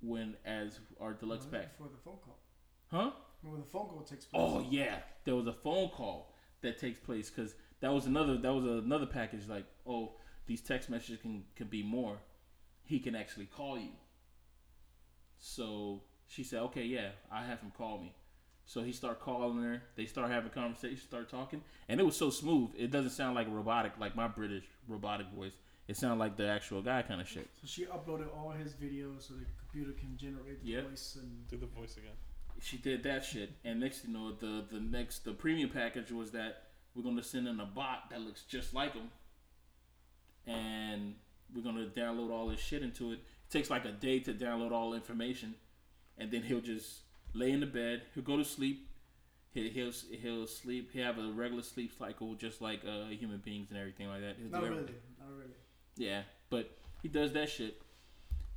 When 0.00 0.36
as 0.44 0.78
our 1.00 1.12
deluxe 1.14 1.46
pack, 1.46 1.76
For 1.78 1.84
the 1.88 1.98
phone 2.04 2.18
call. 2.24 2.38
huh? 2.90 3.10
When 3.42 3.60
the 3.60 3.66
phone 3.66 3.88
call 3.88 4.02
takes 4.02 4.24
place. 4.24 4.42
Oh 4.44 4.66
yeah, 4.70 4.98
there 5.24 5.34
was 5.34 5.46
a 5.46 5.52
phone 5.52 5.88
call 5.90 6.34
that 6.62 6.78
takes 6.78 6.98
place 6.98 7.30
because 7.30 7.54
that 7.80 7.92
was 7.92 8.06
another 8.06 8.36
that 8.38 8.52
was 8.52 8.64
another 8.64 9.06
package. 9.06 9.46
Like, 9.48 9.66
oh, 9.86 10.12
these 10.46 10.60
text 10.60 10.90
messages 10.90 11.20
can 11.20 11.44
can 11.54 11.68
be 11.68 11.82
more. 11.82 12.18
He 12.84 12.98
can 13.00 13.14
actually 13.16 13.46
call 13.46 13.78
you. 13.78 13.90
So 15.38 16.02
she 16.26 16.42
said, 16.44 16.60
okay, 16.62 16.84
yeah, 16.84 17.10
I 17.30 17.44
have 17.44 17.60
him 17.60 17.72
call 17.76 17.98
me. 17.98 18.14
So 18.64 18.82
he 18.82 18.92
start 18.92 19.20
calling 19.20 19.62
her. 19.62 19.82
They 19.96 20.06
start 20.06 20.30
having 20.30 20.50
conversation, 20.50 20.98
start 20.98 21.28
talking, 21.28 21.62
and 21.88 22.00
it 22.00 22.02
was 22.04 22.16
so 22.16 22.30
smooth. 22.30 22.70
It 22.76 22.90
doesn't 22.90 23.10
sound 23.12 23.34
like 23.36 23.46
robotic, 23.48 23.92
like 23.98 24.16
my 24.16 24.26
British 24.28 24.64
robotic 24.88 25.28
voice. 25.28 25.52
It 25.88 25.96
sounded 25.96 26.18
like 26.18 26.36
the 26.36 26.48
actual 26.48 26.82
guy 26.82 27.02
kind 27.02 27.20
of 27.20 27.28
shit. 27.28 27.48
So 27.60 27.66
she 27.66 27.84
uploaded 27.86 28.26
all 28.36 28.50
his 28.50 28.72
videos 28.72 29.28
so 29.28 29.34
the 29.34 29.46
computer 29.58 29.92
can 29.98 30.16
generate 30.16 30.60
the 30.62 30.68
Yep. 30.70 30.88
voice 30.90 31.16
and. 31.20 31.46
Do 31.48 31.56
the 31.56 31.66
voice 31.66 31.96
again. 31.96 32.16
she 32.60 32.76
did 32.78 33.02
that 33.04 33.24
shit, 33.24 33.50
and 33.64 33.78
next 33.80 34.04
you 34.04 34.12
know, 34.12 34.32
the 34.32 34.64
the 34.70 34.80
next 34.80 35.24
the 35.24 35.32
premium 35.32 35.68
package 35.70 36.10
was 36.10 36.30
that 36.32 36.64
we're 36.94 37.02
gonna 37.02 37.22
send 37.22 37.46
in 37.46 37.60
a 37.60 37.66
bot 37.66 38.10
that 38.10 38.20
looks 38.22 38.42
just 38.44 38.72
like 38.74 38.94
him, 38.94 39.10
and 40.46 41.14
we're 41.54 41.62
gonna 41.62 41.86
download 41.86 42.30
all 42.30 42.48
this 42.48 42.60
shit 42.60 42.82
into 42.82 43.12
it. 43.12 43.16
It 43.18 43.50
takes 43.50 43.70
like 43.70 43.84
a 43.84 43.92
day 43.92 44.18
to 44.20 44.32
download 44.32 44.72
all 44.72 44.90
the 44.90 44.96
information, 44.96 45.54
and 46.18 46.30
then 46.30 46.42
he'll 46.42 46.60
just 46.60 47.00
lay 47.32 47.50
in 47.52 47.60
the 47.60 47.66
bed. 47.66 48.02
He'll 48.14 48.24
go 48.24 48.36
to 48.36 48.44
sleep. 48.44 48.88
He'll 49.52 49.70
he'll, 49.70 49.92
he'll 50.20 50.46
sleep. 50.46 50.90
He'll 50.92 51.04
have 51.04 51.18
a 51.18 51.30
regular 51.32 51.62
sleep 51.62 51.92
cycle 51.96 52.34
just 52.34 52.60
like 52.60 52.80
uh, 52.84 53.06
human 53.08 53.38
beings 53.38 53.68
and 53.70 53.78
everything 53.78 54.08
like 54.08 54.20
that. 54.22 54.36
He'll 54.40 54.50
Not 54.50 54.60
do 54.62 54.66
really. 54.68 54.80
everything. 54.82 55.02
Not 55.20 55.28
really. 55.30 55.52
Yeah, 55.96 56.22
but 56.50 56.70
he 57.02 57.08
does 57.08 57.32
that 57.32 57.48
shit, 57.48 57.80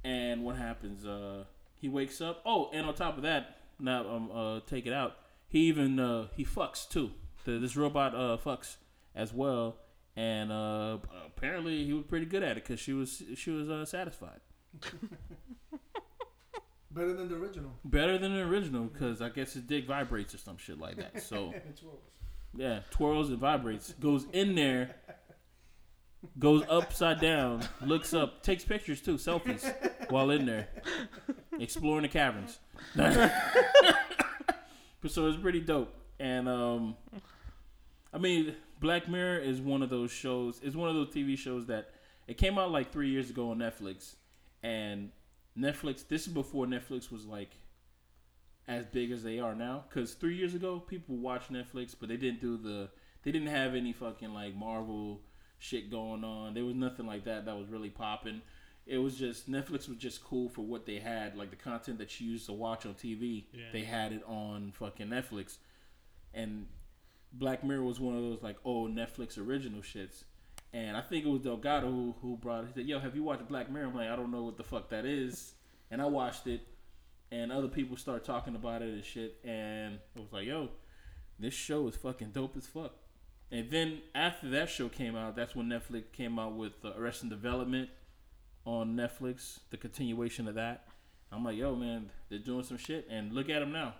and 0.03 0.43
what 0.43 0.55
happens? 0.57 1.05
Uh, 1.05 1.45
he 1.77 1.87
wakes 1.89 2.19
up. 2.21 2.41
Oh, 2.45 2.69
and 2.73 2.85
on 2.85 2.93
top 2.95 3.15
of 3.17 3.23
that, 3.23 3.57
now 3.79 4.07
um, 4.09 4.29
uh, 4.33 4.59
take 4.67 4.85
it 4.85 4.93
out. 4.93 5.17
He 5.47 5.59
even 5.61 5.99
uh, 5.99 6.27
he 6.35 6.43
fucks 6.45 6.87
too. 6.87 7.11
The, 7.45 7.57
this 7.59 7.75
robot 7.77 8.13
uh 8.13 8.37
fucks 8.43 8.75
as 9.15 9.33
well, 9.33 9.77
and 10.15 10.51
uh, 10.51 10.97
apparently 11.25 11.85
he 11.85 11.93
was 11.93 12.03
pretty 12.05 12.25
good 12.25 12.43
at 12.43 12.57
it 12.57 12.63
because 12.65 12.79
she 12.79 12.93
was 12.93 13.23
she 13.35 13.49
was 13.51 13.69
uh, 13.69 13.85
satisfied. 13.85 14.39
Better 16.91 17.13
than 17.13 17.29
the 17.29 17.35
original. 17.35 17.71
Better 17.85 18.17
than 18.17 18.33
the 18.33 18.41
original 18.41 18.85
because 18.85 19.21
I 19.21 19.29
guess 19.29 19.53
his 19.53 19.63
dick 19.63 19.85
vibrates 19.87 20.33
or 20.33 20.39
some 20.39 20.57
shit 20.57 20.79
like 20.79 20.97
that. 20.97 21.21
So 21.21 21.45
what- 21.83 22.01
yeah, 22.57 22.79
twirls 22.89 23.29
and 23.29 23.37
vibrates. 23.37 23.93
Goes 23.99 24.25
in 24.33 24.55
there, 24.55 24.95
goes 26.37 26.63
upside 26.69 27.19
down, 27.19 27.61
looks 27.81 28.13
up, 28.13 28.43
takes 28.43 28.63
pictures 28.63 29.01
too, 29.01 29.15
selfies 29.15 29.71
while 30.09 30.31
in 30.31 30.45
there, 30.45 30.67
exploring 31.59 32.03
the 32.03 32.07
caverns. 32.09 32.59
So 35.07 35.27
it's 35.27 35.37
pretty 35.37 35.61
dope. 35.61 35.93
And 36.19 36.49
um, 36.49 36.97
I 38.13 38.17
mean, 38.17 38.55
Black 38.79 39.07
Mirror 39.07 39.39
is 39.39 39.61
one 39.61 39.81
of 39.81 39.89
those 39.89 40.11
shows. 40.11 40.59
It's 40.61 40.75
one 40.75 40.89
of 40.89 40.95
those 40.95 41.09
TV 41.09 41.37
shows 41.37 41.67
that 41.67 41.91
it 42.27 42.37
came 42.37 42.57
out 42.57 42.71
like 42.71 42.91
three 42.91 43.09
years 43.09 43.29
ago 43.29 43.51
on 43.51 43.57
Netflix, 43.59 44.15
and 44.61 45.11
Netflix. 45.57 46.07
This 46.07 46.27
is 46.27 46.33
before 46.33 46.65
Netflix 46.65 47.11
was 47.11 47.25
like 47.25 47.51
as 48.67 48.85
big 48.85 49.11
as 49.11 49.23
they 49.23 49.39
are 49.39 49.55
now. 49.55 49.85
Because 49.87 50.13
three 50.13 50.35
years 50.35 50.53
ago, 50.53 50.79
people 50.79 51.15
watched 51.15 51.51
Netflix, 51.51 51.95
but 51.97 52.09
they 52.09 52.17
didn't 52.17 52.41
do 52.41 52.57
the. 52.57 52.89
They 53.23 53.31
didn't 53.31 53.49
have 53.49 53.75
any 53.75 53.93
fucking 53.93 54.33
like 54.33 54.55
Marvel 54.55 55.21
shit 55.59 55.91
going 55.91 56.23
on. 56.23 56.53
There 56.53 56.65
was 56.65 56.75
nothing 56.75 57.05
like 57.05 57.25
that 57.25 57.45
that 57.45 57.57
was 57.57 57.67
really 57.67 57.89
popping. 57.89 58.41
It 58.87 58.97
was 58.97 59.15
just 59.15 59.51
Netflix 59.51 59.87
was 59.87 59.97
just 59.97 60.23
cool 60.23 60.49
for 60.49 60.63
what 60.63 60.87
they 60.87 60.97
had, 60.97 61.37
like 61.37 61.51
the 61.51 61.55
content 61.55 61.99
that 61.99 62.19
you 62.19 62.31
used 62.31 62.47
to 62.47 62.53
watch 62.53 62.85
on 62.85 62.95
TV. 62.95 63.43
Yeah. 63.53 63.65
They 63.71 63.83
had 63.83 64.11
it 64.11 64.23
on 64.25 64.71
fucking 64.71 65.07
Netflix, 65.07 65.57
and 66.33 66.65
Black 67.31 67.63
Mirror 67.63 67.83
was 67.83 67.99
one 67.99 68.15
of 68.15 68.23
those 68.23 68.41
like 68.41 68.57
old 68.65 68.95
Netflix 68.95 69.37
original 69.37 69.81
shits. 69.81 70.23
And 70.71 70.95
I 70.95 71.01
think 71.01 71.25
it 71.25 71.29
was 71.29 71.41
Delgado 71.41 71.89
who, 71.89 72.15
who 72.21 72.37
brought 72.37 72.63
it. 72.63 72.67
He 72.67 72.73
said, 72.73 72.87
"Yo, 72.87 72.99
have 72.99 73.15
you 73.15 73.23
watched 73.23 73.47
Black 73.47 73.71
Mirror?" 73.71 73.87
I'm 73.87 73.95
like, 73.95 74.09
"I 74.09 74.15
don't 74.15 74.31
know 74.31 74.43
what 74.43 74.57
the 74.57 74.63
fuck 74.63 74.89
that 74.89 75.05
is," 75.05 75.53
and 75.91 76.01
I 76.01 76.05
watched 76.05 76.47
it, 76.47 76.61
and 77.31 77.51
other 77.51 77.67
people 77.67 77.97
start 77.97 78.23
talking 78.23 78.55
about 78.55 78.81
it 78.81 78.89
and 78.89 79.03
shit, 79.03 79.39
and 79.43 79.99
it 80.15 80.21
was 80.21 80.31
like, 80.31 80.47
"Yo, 80.47 80.69
this 81.37 81.53
show 81.53 81.87
is 81.87 81.95
fucking 81.95 82.31
dope 82.31 82.55
as 82.57 82.65
fuck." 82.65 82.93
And 83.51 83.71
then 83.71 84.01
after 84.13 84.49
that 84.51 84.69
show 84.69 84.89
came 84.89 85.15
out, 85.15 85.35
that's 85.35 85.55
when 85.55 85.67
Netflix 85.67 86.11
came 86.13 86.37
out 86.37 86.55
with 86.55 86.73
uh, 86.83 86.91
Arrested 86.97 87.29
Development 87.29 87.89
on 88.65 88.95
Netflix, 88.95 89.59
the 89.71 89.77
continuation 89.77 90.47
of 90.47 90.55
that. 90.55 90.87
I'm 91.31 91.43
like, 91.43 91.57
yo, 91.57 91.75
man, 91.75 92.09
they're 92.29 92.39
doing 92.39 92.63
some 92.63 92.77
shit, 92.77 93.07
and 93.09 93.33
look 93.33 93.49
at 93.49 93.59
them 93.59 93.71
now. 93.71 93.95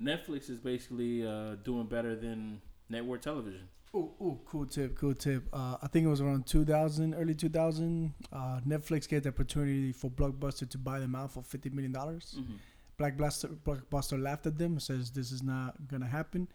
Netflix 0.00 0.48
is 0.48 0.58
basically 0.58 1.26
uh, 1.26 1.56
doing 1.64 1.86
better 1.86 2.14
than 2.14 2.60
network 2.88 3.22
television. 3.22 3.68
Ooh, 3.94 4.10
ooh, 4.20 4.38
cool 4.44 4.66
tip, 4.66 4.96
cool 4.96 5.14
tip. 5.14 5.44
Uh, 5.52 5.76
I 5.82 5.86
think 5.88 6.06
it 6.06 6.08
was 6.08 6.20
around 6.20 6.46
2000, 6.46 7.14
early 7.14 7.34
2000. 7.34 8.12
Uh, 8.32 8.60
Netflix 8.66 9.08
gave 9.08 9.22
the 9.22 9.30
opportunity 9.30 9.92
for 9.92 10.10
Blockbuster 10.10 10.68
to 10.68 10.78
buy 10.78 11.00
them 11.00 11.14
out 11.14 11.32
for 11.32 11.42
50 11.42 11.70
million 11.70 11.92
dollars. 11.92 12.36
Mm-hmm. 12.38 12.54
Blockbuster, 13.02 13.56
Blockbuster 13.64 14.20
laughed 14.20 14.46
at 14.46 14.58
them, 14.58 14.78
says 14.78 15.10
this 15.10 15.32
is 15.32 15.42
not 15.42 15.88
gonna 15.88 16.06
happen. 16.06 16.48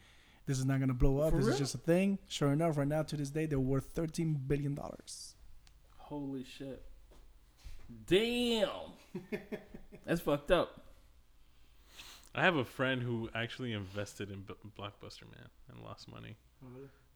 This 0.45 0.59
is 0.59 0.65
not 0.65 0.79
gonna 0.79 0.93
blow 0.93 1.19
up. 1.19 1.31
For 1.31 1.37
this 1.37 1.45
real? 1.45 1.53
is 1.53 1.59
just 1.59 1.75
a 1.75 1.79
thing. 1.79 2.19
Sure 2.27 2.51
enough, 2.51 2.77
right 2.77 2.87
now 2.87 3.03
to 3.03 3.15
this 3.15 3.29
day, 3.29 3.45
they're 3.45 3.59
worth 3.59 3.85
13 3.93 4.41
billion 4.47 4.75
dollars. 4.75 5.35
Holy 5.97 6.43
shit! 6.43 6.83
Damn, 8.07 8.67
that's 10.05 10.21
fucked 10.21 10.51
up. 10.51 10.81
I 12.35 12.41
have 12.41 12.55
a 12.55 12.65
friend 12.65 13.01
who 13.03 13.29
actually 13.35 13.73
invested 13.73 14.31
in 14.31 14.41
B- 14.41 14.53
Blockbuster, 14.77 15.23
man, 15.31 15.49
and 15.71 15.83
lost 15.83 16.11
money. 16.11 16.35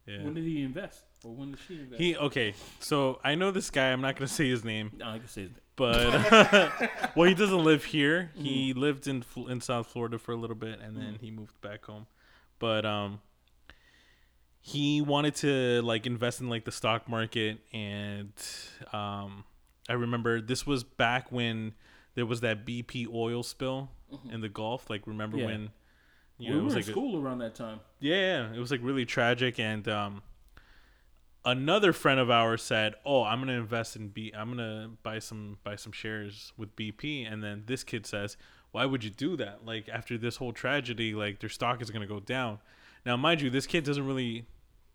Yeah. 0.06 0.22
When 0.22 0.34
did 0.34 0.44
he 0.44 0.62
invest, 0.62 1.02
or 1.24 1.34
when 1.34 1.50
did 1.50 1.60
she 1.66 1.74
invest? 1.80 2.00
He 2.00 2.16
okay, 2.16 2.54
so 2.80 3.20
I 3.24 3.34
know 3.34 3.50
this 3.50 3.70
guy. 3.70 3.88
I'm 3.92 4.00
not 4.00 4.16
gonna 4.16 4.28
say 4.40 4.48
his 4.48 4.64
name, 4.64 4.92
no, 4.96 5.06
I 5.08 5.18
can 5.18 5.28
say 5.28 5.48
that. 5.48 5.62
but 5.76 7.10
well, 7.16 7.28
he 7.28 7.34
doesn't 7.34 7.62
live 7.64 7.84
here. 7.84 8.30
He 8.34 8.72
lived 8.72 9.06
in 9.06 9.24
in 9.48 9.60
South 9.60 9.88
Florida 9.88 10.18
for 10.18 10.32
a 10.32 10.36
little 10.36 10.56
bit, 10.56 10.80
and 10.80 10.96
then 10.96 11.14
Mhm. 11.14 11.20
he 11.20 11.30
moved 11.30 11.60
back 11.60 11.84
home. 11.84 12.06
But 12.58 12.84
um, 12.84 13.20
he 14.60 15.00
wanted 15.00 15.34
to 15.36 15.80
like 15.82 16.06
invest 16.06 16.40
in 16.40 16.48
like 16.48 16.64
the 16.64 16.72
stock 16.72 17.08
market, 17.08 17.58
and 17.72 18.32
um, 18.92 19.44
I 19.88 19.94
remember 19.94 20.40
this 20.40 20.66
was 20.66 20.84
back 20.84 21.30
when 21.32 21.74
there 22.14 22.26
was 22.26 22.40
that 22.40 22.66
BP 22.66 23.06
oil 23.12 23.42
spill 23.42 23.90
in 24.30 24.40
the 24.40 24.48
Gulf. 24.48 24.90
Like, 24.90 25.06
remember 25.06 25.36
Yeah. 25.38 25.46
when? 25.46 25.70
You 26.40 26.50
we 26.50 26.50
know, 26.50 26.52
it 26.52 26.58
were 26.58 26.64
was 26.64 26.72
in 26.74 26.78
like 26.80 26.88
a- 26.88 26.90
school 26.92 27.20
around 27.24 27.38
that 27.38 27.54
time. 27.54 27.80
yeah, 28.00 28.52
it 28.52 28.58
was 28.58 28.70
like 28.70 28.80
really 28.82 29.04
tragic. 29.04 29.58
And 29.58 29.88
um, 29.88 30.22
another 31.44 31.92
friend 31.92 32.20
of 32.20 32.30
ours 32.30 32.62
said, 32.62 32.94
"Oh, 33.04 33.24
I'm 33.24 33.40
gonna 33.40 33.52
invest 33.52 33.96
in 33.96 34.08
B. 34.08 34.32
I'm 34.36 34.48
gonna 34.50 34.90
buy 35.02 35.18
some 35.18 35.58
buy 35.64 35.76
some 35.76 35.92
shares 35.92 36.52
with 36.56 36.76
BP." 36.76 37.30
And 37.30 37.42
then 37.42 37.64
this 37.66 37.82
kid 37.84 38.06
says, 38.06 38.36
"Why 38.72 38.84
would 38.86 39.04
you 39.04 39.10
do 39.10 39.36
that? 39.36 39.64
Like 39.64 39.88
after 39.88 40.18
this 40.18 40.36
whole 40.36 40.52
tragedy, 40.52 41.14
like 41.14 41.40
their 41.40 41.48
stock 41.50 41.80
is 41.82 41.90
gonna 41.90 42.06
go 42.06 42.20
down." 42.20 42.58
Now, 43.06 43.16
mind 43.16 43.40
you, 43.40 43.50
this 43.50 43.66
kid 43.66 43.84
doesn't 43.84 44.06
really 44.06 44.46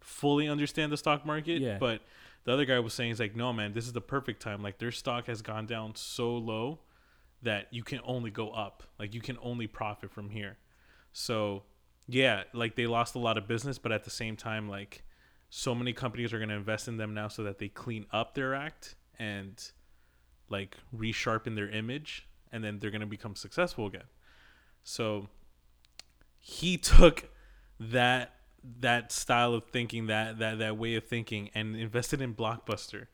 fully 0.01 0.47
understand 0.47 0.91
the 0.91 0.97
stock 0.97 1.25
market, 1.25 1.61
Yeah. 1.61 1.77
but 1.77 2.01
the 2.43 2.51
other 2.51 2.65
guy 2.65 2.79
was 2.79 2.93
saying, 2.93 3.11
"He's 3.11 3.19
like, 3.19 3.35
no, 3.35 3.53
man, 3.53 3.73
this 3.73 3.85
is 3.85 3.93
the 3.93 4.01
perfect 4.01 4.41
time. 4.41 4.61
Like 4.61 4.77
their 4.79 4.91
stock 4.91 5.27
has 5.27 5.41
gone 5.41 5.65
down 5.65 5.95
so 5.95 6.35
low." 6.37 6.79
that 7.41 7.67
you 7.73 7.83
can 7.83 7.99
only 8.05 8.31
go 8.31 8.51
up. 8.51 8.83
Like 8.97 9.13
you 9.13 9.19
can 9.19 9.37
only 9.41 9.67
profit 9.67 10.09
from 10.09 10.29
here. 10.29 10.55
So, 11.11 11.63
yeah, 12.07 12.43
like 12.53 12.77
they 12.77 12.87
lost 12.87 13.15
a 13.15 13.19
lot 13.19 13.37
of 13.37 13.49
business, 13.49 13.77
but 13.77 13.91
at 13.91 14.05
the 14.05 14.09
same 14.09 14.37
time, 14.37 14.69
like 14.69 15.03
so 15.49 15.75
many 15.75 15.91
companies 15.91 16.31
are 16.31 16.37
going 16.37 16.47
to 16.47 16.55
invest 16.55 16.87
in 16.87 16.95
them 16.95 17.13
now 17.13 17.27
so 17.27 17.43
that 17.43 17.59
they 17.59 17.67
clean 17.67 18.05
up 18.13 18.33
their 18.33 18.55
act 18.55 18.95
and 19.19 19.71
like 20.47 20.77
resharpen 20.95 21.55
their 21.55 21.69
image 21.69 22.25
and 22.53 22.63
then 22.63 22.79
they're 22.79 22.91
going 22.91 23.01
to 23.01 23.07
become 23.07 23.35
successful 23.35 23.87
again. 23.87 24.07
So, 24.83 25.27
he 26.39 26.77
took 26.77 27.29
that 27.79 28.35
that 28.79 29.11
style 29.11 29.53
of 29.53 29.65
thinking, 29.65 30.07
that 30.07 30.39
that 30.39 30.59
that 30.59 30.77
way 30.77 30.95
of 30.95 31.05
thinking 31.05 31.49
and 31.53 31.75
invested 31.75 32.21
in 32.21 32.33
Blockbuster. 32.33 33.07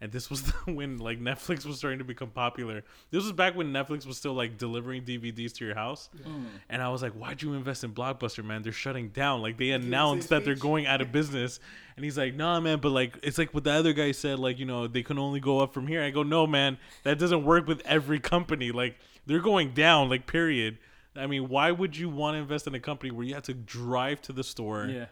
And 0.00 0.10
this 0.12 0.28
was 0.28 0.42
the, 0.66 0.72
when 0.72 0.98
like 0.98 1.20
Netflix 1.20 1.64
was 1.64 1.78
starting 1.78 1.98
to 2.00 2.04
become 2.04 2.28
popular. 2.30 2.82
This 3.10 3.22
was 3.22 3.32
back 3.32 3.54
when 3.56 3.72
Netflix 3.72 4.06
was 4.06 4.16
still 4.18 4.34
like 4.34 4.58
delivering 4.58 5.04
DVDs 5.04 5.54
to 5.54 5.64
your 5.64 5.74
house. 5.74 6.10
Hmm. 6.24 6.44
And 6.68 6.82
I 6.82 6.88
was 6.88 7.00
like, 7.02 7.12
"Why'd 7.12 7.40
you 7.42 7.54
invest 7.54 7.84
in 7.84 7.92
Blockbuster, 7.92 8.44
man? 8.44 8.62
They're 8.62 8.72
shutting 8.72 9.08
down. 9.10 9.40
Like 9.40 9.56
they 9.56 9.70
announced 9.70 10.28
that 10.30 10.44
they're 10.44 10.56
going 10.56 10.86
out 10.86 11.00
of 11.00 11.12
business." 11.12 11.60
And 11.96 12.04
he's 12.04 12.18
like, 12.18 12.34
"Nah, 12.34 12.60
man, 12.60 12.80
but 12.80 12.90
like 12.90 13.18
it's 13.22 13.38
like 13.38 13.54
what 13.54 13.64
the 13.64 13.72
other 13.72 13.92
guy 13.92 14.12
said, 14.12 14.38
like, 14.38 14.58
you 14.58 14.66
know, 14.66 14.86
they 14.86 15.02
can 15.02 15.18
only 15.18 15.40
go 15.40 15.60
up 15.60 15.72
from 15.72 15.86
here." 15.86 16.02
I 16.02 16.10
go, 16.10 16.22
"No, 16.22 16.46
man. 16.46 16.76
That 17.04 17.18
doesn't 17.18 17.44
work 17.44 17.66
with 17.66 17.80
every 17.86 18.18
company. 18.20 18.72
Like 18.72 18.96
they're 19.26 19.40
going 19.40 19.72
down, 19.74 20.08
like 20.10 20.26
period." 20.26 20.78
I 21.16 21.28
mean, 21.28 21.48
why 21.48 21.70
would 21.70 21.96
you 21.96 22.08
want 22.08 22.34
to 22.34 22.38
invest 22.40 22.66
in 22.66 22.74
a 22.74 22.80
company 22.80 23.12
where 23.12 23.24
you 23.24 23.34
have 23.34 23.44
to 23.44 23.54
drive 23.54 24.20
to 24.22 24.32
the 24.32 24.42
store, 24.42 24.86
Yeah. 24.86 25.06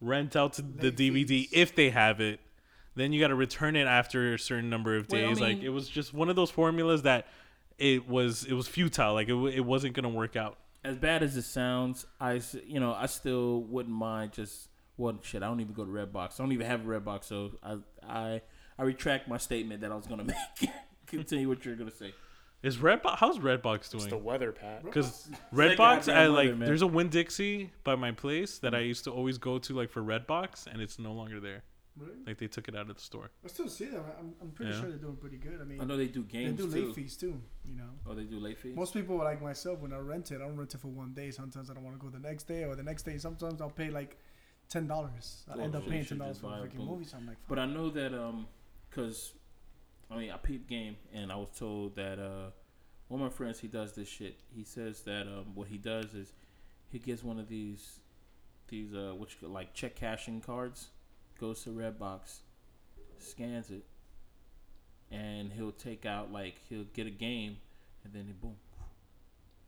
rent 0.00 0.34
out 0.34 0.54
to 0.54 0.62
the 0.62 0.90
DVD 0.90 1.46
if 1.52 1.74
they 1.74 1.90
have 1.90 2.22
it, 2.22 2.40
then 2.94 3.12
you 3.12 3.20
got 3.20 3.28
to 3.28 3.34
return 3.34 3.76
it 3.76 3.86
after 3.86 4.34
a 4.34 4.38
certain 4.38 4.68
number 4.70 4.96
of 4.96 5.08
Well, 5.10 5.24
I 5.24 5.28
days. 5.28 5.40
like 5.40 5.62
it 5.62 5.70
was 5.70 5.88
just 5.88 6.12
one 6.12 6.28
of 6.28 6.36
those 6.36 6.50
formulas 6.50 7.02
that 7.02 7.26
it 7.78 8.08
was 8.08 8.44
it 8.44 8.52
was 8.52 8.68
futile. 8.68 9.14
Like 9.14 9.28
it, 9.28 9.34
it 9.54 9.64
wasn't 9.64 9.94
gonna 9.94 10.08
work 10.08 10.36
out. 10.36 10.58
as 10.84 10.96
bad 10.96 11.22
as 11.22 11.36
it 11.36 11.42
sounds, 11.42 12.06
I 12.20 12.36
s- 12.36 12.56
you 12.66 12.80
know 12.80 12.92
I 12.92 13.06
still 13.06 13.62
wouldn't 13.62 13.94
mind 13.94 14.32
just 14.32 14.68
well 14.96 15.18
shit. 15.22 15.42
I 15.42 15.46
don't 15.46 15.60
even 15.60 15.72
go 15.72 15.84
to 15.84 15.90
Redbox. 15.90 16.38
I 16.38 16.42
don't 16.42 16.52
even 16.52 16.66
have 16.66 16.86
a 16.86 17.00
Redbox, 17.00 17.24
so 17.24 17.52
I 17.62 17.78
I 18.06 18.40
I 18.78 18.82
retract 18.82 19.28
my 19.28 19.38
statement 19.38 19.80
that 19.80 19.90
I 19.92 19.94
was 19.96 20.06
gonna 20.06 20.24
make. 20.60 20.70
Continue 21.06 21.48
what 21.48 21.64
you're 21.64 21.76
gonna 21.76 21.90
say. 21.90 22.14
Is 22.62 22.76
Redbox? 22.76 23.16
How's 23.16 23.38
Redbox 23.40 23.92
It's 23.92 24.06
the 24.06 24.16
weather, 24.16 24.52
Pat. 24.52 24.84
Because 24.84 25.28
Redbox, 25.52 25.76
goddamn 25.76 26.16
I 26.16 26.26
like. 26.26 26.50
man. 26.50 26.60
There's 26.60 26.82
a 26.82 26.86
Winn 26.86 27.08
Dixie 27.08 27.72
by 27.82 27.96
my 27.96 28.12
place 28.12 28.58
that 28.58 28.72
I 28.72 28.78
mm-hmm. 28.78 28.86
used 28.88 29.04
to 29.04 29.10
always 29.10 29.36
go 29.38 29.58
to 29.58 29.74
like 29.74 29.90
for 29.90 30.00
Redbox, 30.02 30.68
and 30.68 30.80
it's 30.80 30.98
no 30.98 31.12
longer 31.12 31.40
there. 31.40 31.64
Really? 31.96 32.14
Like 32.26 32.38
they 32.38 32.46
took 32.46 32.68
it 32.68 32.74
out 32.74 32.88
of 32.88 32.96
the 32.96 33.02
store. 33.02 33.30
I 33.44 33.48
still 33.48 33.68
see 33.68 33.84
them. 33.86 34.02
I'm, 34.18 34.34
I'm 34.40 34.50
pretty 34.52 34.72
Yeah. 34.72 34.80
sure 34.80 34.88
they're 34.88 34.98
doing 34.98 35.16
pretty 35.16 35.36
good. 35.36 35.60
I 35.60 35.64
mean, 35.64 35.80
I 35.80 35.84
know 35.84 35.96
they 35.96 36.06
do 36.08 36.22
games. 36.22 36.56
they 36.56 36.62
games 36.62 36.72
do 36.72 36.80
too. 36.80 36.86
late 36.86 36.94
fees 36.94 37.16
too. 37.16 37.40
You 37.68 37.76
know, 37.76 37.90
Oh, 38.06 38.14
they 38.14 38.24
do 38.24 38.38
late 38.40 38.58
fees. 38.58 38.74
most 38.74 38.94
people 38.94 39.16
like 39.18 39.42
myself 39.42 39.80
when 39.80 39.92
I 39.92 39.98
rent 39.98 40.30
it, 40.32 40.36
I 40.36 40.38
don't 40.46 40.56
rent 40.56 40.74
it 40.74 40.80
for 40.80 40.88
one 40.88 41.12
day. 41.12 41.30
Sometimes 41.30 41.68
I 41.70 41.74
don't 41.74 41.84
want 41.84 41.98
to 41.98 42.02
go 42.02 42.08
the 42.10 42.18
next 42.18 42.44
day 42.44 42.64
or 42.64 42.74
the 42.76 42.82
next 42.82 43.02
day. 43.02 43.18
Sometimes 43.18 43.60
I'll 43.60 43.68
pay 43.70 43.90
like 43.90 44.16
ten 44.70 44.86
dollars. 44.86 45.44
I 45.50 45.56
Well, 45.56 45.64
end 45.66 45.76
up 45.76 45.86
paying 45.86 46.04
ten 46.06 46.16
dollars 46.18 46.38
for 46.38 46.46
a 46.46 46.50
buy 46.50 46.58
a 46.58 46.62
freaking 46.62 46.86
movie. 46.86 47.04
So 47.04 47.18
I'm 47.18 47.26
like, 47.26 47.36
But 47.46 47.58
I 47.58 47.66
know 47.66 47.90
that 47.90 48.14
um, 48.14 48.46
cause 48.90 49.32
I 50.10 50.16
mean 50.16 50.30
I 50.30 50.38
peeped 50.38 50.68
game 50.68 50.96
and 51.12 51.30
I 51.30 51.36
was 51.36 51.48
told 51.58 51.96
that 51.96 52.18
uh, 52.18 52.50
one 53.08 53.20
of 53.20 53.30
my 53.30 53.36
friends 53.36 53.60
he 53.60 53.68
does 53.68 53.92
this 53.92 54.08
shit. 54.08 54.40
He 54.54 54.64
says 54.64 55.02
that 55.02 55.26
um, 55.26 55.54
what 55.54 55.68
he 55.68 55.76
does 55.76 56.14
is 56.14 56.32
he 56.88 56.98
gets 56.98 57.22
one 57.22 57.38
of 57.38 57.48
these 57.48 58.00
these 58.68 58.94
uh, 58.94 59.12
what 59.14 59.28
you 59.30 59.36
call, 59.40 59.50
like 59.50 59.74
check 59.74 59.94
cashing 59.94 60.40
cards, 60.40 60.88
goes 61.38 61.62
to 61.64 61.70
Redbox, 61.70 62.40
scans 63.18 63.70
it, 63.70 63.84
and 65.10 65.52
he'll 65.52 65.72
take 65.72 66.06
out 66.06 66.32
like 66.32 66.56
he'll 66.68 66.84
get 66.94 67.06
a 67.06 67.10
game, 67.10 67.56
and 68.04 68.12
then 68.12 68.24
he 68.26 68.32
boom, 68.32 68.56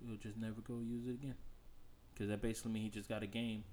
he'll 0.06 0.16
just 0.16 0.36
never 0.36 0.60
go 0.66 0.74
use 0.80 1.06
it 1.06 1.12
again, 1.14 1.34
because 2.12 2.28
that 2.28 2.40
basically 2.42 2.72
means 2.72 2.92
he 2.94 2.98
just 3.00 3.08
got 3.08 3.22
a 3.22 3.26
game 3.26 3.64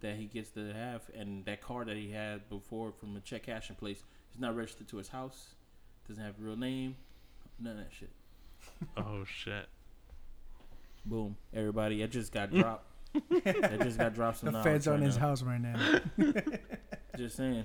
that 0.00 0.16
he 0.16 0.24
gets 0.26 0.50
to 0.50 0.72
have, 0.72 1.02
and 1.16 1.44
that 1.44 1.60
card 1.60 1.88
that 1.88 1.96
he 1.96 2.10
had 2.10 2.48
before 2.48 2.92
from 2.92 3.16
a 3.16 3.20
check 3.20 3.44
cashing 3.44 3.76
place 3.76 4.02
is 4.34 4.40
not 4.40 4.56
registered 4.56 4.88
to 4.88 4.96
his 4.96 5.08
house, 5.08 5.54
doesn't 6.08 6.22
have 6.24 6.34
a 6.40 6.42
real 6.42 6.56
name, 6.56 6.96
none 7.60 7.78
of 7.78 7.84
that 7.84 7.92
shit. 7.92 8.10
Oh 8.96 9.24
shit! 9.24 9.66
Boom, 11.04 11.36
everybody, 11.52 12.02
I 12.02 12.06
just 12.06 12.32
got 12.32 12.50
dropped. 12.54 12.86
I 13.44 13.76
just 13.82 13.98
got 13.98 14.14
dropped 14.14 14.38
some 14.38 14.52
the 14.52 14.62
feds 14.62 14.86
are 14.88 14.94
in 14.94 15.00
right 15.00 15.06
his 15.06 15.16
now. 15.16 15.22
house 15.22 15.42
right 15.42 15.60
now. 15.60 16.00
Just 17.16 17.36
saying, 17.36 17.64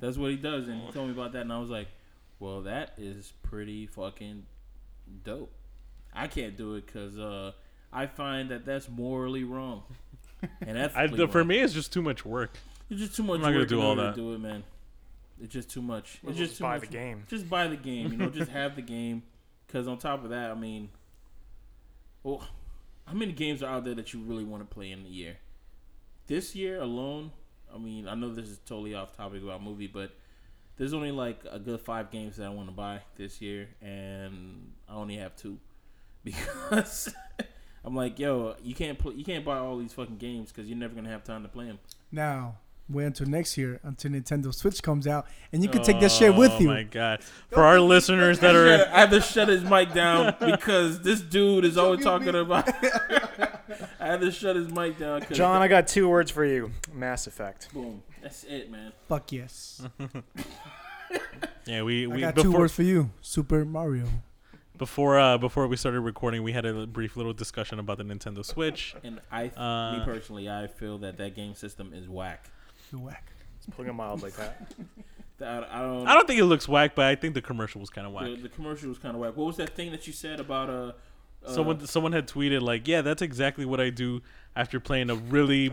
that's 0.00 0.16
what 0.16 0.30
he 0.30 0.36
does, 0.36 0.68
and 0.68 0.82
he 0.82 0.92
told 0.92 1.08
me 1.08 1.14
about 1.14 1.32
that, 1.32 1.42
and 1.42 1.52
I 1.52 1.58
was 1.58 1.70
like, 1.70 1.88
well, 2.38 2.62
that 2.62 2.94
is 2.98 3.32
pretty 3.42 3.86
fucking 3.86 4.44
dope. 5.24 5.52
I 6.14 6.26
can't 6.26 6.56
do 6.56 6.74
it 6.74 6.86
because 6.86 7.18
uh, 7.18 7.52
I 7.92 8.06
find 8.06 8.50
that 8.50 8.64
that's 8.66 8.88
morally 8.88 9.44
wrong. 9.44 9.82
And 10.66 10.76
that's 10.76 10.96
I, 10.96 11.06
the, 11.06 11.28
for 11.28 11.44
me, 11.44 11.60
it's 11.60 11.72
just 11.72 11.92
too 11.92 12.02
much 12.02 12.24
work. 12.24 12.58
it's 12.90 12.98
just 12.98 13.14
too 13.14 13.22
much. 13.22 13.36
I'm 13.36 13.42
not 13.42 13.52
gonna 13.52 13.64
do 13.64 13.80
all 13.80 13.94
that. 13.94 14.16
Do 14.16 14.34
it, 14.34 14.38
man. 14.38 14.64
It's 15.40 15.52
just 15.52 15.70
too 15.70 15.82
much. 15.82 16.18
It's 16.24 16.36
just 16.36 16.38
just 16.38 16.56
too 16.58 16.64
buy 16.64 16.78
much. 16.78 16.80
the 16.80 16.86
game. 16.88 17.22
Just 17.28 17.48
buy 17.48 17.68
the 17.68 17.76
game. 17.76 18.10
You 18.10 18.18
know, 18.18 18.28
just 18.28 18.50
have 18.60 18.74
the 18.74 18.82
game. 18.82 19.22
Because 19.64 19.86
on 19.86 19.98
top 19.98 20.24
of 20.24 20.30
that, 20.30 20.50
I 20.50 20.54
mean, 20.54 20.88
well, 22.24 22.44
how 23.06 23.14
many 23.14 23.30
games 23.30 23.62
are 23.62 23.72
out 23.72 23.84
there 23.84 23.94
that 23.94 24.12
you 24.12 24.20
really 24.20 24.42
want 24.42 24.68
to 24.68 24.74
play 24.74 24.90
in 24.90 25.00
a 25.06 25.08
year? 25.08 25.36
This 26.26 26.56
year 26.56 26.80
alone, 26.80 27.30
I 27.74 27.78
mean, 27.78 28.08
I 28.08 28.14
know 28.14 28.32
this 28.32 28.48
is 28.48 28.58
totally 28.66 28.94
off 28.94 29.16
topic 29.16 29.42
about 29.42 29.62
movie, 29.62 29.86
but 29.86 30.12
there's 30.76 30.94
only 30.94 31.10
like 31.12 31.40
a 31.50 31.58
good 31.58 31.80
five 31.80 32.10
games 32.10 32.36
that 32.36 32.46
I 32.46 32.50
want 32.50 32.68
to 32.68 32.74
buy 32.74 33.00
this 33.16 33.40
year, 33.40 33.68
and 33.80 34.72
I 34.88 34.94
only 34.94 35.16
have 35.16 35.36
two 35.36 35.58
because 36.24 37.12
I'm 37.84 37.96
like, 37.96 38.18
yo, 38.18 38.54
you 38.62 38.74
can't 38.74 38.98
play, 38.98 39.14
you 39.14 39.24
can't 39.24 39.44
buy 39.44 39.58
all 39.58 39.78
these 39.78 39.92
fucking 39.92 40.18
games 40.18 40.52
because 40.52 40.68
you're 40.68 40.78
never 40.78 40.94
gonna 40.94 41.10
have 41.10 41.24
time 41.24 41.42
to 41.42 41.48
play 41.48 41.66
them. 41.66 41.78
Now, 42.10 42.56
wait 42.88 43.06
until 43.06 43.26
next 43.26 43.56
year 43.56 43.80
until 43.82 44.12
Nintendo 44.12 44.54
Switch 44.54 44.82
comes 44.82 45.06
out, 45.06 45.26
and 45.52 45.62
you 45.62 45.68
can 45.68 45.82
take 45.82 46.00
that 46.00 46.12
shit 46.12 46.30
oh 46.30 46.38
with 46.38 46.60
you. 46.60 46.70
Oh 46.70 46.74
my 46.74 46.82
god! 46.84 47.22
For 47.50 47.64
our 47.64 47.80
listeners 47.80 48.38
that 48.40 48.54
are, 48.54 48.68
I 48.92 49.00
had 49.00 49.10
to 49.10 49.20
shut 49.20 49.48
his 49.48 49.64
mic 49.64 49.92
down 49.92 50.36
because 50.40 51.00
this 51.00 51.20
dude 51.20 51.64
is 51.64 51.76
always 51.76 52.04
talking 52.04 52.34
about. 52.34 52.68
I 54.02 54.06
had 54.06 54.20
to 54.20 54.30
shut 54.32 54.56
his 54.56 54.68
mic 54.70 54.98
down. 54.98 55.20
'cause- 55.22 55.36
John, 55.36 55.62
I 55.62 55.68
got 55.68 55.86
two 55.86 56.08
words 56.08 56.30
for 56.30 56.44
you. 56.44 56.70
Mass 56.92 57.26
Effect. 57.26 57.72
boom. 57.72 58.02
That's 58.22 58.44
it, 58.44 58.70
man. 58.70 58.92
Fuck 59.08 59.32
yes. 59.32 59.82
yeah, 61.66 61.82
we 61.82 62.04
I 62.04 62.06
we 62.08 62.20
got 62.20 62.36
two 62.36 62.52
words 62.52 62.72
for 62.72 62.82
you. 62.82 63.10
Super 63.20 63.64
Mario. 63.64 64.06
before 64.78 65.18
uh 65.18 65.38
before 65.38 65.66
we 65.68 65.76
started 65.76 66.00
recording, 66.00 66.42
we 66.42 66.52
had 66.52 66.64
a 66.64 66.86
brief 66.86 67.16
little 67.16 67.32
discussion 67.32 67.78
about 67.78 67.98
the 67.98 68.04
Nintendo 68.04 68.44
Switch. 68.44 68.94
And 69.04 69.20
I, 69.30 69.48
Uh, 69.48 69.98
me 69.98 70.04
personally, 70.04 70.48
I 70.48 70.66
feel 70.66 70.98
that 70.98 71.16
that 71.18 71.34
game 71.34 71.54
system 71.54 71.92
is 71.92 72.08
whack. 72.08 72.50
The 72.90 72.98
whack. 72.98 73.32
It's 73.58 73.66
putting 73.76 73.90
it 73.90 73.94
mildly, 73.94 74.30
Pat. 74.36 74.72
That 75.38 75.64
I 75.72 75.80
don't. 75.80 76.06
I 76.06 76.14
don't 76.14 76.26
think 76.28 76.38
it 76.38 76.44
looks 76.44 76.68
whack, 76.68 76.94
but 76.94 77.06
I 77.06 77.16
think 77.16 77.34
the 77.34 77.42
commercial 77.42 77.80
was 77.80 77.90
kind 77.90 78.06
of 78.06 78.12
whack. 78.12 78.26
the, 78.26 78.36
the 78.36 78.48
commercial 78.48 78.88
was 78.90 78.98
kind 78.98 79.16
of 79.16 79.20
whack. 79.20 79.34
What 79.36 79.46
was 79.46 79.56
that 79.56 79.70
thing 79.74 79.90
that 79.90 80.06
you 80.06 80.12
said 80.12 80.38
about 80.38 80.70
uh? 80.70 80.92
Uh 81.44 81.52
someone 81.52 81.86
someone 81.86 82.12
had 82.12 82.26
tweeted 82.26 82.60
like, 82.60 82.86
"Yeah, 82.86 83.02
that's 83.02 83.22
exactly 83.22 83.64
what 83.64 83.80
I 83.80 83.90
do 83.90 84.22
after 84.54 84.80
playing 84.80 85.10
a 85.10 85.14
really 85.14 85.72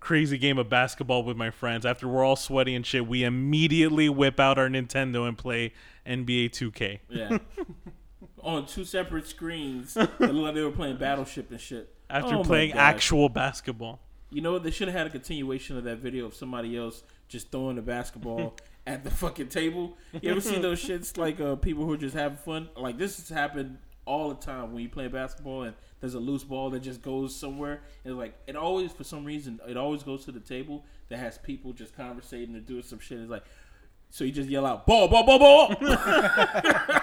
crazy 0.00 0.38
game 0.38 0.58
of 0.58 0.68
basketball 0.68 1.22
with 1.24 1.36
my 1.36 1.50
friends. 1.50 1.84
After 1.86 2.06
we're 2.06 2.24
all 2.24 2.36
sweaty 2.36 2.74
and 2.74 2.84
shit, 2.84 3.06
we 3.06 3.24
immediately 3.24 4.08
whip 4.08 4.38
out 4.38 4.58
our 4.58 4.68
Nintendo 4.68 5.26
and 5.26 5.36
play 5.36 5.72
NBA 6.06 6.50
2K." 6.50 7.00
Yeah. 7.08 7.38
On 8.42 8.64
two 8.64 8.84
separate 8.84 9.26
screens, 9.26 9.96
it 9.96 10.20
looked 10.20 10.34
like 10.34 10.54
they 10.54 10.62
were 10.62 10.70
playing 10.70 10.98
Battleship 10.98 11.50
and 11.50 11.60
shit. 11.60 11.92
After 12.08 12.36
Oh 12.36 12.44
playing 12.44 12.72
actual 12.72 13.28
basketball. 13.28 14.00
You 14.30 14.40
know 14.40 14.52
what? 14.52 14.62
They 14.62 14.70
should 14.70 14.88
have 14.88 14.96
had 14.96 15.06
a 15.06 15.10
continuation 15.10 15.76
of 15.76 15.84
that 15.84 15.98
video 15.98 16.26
of 16.26 16.34
somebody 16.34 16.76
else 16.76 17.02
just 17.28 17.50
throwing 17.50 17.76
the 17.76 17.82
basketball 17.82 18.56
at 18.86 19.02
the 19.02 19.10
fucking 19.10 19.48
table. 19.48 19.96
You 20.20 20.30
ever 20.30 20.40
see 20.40 20.58
those 20.58 20.82
shits 20.82 21.16
like 21.16 21.40
uh, 21.40 21.56
people 21.56 21.84
who 21.84 21.92
are 21.92 21.96
just 21.96 22.14
having 22.14 22.38
fun? 22.38 22.68
Like 22.76 22.98
this 22.98 23.16
has 23.16 23.28
happened 23.28 23.78
all 24.06 24.30
the 24.30 24.36
time 24.36 24.72
when 24.72 24.82
you 24.82 24.88
play 24.88 25.08
basketball 25.08 25.64
and 25.64 25.74
there's 26.00 26.14
a 26.14 26.18
loose 26.20 26.44
ball 26.44 26.70
that 26.70 26.80
just 26.80 27.02
goes 27.02 27.34
somewhere. 27.34 27.82
And 28.04 28.16
like 28.16 28.34
it 28.46 28.56
always, 28.56 28.92
for 28.92 29.04
some 29.04 29.24
reason, 29.24 29.60
it 29.68 29.76
always 29.76 30.02
goes 30.02 30.24
to 30.24 30.32
the 30.32 30.40
table 30.40 30.84
that 31.08 31.18
has 31.18 31.36
people 31.38 31.72
just 31.72 31.94
conversating 31.94 32.54
and 32.54 32.64
doing 32.64 32.82
some 32.82 32.98
shit. 32.98 33.18
It's 33.18 33.30
like 33.30 33.44
so 34.10 34.24
you 34.24 34.32
just 34.32 34.48
yell 34.48 34.64
out 34.64 34.86
ball, 34.86 35.08
ball, 35.08 35.26
ball, 35.26 35.38
ball. 35.38 35.76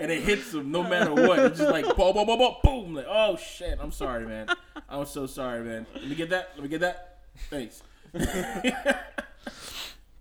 And 0.00 0.12
it 0.12 0.22
hits 0.22 0.52
them 0.52 0.70
no 0.70 0.84
matter 0.84 1.12
what. 1.12 1.40
It's 1.40 1.58
just 1.58 1.72
like 1.72 1.84
ball, 1.96 2.12
ball, 2.12 2.24
ball, 2.24 2.36
ball, 2.36 2.60
boom. 2.62 2.94
Like, 2.94 3.06
oh 3.08 3.36
shit, 3.36 3.78
I'm 3.80 3.90
sorry, 3.90 4.26
man. 4.26 4.46
I'm 4.88 5.06
so 5.06 5.26
sorry, 5.26 5.64
man. 5.64 5.86
Let 5.92 6.06
me 6.08 6.14
get 6.14 6.30
that. 6.30 6.52
Let 6.54 6.62
me 6.62 6.68
get 6.68 6.80
that. 6.82 7.18
Thanks. 7.50 7.82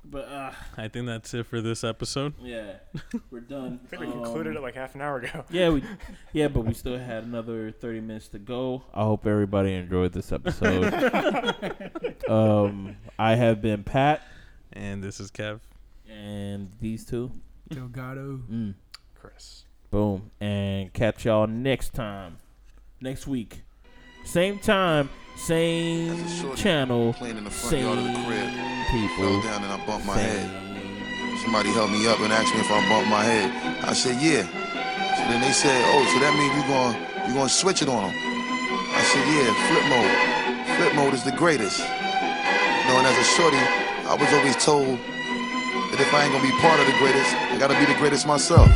but 0.10 0.28
uh, 0.28 0.52
I 0.78 0.88
think 0.88 1.06
that's 1.08 1.34
it 1.34 1.46
for 1.46 1.62
this 1.62 1.84
episode. 1.84 2.34
yeah, 2.42 2.74
we're 3.30 3.40
done. 3.42 3.80
I 3.86 3.88
think 3.88 4.02
we 4.02 4.12
concluded 4.12 4.52
Um, 4.52 4.58
it 4.58 4.62
like 4.62 4.76
half 4.76 4.96
an 4.96 5.02
hour 5.02 5.18
ago. 5.20 5.44
Yeah, 5.50 5.70
we, 5.70 5.84
yeah, 6.34 6.48
but 6.48 6.62
we 6.62 6.74
still 6.74 6.98
had 6.98 7.24
another 7.24 7.72
30 7.72 8.02
minutes 8.02 8.28
to 8.30 8.40
go. 8.40 8.84
I 8.94 9.04
hope 9.04 9.26
everybody 9.28 9.74
enjoyed 9.74 10.14
this 10.14 10.32
episode. 10.32 10.94
um, 12.30 12.96
I 13.20 13.36
have 13.36 13.62
been 13.62 13.84
Pat, 13.84 14.22
And 14.74 15.04
this 15.04 15.20
is 15.20 15.32
Kev. 15.32 15.60
and 16.10 16.72
these 16.80 17.06
two. 17.06 17.32
Delgado. 17.70 18.40
Mm, 18.50 18.76
Chris. 19.16 19.66
boom, 19.92 20.32
and 20.40 20.92
catch 20.94 21.26
y'all 21.26 21.48
next 21.48 21.94
time, 21.94 22.38
next 23.02 23.28
week, 23.28 23.64
same 24.24 24.58
time, 24.60 25.10
same 25.38 26.12
As 26.12 26.34
a 26.34 26.36
shorty 26.36 26.62
channel, 26.62 27.14
Playing 27.14 27.38
in 27.38 27.44
the 27.44 27.50
front 27.50 27.78
yard 27.78 27.98
of 27.98 28.04
the 28.04 28.14
same 28.14 28.78
people, 28.92 29.42
down 29.42 29.64
and 29.64 29.72
I 29.72 29.86
bumped 29.86 30.06
my 30.06 30.18
head. 30.18 30.50
Somebody 31.44 31.70
helped 31.70 31.92
me 31.94 32.08
up 32.08 32.20
and 32.20 32.34
asked 32.34 32.54
me 32.54 32.62
if 32.62 32.72
I 32.72 32.82
bumped 32.90 33.10
my 33.10 33.24
head. 33.24 33.86
I 33.86 33.94
said, 33.94 34.22
yeah. 34.22 34.44
So 34.44 35.22
then 35.32 35.42
they 35.42 35.52
said, 35.52 35.78
oh, 35.94 36.04
so 36.12 36.20
that 36.20 36.34
means 36.36 36.52
you're 36.58 36.68
going 36.68 36.96
you 37.28 37.34
gonna 37.34 37.50
switch 37.50 37.82
it 37.82 37.90
on 37.90 38.04
them. 38.08 38.16
I 38.16 39.02
said, 39.04 39.24
yeah, 39.28 39.48
flip 39.68 39.86
mode. 39.92 40.14
Flip 40.78 40.96
mode 40.96 41.14
is 41.14 41.24
the 41.24 41.32
greatest. 41.32 41.80
You 41.80 42.94
know, 42.94 43.00
and 43.00 43.08
as 43.08 43.18
a 43.20 43.28
shorty, 43.36 43.60
I 44.08 44.16
was 44.16 44.32
always 44.34 44.56
told 44.64 44.98
that 45.92 46.00
if 46.00 46.14
I 46.14 46.24
ain't 46.24 46.32
gonna 46.32 46.44
be 46.44 46.56
part 46.60 46.80
of 46.80 46.88
the 46.88 46.98
greatest, 47.00 47.36
I 47.36 47.58
gotta 47.60 47.78
be 47.78 47.86
the 47.86 48.00
greatest 48.00 48.26
myself. 48.26 48.72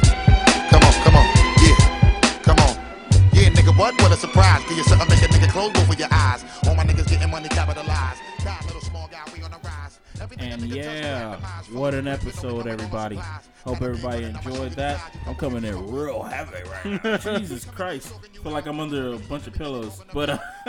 What? 3.82 4.00
What 4.00 4.12
a 4.12 4.16
surprise. 4.16 4.64
Give 4.70 4.78
you 4.78 4.84
something, 4.84 5.10
make 5.10 5.24
a 5.24 5.28
nigga 5.28 5.50
close 5.50 5.76
of 5.76 6.00
your 6.00 6.08
eyes. 6.12 6.46
All 6.68 6.76
my 6.76 6.84
niggas 6.84 7.10
getting 7.10 7.32
money 7.32 7.50
capitalized. 7.50 8.22
God, 8.46 8.64
little 8.66 8.82
small 8.82 9.08
guy, 9.08 9.24
we 9.36 9.42
on 9.42 9.50
the 9.50 9.58
rise. 9.58 10.00
And 10.38 10.62
yeah, 10.62 11.38
what 11.72 11.96
an 11.96 12.08
episode, 12.08 12.68
everybody. 12.68 13.20
Hope 13.66 13.82
everybody 13.82 14.26
enjoyed 14.26 14.74
that. 14.74 15.02
I'm 15.26 15.34
coming 15.34 15.64
in 15.64 15.92
real 15.92 16.22
heavy 16.22 16.62
right 16.70 17.04
now. 17.04 17.18
Jesus 17.40 17.66
Christ. 17.66 18.14
feel 18.44 18.52
like 18.52 18.68
I'm 18.68 18.80
under 18.80 19.14
a 19.14 19.18
bunch 19.18 19.48
of 19.48 19.54
pillows. 19.54 20.04
But 20.14 20.30
uh, 20.30 20.38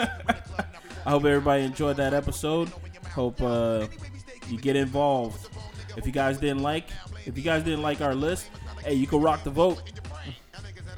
I 1.05 1.11
hope 1.11 1.25
everybody 1.25 1.65
enjoyed 1.65 1.97
that 1.97 2.15
episode. 2.15 2.71
Hope 3.11 3.39
uh, 3.43 3.85
you 4.49 4.57
get 4.57 4.75
involved. 4.75 5.49
If 5.95 6.07
you 6.07 6.11
guys 6.11 6.39
didn't 6.39 6.63
like, 6.63 6.87
if 7.27 7.37
you 7.37 7.43
guys 7.43 7.61
didn't 7.61 7.83
like 7.83 8.01
our 8.01 8.15
list, 8.15 8.49
hey, 8.83 8.95
you 8.95 9.05
can 9.05 9.21
rock 9.21 9.43
the 9.43 9.51
vote. 9.51 9.83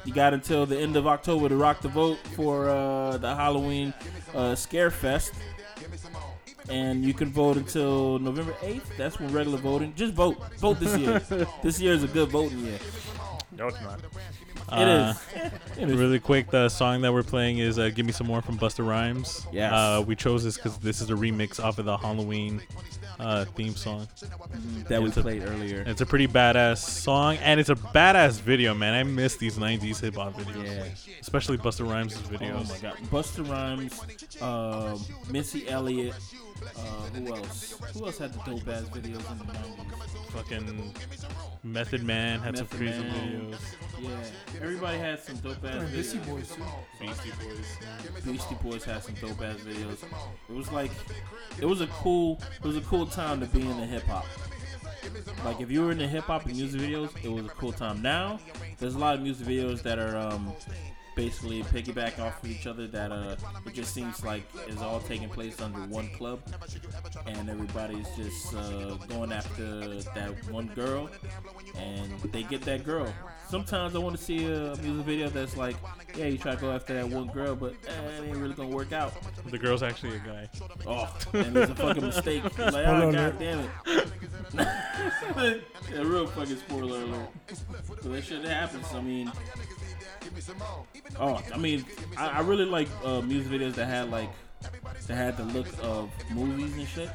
You 0.06 0.14
got 0.14 0.32
until 0.32 0.64
the 0.64 0.78
end 0.78 0.96
of 0.96 1.06
October 1.06 1.48
to 1.48 1.56
rock 1.56 1.82
the 1.82 1.88
vote 1.88 2.18
for 2.34 2.70
uh, 2.70 3.18
the 3.18 3.34
Halloween 3.34 3.92
uh, 4.34 4.54
Scare 4.54 4.90
Fest 4.90 5.34
and 6.68 7.04
you 7.04 7.14
can 7.14 7.30
vote 7.30 7.56
until 7.56 8.18
November 8.18 8.52
8th. 8.54 8.96
That's 8.96 9.20
when 9.20 9.32
regular 9.32 9.58
voting. 9.58 9.94
Just 9.94 10.14
vote. 10.14 10.36
Vote 10.58 10.80
this 10.80 10.96
year. 10.96 11.20
this 11.62 11.80
year 11.80 11.92
is 11.92 12.02
a 12.02 12.08
good 12.08 12.28
voting 12.30 12.58
year. 12.60 12.78
No, 13.56 13.68
it's 13.68 13.80
not. 13.80 14.00
It 14.68 14.72
Uh, 14.72 15.10
is. 15.10 15.52
It 15.78 15.90
is. 15.90 15.96
Really 15.98 16.18
quick, 16.18 16.50
the 16.50 16.70
song 16.70 17.02
that 17.02 17.12
we're 17.12 17.22
playing 17.22 17.58
is 17.58 17.78
uh, 17.78 17.90
"Give 17.90 18.06
Me 18.06 18.10
Some 18.12 18.26
More" 18.26 18.40
from 18.40 18.56
Busta 18.58 18.86
Rhymes. 18.86 19.46
Yes. 19.52 19.70
Uh, 19.72 20.02
we 20.06 20.16
chose 20.16 20.42
this 20.42 20.56
because 20.56 20.78
this 20.78 21.02
is 21.02 21.10
a 21.10 21.12
remix 21.12 21.62
off 21.62 21.78
of 21.78 21.84
the 21.84 21.98
Halloween 21.98 22.62
uh, 23.20 23.44
theme 23.44 23.76
song. 23.76 24.08
that 24.88 25.02
we 25.02 25.08
It's 25.08 25.18
a- 25.18 25.22
played 25.22 25.42
earlier. 25.42 25.84
It's 25.86 26.00
a 26.00 26.06
pretty 26.06 26.26
badass 26.28 26.78
song, 26.78 27.36
and 27.42 27.60
it's 27.60 27.68
a 27.68 27.74
badass 27.74 28.40
video, 28.40 28.72
man. 28.72 28.94
I 28.94 29.02
miss 29.02 29.36
these 29.36 29.58
'90s 29.58 30.00
hip 30.00 30.14
hop 30.16 30.32
videos, 30.34 30.64
Yeah. 31.06 31.14
especially 31.20 31.58
Busta 31.58 31.86
Rhymes' 31.88 32.14
videos. 32.14 32.64
Oh 32.70 32.72
my 32.72 32.78
God. 32.78 32.96
Busta 33.10 33.46
Rhymes, 33.46 34.00
um, 34.40 35.04
Missy 35.30 35.68
Elliott. 35.68 36.14
Uh, 36.62 36.80
who 36.80 37.34
else? 37.34 37.74
Who 37.94 38.06
else 38.06 38.18
had 38.18 38.32
the 38.32 38.38
dope 38.38 38.68
ass 38.68 38.84
videos 38.84 39.30
in 39.30 39.38
the 39.38 39.44
90s? 39.44 40.30
Fucking 40.30 40.92
Method 41.62 42.02
Man 42.02 42.40
had 42.40 42.56
some 42.56 42.66
Method 42.66 42.78
crazy 42.78 43.00
Man. 43.00 43.52
videos. 43.52 43.60
Yeah. 44.00 44.60
Everybody 44.62 44.98
had 44.98 45.20
some 45.20 45.36
dope 45.36 45.64
ass 45.64 45.74
videos. 45.74 45.92
Beastie 45.92 46.18
Boys 46.18 46.48
too. 46.54 46.62
Beastie 47.00 47.30
Boys. 47.30 48.24
Beastie 48.24 48.54
Boys 48.62 48.84
had 48.84 49.02
some 49.02 49.14
dope 49.14 49.42
ass 49.42 49.56
videos. 49.60 50.04
It 50.48 50.52
was 50.52 50.70
like, 50.72 50.90
it 51.60 51.66
was 51.66 51.80
a 51.80 51.86
cool, 51.88 52.40
it 52.62 52.66
was 52.66 52.76
a 52.76 52.82
cool 52.82 53.06
time 53.06 53.40
to 53.40 53.46
be 53.46 53.62
in 53.62 53.80
the 53.80 53.86
hip 53.86 54.04
hop. 54.04 54.26
Like 55.44 55.60
if 55.60 55.70
you 55.70 55.82
were 55.84 55.92
in 55.92 55.98
the 55.98 56.08
hip 56.08 56.24
hop 56.24 56.46
and 56.46 56.56
music 56.56 56.80
videos, 56.80 57.10
it 57.24 57.30
was 57.30 57.46
a 57.46 57.50
cool 57.50 57.72
time. 57.72 58.02
Now, 58.02 58.38
there's 58.78 58.94
a 58.94 58.98
lot 58.98 59.14
of 59.14 59.22
music 59.22 59.46
videos 59.46 59.82
that 59.82 59.98
are 59.98 60.16
um, 60.16 60.52
basically 61.16 61.62
piggyback 61.64 62.20
off 62.20 62.44
of 62.44 62.48
each 62.48 62.68
other. 62.68 62.86
That 62.86 63.10
uh, 63.10 63.34
it 63.66 63.74
just 63.74 63.92
seems 63.92 64.24
like 64.24 64.44
is 64.68 64.80
all 64.80 65.00
taking 65.00 65.28
place 65.28 65.60
under 65.60 65.80
one 65.80 66.08
club, 66.10 66.40
and 67.26 67.50
everybody's 67.50 68.06
just 68.16 68.54
uh, 68.54 68.94
going 69.08 69.32
after 69.32 70.00
that 70.14 70.48
one 70.50 70.68
girl, 70.68 71.10
and 71.76 72.12
they 72.32 72.44
get 72.44 72.62
that 72.62 72.84
girl. 72.84 73.12
Sometimes 73.48 73.96
I 73.96 73.98
want 73.98 74.16
to 74.16 74.22
see 74.22 74.44
a 74.46 74.76
music 74.76 75.06
video 75.06 75.28
that's 75.28 75.56
like, 75.56 75.76
yeah, 76.16 76.26
you 76.26 76.38
try 76.38 76.54
to 76.54 76.60
go 76.60 76.72
after 76.72 76.94
that 76.94 77.08
one 77.08 77.28
girl, 77.28 77.56
but 77.56 77.74
eh, 77.88 78.22
it 78.22 78.28
ain't 78.28 78.36
really 78.36 78.54
gonna 78.54 78.68
work 78.68 78.92
out. 78.92 79.12
The 79.50 79.58
girl's 79.58 79.82
actually 79.82 80.16
a 80.16 80.18
guy. 80.18 80.48
Oh, 80.86 81.16
and 81.32 81.56
it's 81.56 81.72
a 81.72 81.74
fucking 81.74 82.04
mistake. 82.04 82.42
Like, 82.66 82.86
oh, 82.86 83.12
god 83.12 83.38
damn 83.38 83.60
it. 83.60 83.70
a 85.94 86.04
real 86.04 86.26
fucking 86.26 86.56
spoiler 86.56 87.02
alert. 87.02 87.28
So 88.02 88.08
that 88.08 88.24
shit 88.24 88.44
happens. 88.44 88.86
I 88.92 89.00
mean, 89.00 89.30
Oh, 91.18 91.40
I 91.52 91.58
mean, 91.58 91.84
I, 92.16 92.28
I 92.28 92.40
really 92.40 92.64
like 92.64 92.88
uh, 93.04 93.20
music 93.22 93.50
videos 93.52 93.74
that 93.74 93.86
had 93.86 94.10
like 94.10 94.30
that 95.06 95.14
had 95.14 95.36
the 95.36 95.44
look 95.44 95.66
of 95.82 96.10
movies 96.30 96.74
and 96.76 96.86
shit. 96.88 97.10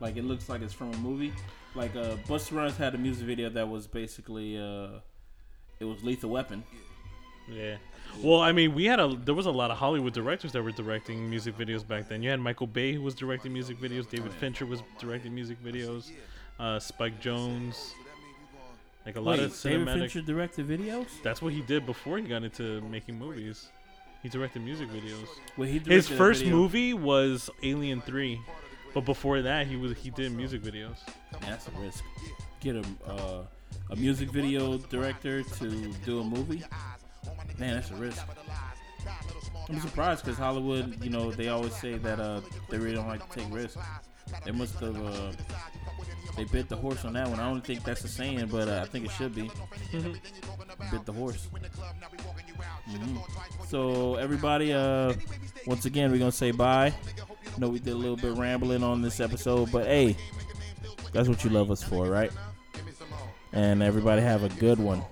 Like 0.00 0.16
it 0.16 0.24
looks 0.24 0.48
like 0.48 0.62
it's 0.62 0.72
from 0.74 0.92
a 0.92 0.96
movie. 0.98 1.32
Like 1.74 1.94
uh, 1.96 2.16
Busta 2.26 2.56
Rhymes 2.56 2.76
had 2.76 2.94
a 2.94 2.98
music 2.98 3.26
video 3.26 3.48
that 3.50 3.68
was 3.68 3.86
basically 3.86 4.58
uh, 4.58 5.00
it 5.80 5.84
was 5.84 6.02
Lethal 6.02 6.30
Weapon. 6.30 6.64
Yeah. 7.50 7.76
Well, 8.22 8.40
I 8.40 8.52
mean, 8.52 8.74
we 8.74 8.84
had 8.84 9.00
a 9.00 9.14
there 9.24 9.34
was 9.34 9.46
a 9.46 9.50
lot 9.50 9.70
of 9.70 9.76
Hollywood 9.78 10.12
directors 10.12 10.52
that 10.52 10.62
were 10.62 10.72
directing 10.72 11.28
music 11.28 11.56
videos 11.56 11.86
back 11.86 12.08
then. 12.08 12.22
You 12.22 12.30
had 12.30 12.40
Michael 12.40 12.66
Bay 12.66 12.92
who 12.92 13.02
was 13.02 13.14
directing 13.14 13.52
music 13.52 13.78
videos. 13.80 14.08
David 14.08 14.32
Fincher 14.32 14.66
was 14.66 14.82
directing 14.98 15.34
music 15.34 15.62
videos. 15.62 16.10
Uh, 16.58 16.78
Spike 16.78 17.20
Jonze. 17.22 17.92
Like 19.08 19.16
a 19.16 19.20
lot 19.20 19.38
Wait, 19.38 19.44
of 19.46 19.62
David 19.62 19.88
cinematic. 19.88 19.98
Fincher 20.00 20.20
directed 20.20 20.68
videos. 20.68 21.06
That's 21.22 21.40
what 21.40 21.54
he 21.54 21.62
did 21.62 21.86
before 21.86 22.18
he 22.18 22.24
got 22.24 22.44
into 22.44 22.82
making 22.82 23.18
movies. 23.18 23.68
He 24.22 24.28
directed 24.28 24.60
music 24.60 24.90
videos. 24.90 25.26
Wait, 25.56 25.68
he 25.70 25.78
His 25.78 25.84
directed 26.08 26.12
a 26.12 26.16
first 26.18 26.40
video- 26.42 26.56
movie 26.58 26.92
was 26.92 27.48
Alien 27.62 28.02
Three, 28.02 28.38
but 28.92 29.06
before 29.06 29.40
that 29.40 29.66
he 29.66 29.76
was 29.76 29.96
he 29.96 30.10
did 30.10 30.32
music 30.32 30.60
videos. 30.60 30.98
Man, 31.40 31.40
that's 31.52 31.68
a 31.68 31.70
risk. 31.80 32.04
Get 32.60 32.76
a 32.76 32.84
uh, 33.10 33.44
a 33.88 33.96
music 33.96 34.30
video 34.30 34.76
director 34.76 35.42
to 35.42 35.70
do 36.04 36.20
a 36.20 36.24
movie. 36.24 36.62
Man, 37.58 37.76
that's 37.76 37.90
a 37.90 37.94
risk. 37.94 38.22
I'm 39.70 39.80
surprised 39.80 40.22
because 40.22 40.36
Hollywood, 40.38 41.02
you 41.02 41.08
know, 41.08 41.30
they 41.30 41.48
always 41.48 41.74
say 41.74 41.96
that 41.96 42.20
uh, 42.20 42.42
they 42.68 42.76
really 42.76 42.94
don't 42.94 43.08
like 43.08 43.26
to 43.26 43.38
take 43.40 43.50
risks. 43.54 43.78
They 44.44 44.52
must 44.52 44.78
have 44.80 44.96
uh, 44.96 45.32
they 46.36 46.44
bit 46.44 46.68
the 46.68 46.76
horse 46.76 47.04
on 47.04 47.14
that 47.14 47.28
one. 47.28 47.40
I 47.40 47.50
don't 47.50 47.64
think 47.64 47.84
that's 47.84 48.04
a 48.04 48.08
saying, 48.08 48.46
but 48.50 48.68
uh, 48.68 48.80
I 48.82 48.86
think 48.86 49.04
it 49.06 49.10
should 49.12 49.34
be. 49.34 49.50
bit 50.90 51.04
the 51.04 51.12
horse. 51.12 51.48
Mhm. 52.88 53.18
So 53.68 54.14
everybody, 54.16 54.72
uh, 54.72 55.12
once 55.66 55.84
again, 55.84 56.10
we're 56.10 56.18
gonna 56.18 56.32
say 56.32 56.50
bye. 56.52 56.86
I 56.92 57.58
know 57.58 57.68
we 57.68 57.78
did 57.80 57.92
a 57.94 57.96
little 57.96 58.16
bit 58.16 58.32
rambling 58.36 58.82
on 58.82 59.02
this 59.02 59.20
episode, 59.20 59.70
but 59.72 59.86
hey, 59.86 60.16
that's 61.12 61.28
what 61.28 61.42
you 61.44 61.50
love 61.50 61.70
us 61.70 61.82
for, 61.82 62.06
right? 62.06 62.30
And 63.52 63.82
everybody 63.82 64.22
have 64.22 64.44
a 64.44 64.48
good 64.60 64.78
one. 64.78 65.02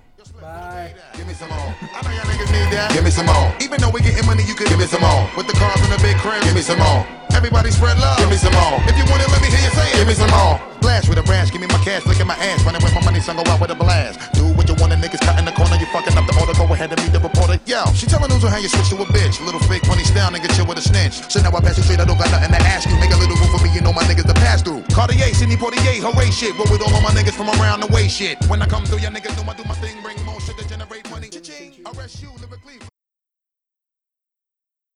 Bye. 0.40 0.94
Give 1.16 1.26
me 1.26 1.32
some 1.32 1.48
more. 1.48 1.58
I 1.58 2.02
know 2.02 2.10
y'all 2.10 2.24
niggas 2.24 2.52
need 2.52 2.72
that. 2.76 2.90
Give 2.92 3.02
me 3.04 3.10
some 3.10 3.26
more. 3.26 3.52
Even 3.60 3.80
though 3.80 3.90
we 3.90 4.00
getting 4.00 4.26
money, 4.26 4.42
you 4.44 4.54
could 4.54 4.68
give 4.68 4.78
me 4.78 4.84
some 4.84 5.00
more. 5.00 5.28
With 5.36 5.46
the 5.46 5.54
cars 5.54 5.80
and 5.80 5.90
the 5.92 5.98
big 6.02 6.16
crib, 6.18 6.42
give 6.42 6.54
me 6.54 6.60
some 6.60 6.78
more. 6.78 7.06
Everybody 7.47 7.70
spread 7.70 7.94
love. 8.03 8.18
Give 8.18 8.26
me 8.26 8.34
some 8.34 8.51
more. 8.59 8.82
If 8.90 8.99
you 8.99 9.07
want 9.07 9.22
it, 9.22 9.30
let 9.30 9.38
me 9.38 9.47
hear 9.47 9.62
you 9.62 9.70
say 9.70 9.86
it. 9.86 10.03
Give 10.03 10.11
me 10.11 10.18
some 10.18 10.34
more. 10.34 10.59
Blast 10.82 11.07
with 11.07 11.18
a 11.18 11.22
brash, 11.22 11.55
give 11.55 11.62
me 11.62 11.70
my 11.70 11.78
cash, 11.86 12.03
look 12.07 12.18
at 12.18 12.26
my 12.26 12.34
ass, 12.42 12.62
running 12.66 12.82
with 12.82 12.94
my 12.94 13.03
money, 13.03 13.18
son, 13.18 13.34
go 13.34 13.42
out 13.51 13.59
with 13.59 13.70
a 13.70 13.74
blast. 13.74 14.18
Do 14.34 14.51
what 14.55 14.66
you 14.66 14.74
want, 14.78 14.94
the 14.94 14.99
niggas 14.99 15.18
cut 15.18 15.38
in 15.38 15.44
the 15.47 15.51
corner, 15.51 15.74
you 15.78 15.86
fucking 15.94 16.14
up 16.18 16.26
the 16.26 16.34
order, 16.38 16.55
go 16.55 16.62
ahead 16.74 16.90
and 16.90 16.99
meet 17.03 17.11
the 17.11 17.18
reporter. 17.18 17.59
Yo, 17.66 17.86
she 17.94 18.07
telling 18.07 18.30
news 18.30 18.42
on 18.42 18.51
how 18.51 18.59
you 18.59 18.68
switch 18.68 18.90
to 18.90 18.99
a 19.03 19.07
bitch. 19.07 19.38
Little 19.42 19.62
fake 19.66 19.86
funny 19.86 20.03
style, 20.03 20.30
nigga, 20.30 20.51
chill 20.55 20.66
with 20.66 20.78
a 20.78 20.82
snitch. 20.82 21.14
So 21.30 21.42
now 21.42 21.55
I 21.55 21.61
pass 21.62 21.78
you 21.78 21.82
straight, 21.82 21.99
I 21.99 22.05
don't 22.05 22.18
got 22.18 22.30
nothing 22.30 22.51
to 22.51 22.62
ask 22.66 22.90
you. 22.90 22.94
Make 22.99 23.14
a 23.14 23.18
little 23.18 23.34
room 23.34 23.51
for 23.51 23.62
me, 23.62 23.70
you 23.74 23.80
know 23.80 23.94
my 23.94 24.03
niggas 24.03 24.26
to 24.26 24.34
pass 24.34 24.62
through. 24.62 24.82
Cartier, 24.90 25.30
Sidney 25.34 25.55
Poitier, 25.55 26.03
hooray 26.03 26.30
shit. 26.30 26.55
Roll 26.59 26.66
with 26.70 26.82
all 26.82 26.94
of 26.94 27.03
my 27.03 27.11
niggas 27.14 27.34
from 27.34 27.51
around 27.59 27.80
the 27.82 27.90
way 27.90 28.07
shit. 28.07 28.38
When 28.51 28.62
I 28.62 28.66
come 28.66 28.84
through, 28.86 29.07
your 29.07 29.11
niggas 29.11 29.34
know 29.38 29.47
I 29.47 29.55
do 29.55 29.62
my 29.66 29.74
thing. 29.78 29.97